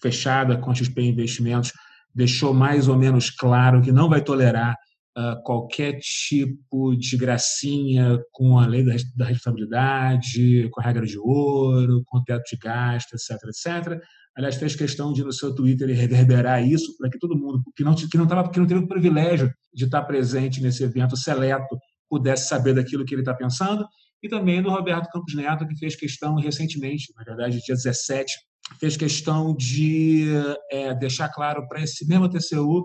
fechada 0.00 0.56
com 0.58 0.70
a 0.70 0.74
XP 0.74 1.02
Investimentos 1.02 1.72
deixou 2.14 2.52
mais 2.52 2.88
ou 2.88 2.96
menos 2.96 3.30
claro 3.30 3.80
que 3.80 3.90
não 3.90 4.08
vai 4.08 4.22
tolerar 4.22 4.76
uh, 5.16 5.42
qualquer 5.42 5.98
tipo 6.00 6.94
de 6.96 7.16
gracinha 7.16 8.18
com 8.30 8.58
a 8.58 8.66
lei 8.66 8.84
da, 8.84 8.94
da 9.16 9.26
responsabilidade, 9.26 10.68
com 10.70 10.80
a 10.80 10.84
regra 10.84 11.06
de 11.06 11.18
ouro, 11.18 12.02
com 12.04 12.18
o 12.18 12.24
teto 12.24 12.42
de 12.50 12.56
gasto, 12.56 13.14
etc, 13.14 13.42
etc. 13.48 14.02
Aliás, 14.36 14.56
fez 14.56 14.74
questão 14.74 15.12
de 15.12 15.22
no 15.22 15.32
seu 15.32 15.54
Twitter 15.54 15.88
reverberar 15.88 16.66
isso 16.66 16.96
para 16.96 17.10
que 17.10 17.18
todo 17.18 17.36
mundo 17.36 17.62
que 17.76 17.84
não 17.84 17.94
que 17.94 18.16
não 18.16 18.26
tava, 18.26 18.50
que 18.50 18.58
não 18.58 18.66
teve 18.66 18.80
o 18.80 18.88
privilégio 18.88 19.52
de 19.74 19.84
estar 19.84 20.02
presente 20.02 20.60
nesse 20.60 20.82
evento 20.82 21.16
seleto 21.16 21.76
pudesse 22.08 22.48
saber 22.48 22.74
daquilo 22.74 23.04
que 23.04 23.14
ele 23.14 23.22
está 23.22 23.34
pensando. 23.34 23.86
E 24.22 24.28
também 24.28 24.62
do 24.62 24.70
Roberto 24.70 25.10
Campos 25.10 25.34
Neto, 25.34 25.66
que 25.66 25.76
fez 25.76 25.96
questão 25.96 26.36
recentemente, 26.36 27.12
na 27.16 27.24
verdade, 27.24 27.60
dia 27.60 27.74
17, 27.74 28.32
fez 28.78 28.96
questão 28.96 29.54
de 29.54 30.26
é, 30.70 30.94
deixar 30.94 31.28
claro 31.28 31.66
para 31.68 31.82
esse 31.82 32.06
mesmo 32.06 32.28
TCU 32.28 32.84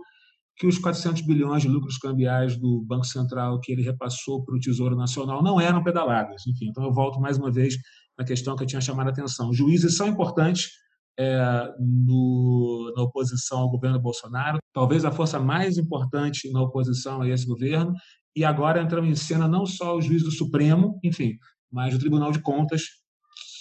que 0.57 0.65
os 0.65 0.79
400 0.79 1.21
bilhões 1.21 1.61
de 1.61 1.69
lucros 1.69 1.97
cambiais 1.97 2.57
do 2.57 2.81
Banco 2.81 3.05
Central 3.05 3.59
que 3.61 3.71
ele 3.71 3.83
repassou 3.83 4.43
para 4.43 4.55
o 4.55 4.59
Tesouro 4.59 4.95
Nacional 4.95 5.43
não 5.43 5.61
eram 5.61 5.83
pedaladas. 5.83 6.47
Enfim, 6.47 6.69
então 6.69 6.83
eu 6.83 6.91
volto 6.91 7.19
mais 7.21 7.37
uma 7.37 7.51
vez 7.51 7.75
na 8.17 8.25
questão 8.25 8.55
que 8.55 8.63
eu 8.63 8.67
tinha 8.67 8.81
chamado 8.81 9.07
a 9.07 9.11
atenção. 9.11 9.53
Juízes 9.53 9.95
são 9.95 10.07
importantes, 10.07 10.71
é, 11.19 11.73
no, 11.79 12.93
na 12.95 13.03
oposição 13.03 13.59
ao 13.59 13.69
governo 13.69 13.99
Bolsonaro, 13.99 14.59
talvez 14.73 15.05
a 15.05 15.11
força 15.11 15.39
mais 15.39 15.77
importante 15.77 16.51
na 16.51 16.61
oposição 16.61 17.21
a 17.21 17.29
esse 17.29 17.45
governo, 17.45 17.93
e 18.35 18.45
agora 18.45 18.81
entramos 18.81 19.09
em 19.09 19.15
cena 19.15 19.47
não 19.47 19.65
só 19.65 19.97
o 19.97 20.01
juiz 20.01 20.21
do 20.21 20.31
Supremo, 20.31 20.99
enfim, 21.03 21.37
mas 21.71 21.95
o 21.95 21.99
Tribunal 21.99 22.31
de 22.31 22.39
Contas, 22.39 22.83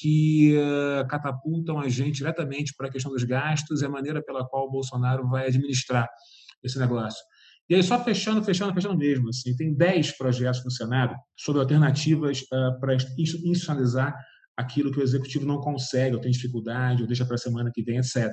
que 0.00 0.54
uh, 0.56 1.06
catapultam 1.08 1.78
a 1.80 1.88
gente 1.88 2.16
diretamente 2.16 2.74
para 2.76 2.88
a 2.88 2.90
questão 2.90 3.10
dos 3.10 3.24
gastos. 3.24 3.80
E 3.80 3.86
a 3.86 3.88
maneira 3.88 4.22
pela 4.22 4.46
qual 4.46 4.66
o 4.66 4.70
Bolsonaro 4.70 5.28
vai 5.28 5.46
administrar 5.46 6.08
esse 6.62 6.78
negócio. 6.78 7.20
E 7.68 7.74
aí, 7.74 7.82
só 7.82 8.02
fechando, 8.02 8.44
fechando, 8.44 8.72
fechando 8.72 8.96
mesmo, 8.96 9.28
assim, 9.28 9.56
tem 9.56 9.74
10 9.74 10.16
projetos 10.16 10.64
no 10.64 10.70
Senado 10.70 11.14
sobre 11.36 11.60
alternativas 11.60 12.42
uh, 12.42 12.78
para 12.78 12.94
institucionalizar 12.94 14.14
aquilo 14.56 14.90
que 14.90 14.98
o 14.98 15.02
executivo 15.02 15.46
não 15.46 15.60
consegue, 15.60 16.14
ou 16.14 16.20
tem 16.20 16.30
dificuldade, 16.30 17.02
ou 17.02 17.06
deixa 17.06 17.24
para 17.24 17.34
a 17.34 17.38
semana 17.38 17.70
que 17.72 17.82
vem, 17.82 17.98
etc. 17.98 18.32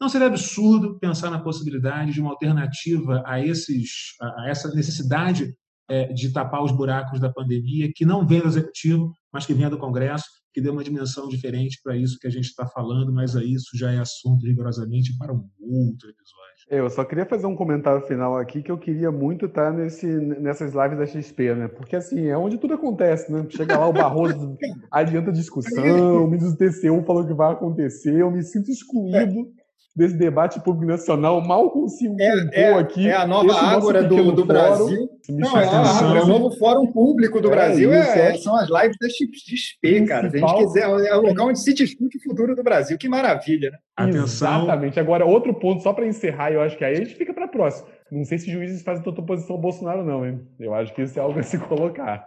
Não 0.00 0.08
seria 0.08 0.26
absurdo 0.26 0.98
pensar 0.98 1.30
na 1.30 1.40
possibilidade 1.40 2.12
de 2.12 2.20
uma 2.20 2.30
alternativa 2.30 3.22
a, 3.24 3.40
esses, 3.40 4.14
a 4.20 4.48
essa 4.48 4.74
necessidade 4.74 5.54
é, 5.88 6.12
de 6.12 6.32
tapar 6.32 6.64
os 6.64 6.72
buracos 6.72 7.20
da 7.20 7.32
pandemia, 7.32 7.92
que 7.94 8.04
não 8.04 8.26
vem 8.26 8.40
do 8.40 8.48
executivo, 8.48 9.12
mas 9.32 9.46
que 9.46 9.54
vem 9.54 9.68
do 9.70 9.78
Congresso, 9.78 10.24
que 10.52 10.60
dê 10.60 10.70
uma 10.70 10.84
dimensão 10.84 11.28
diferente 11.28 11.80
para 11.82 11.96
isso 11.96 12.18
que 12.18 12.26
a 12.26 12.30
gente 12.30 12.46
está 12.46 12.66
falando, 12.66 13.12
mas 13.12 13.34
aí 13.34 13.52
isso 13.54 13.76
já 13.76 13.90
é 13.90 13.98
assunto 13.98 14.46
rigorosamente 14.46 15.16
para 15.16 15.32
um 15.32 15.48
outro 15.60 16.08
episódio. 16.08 16.42
Eu 16.68 16.88
só 16.90 17.04
queria 17.04 17.26
fazer 17.26 17.46
um 17.46 17.56
comentário 17.56 18.06
final 18.06 18.36
aqui 18.36 18.62
que 18.62 18.70
eu 18.70 18.78
queria 18.78 19.10
muito 19.10 19.46
estar 19.46 19.72
nesse, 19.72 20.06
nessas 20.06 20.74
lives 20.74 20.98
da 20.98 21.06
XP, 21.06 21.54
né? 21.54 21.68
Porque 21.68 21.96
assim, 21.96 22.26
é 22.26 22.36
onde 22.36 22.58
tudo 22.58 22.74
acontece, 22.74 23.32
né? 23.32 23.44
Chega 23.48 23.78
lá 23.78 23.88
o 23.88 23.92
Barroso, 23.92 24.56
adianta 24.90 25.30
a 25.30 25.34
discussão, 25.34 26.24
o 26.24 26.30
ministro 26.30 26.56
do 26.56 26.58
TCU 26.58 27.04
falou 27.04 27.26
que 27.26 27.34
vai 27.34 27.52
acontecer, 27.52 28.20
eu 28.20 28.30
me 28.30 28.42
sinto 28.42 28.70
excluído 28.70 29.50
desse 29.94 30.16
debate 30.16 30.58
público 30.60 30.90
nacional, 30.90 31.40
mal 31.42 31.70
consigo 31.70 32.16
é, 32.18 32.48
é, 32.52 32.74
aqui. 32.74 33.08
É 33.08 33.14
a 33.14 33.26
nova 33.26 33.54
ágora 33.54 34.02
do, 34.02 34.32
do 34.32 34.44
Brasil. 34.44 35.08
Não, 35.28 35.58
é, 35.58 35.68
a, 35.68 36.16
é 36.16 36.22
o 36.22 36.26
novo 36.26 36.50
fórum 36.56 36.86
público 36.90 37.40
do 37.40 37.48
é, 37.48 37.50
Brasil, 37.50 37.92
é, 37.92 38.34
são 38.38 38.56
as 38.56 38.68
lives 38.70 38.96
da 38.98 39.08
XP, 39.08 40.06
cara. 40.06 40.30
Se 40.30 40.36
a 40.36 40.40
gente 40.40 40.56
quiser, 40.64 40.82
é 40.82 41.16
o 41.16 41.20
local 41.20 41.48
onde 41.48 41.60
se 41.60 41.74
discute 41.74 42.16
o 42.16 42.22
futuro 42.22 42.56
do 42.56 42.62
Brasil. 42.62 42.96
Que 42.96 43.08
maravilha, 43.08 43.70
né? 43.70 43.78
Atenção. 43.94 44.62
Exatamente. 44.62 44.98
Agora, 44.98 45.26
outro 45.26 45.52
ponto, 45.54 45.82
só 45.82 45.92
para 45.92 46.06
encerrar, 46.06 46.52
eu 46.52 46.62
acho 46.62 46.76
que 46.76 46.84
aí 46.84 46.94
a 46.94 46.98
gente 46.98 47.14
fica 47.14 47.34
para 47.34 47.46
próximo. 47.46 47.88
Não 48.12 48.26
sei 48.26 48.36
se 48.36 48.52
juízes 48.52 48.82
fazem 48.82 49.02
tanta 49.02 49.22
oposição 49.22 49.56
ao 49.56 49.62
Bolsonaro, 49.62 50.04
não, 50.04 50.26
hein? 50.26 50.38
Eu 50.60 50.74
acho 50.74 50.94
que 50.94 51.00
isso 51.00 51.18
é 51.18 51.22
algo 51.22 51.38
a 51.38 51.42
se 51.42 51.56
colocar. 51.58 52.26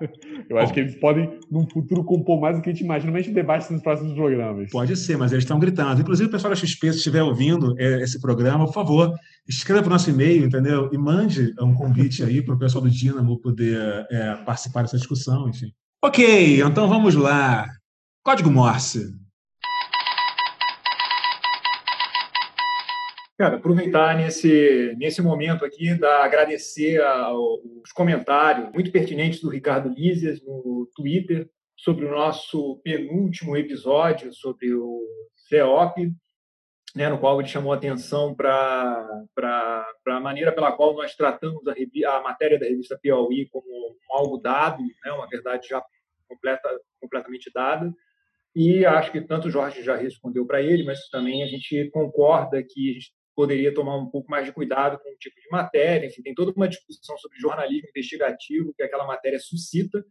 Eu 0.50 0.56
Bom, 0.56 0.58
acho 0.58 0.74
que 0.74 0.80
eles 0.80 0.96
podem, 0.96 1.40
num 1.52 1.70
futuro, 1.70 2.04
compor 2.04 2.42
mais 2.42 2.56
do 2.56 2.64
que 2.64 2.72
a 2.72 2.74
gente 2.74 2.84
imagina, 2.84 3.12
mas 3.12 3.22
a 3.22 3.24
gente 3.26 3.36
debate 3.36 3.72
nos 3.72 3.84
próximos 3.84 4.14
programas. 4.14 4.72
Pode 4.72 4.96
ser, 4.96 5.16
mas 5.16 5.32
eles 5.32 5.44
estão 5.44 5.60
gritando. 5.60 6.02
Inclusive, 6.02 6.28
o 6.28 6.32
pessoal 6.32 6.50
da 6.50 6.56
XP, 6.56 6.92
se 6.92 6.98
estiver 6.98 7.22
ouvindo 7.22 7.80
é, 7.80 8.02
esse 8.02 8.20
programa, 8.20 8.66
por 8.66 8.74
favor, 8.74 9.14
escreva 9.48 9.84
para 9.84 9.90
o 9.90 9.94
nosso 9.94 10.10
e-mail, 10.10 10.46
entendeu? 10.46 10.90
E 10.92 10.98
mande 10.98 11.54
um 11.62 11.76
convite 11.76 12.24
aí 12.24 12.42
para 12.42 12.56
o 12.56 12.60
pessoal 12.60 12.84
do 12.84 12.90
Dínamo 12.90 13.40
poder 13.40 14.08
é, 14.10 14.36
participar 14.44 14.82
dessa 14.82 14.98
discussão, 14.98 15.48
enfim. 15.48 15.68
Ok, 16.04 16.64
então 16.64 16.90
vamos 16.90 17.14
lá. 17.14 17.68
Código 18.24 18.50
Morse. 18.50 19.25
Cara, 23.38 23.58
aproveitar 23.58 24.16
nesse, 24.16 24.96
nesse 24.98 25.22
momento 25.22 25.66
aqui, 25.66 25.94
da, 25.94 26.24
agradecer 26.24 27.02
aos 27.02 27.92
comentários 27.94 28.72
muito 28.72 28.92
pertinentes 28.94 29.42
do 29.42 29.50
Ricardo 29.50 29.90
Lízias 29.90 30.42
no 30.42 30.90
Twitter 30.96 31.50
sobre 31.76 32.06
o 32.06 32.12
nosso 32.12 32.80
penúltimo 32.82 33.58
episódio 33.58 34.34
sobre 34.34 34.74
o 34.74 35.02
CEOP, 35.50 36.14
né, 36.96 37.10
no 37.10 37.20
qual 37.20 37.38
ele 37.42 37.50
chamou 37.50 37.74
atenção 37.74 38.34
para 38.34 39.06
a 40.08 40.20
maneira 40.22 40.54
pela 40.54 40.72
qual 40.72 40.94
nós 40.94 41.14
tratamos 41.14 41.62
a, 41.68 41.74
a, 42.18 42.22
matéria 42.22 42.58
da 42.58 42.66
revista 42.66 42.98
Piauí 42.98 43.50
como 43.50 43.68
algo 44.12 44.38
dado, 44.38 44.82
né, 44.82 45.12
uma 45.12 45.28
verdade 45.28 45.68
já 45.68 45.84
completa, 46.30 46.70
completamente 47.02 47.52
dada. 47.54 47.94
E 48.56 48.86
acho 48.86 49.12
que 49.12 49.20
tanto 49.20 49.50
o 49.50 49.52
Jorge 49.52 49.84
já 49.84 49.98
respondeu 49.98 50.48
para 50.48 50.62
ele, 50.62 50.86
mas 50.86 51.10
também 51.10 51.44
a 51.44 51.48
gente 51.48 51.90
concorda 51.92 52.64
que 52.64 52.92
a 52.92 52.94
gente 52.94 53.14
poderia 53.36 53.74
tomar 53.74 53.98
um 53.98 54.10
pouco 54.10 54.30
mais 54.32 54.46
de 54.46 54.52
cuidado 54.52 54.98
com 55.00 55.10
o 55.10 55.18
tipo 55.18 55.36
de 55.40 55.48
matéria. 55.52 56.08
Enfim, 56.08 56.22
tem 56.22 56.34
toda 56.34 56.52
uma 56.56 56.68
discussão 56.68 57.18
sobre 57.18 57.38
jornalismo 57.40 57.90
investigativo 57.90 58.74
que 58.76 58.84
aquela 58.84 59.06
matéria 59.06 59.40
suscita. 59.40 60.04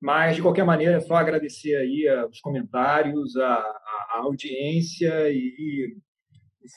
Mas, 0.00 0.36
de 0.36 0.42
qualquer 0.42 0.64
maneira, 0.64 0.96
é 0.96 1.00
só 1.00 1.14
agradecer 1.14 1.76
aí 1.76 2.06
os 2.30 2.40
comentários, 2.40 3.36
a, 3.36 3.54
a 3.54 4.20
audiência 4.22 5.30
e, 5.30 5.36
e 5.36 5.96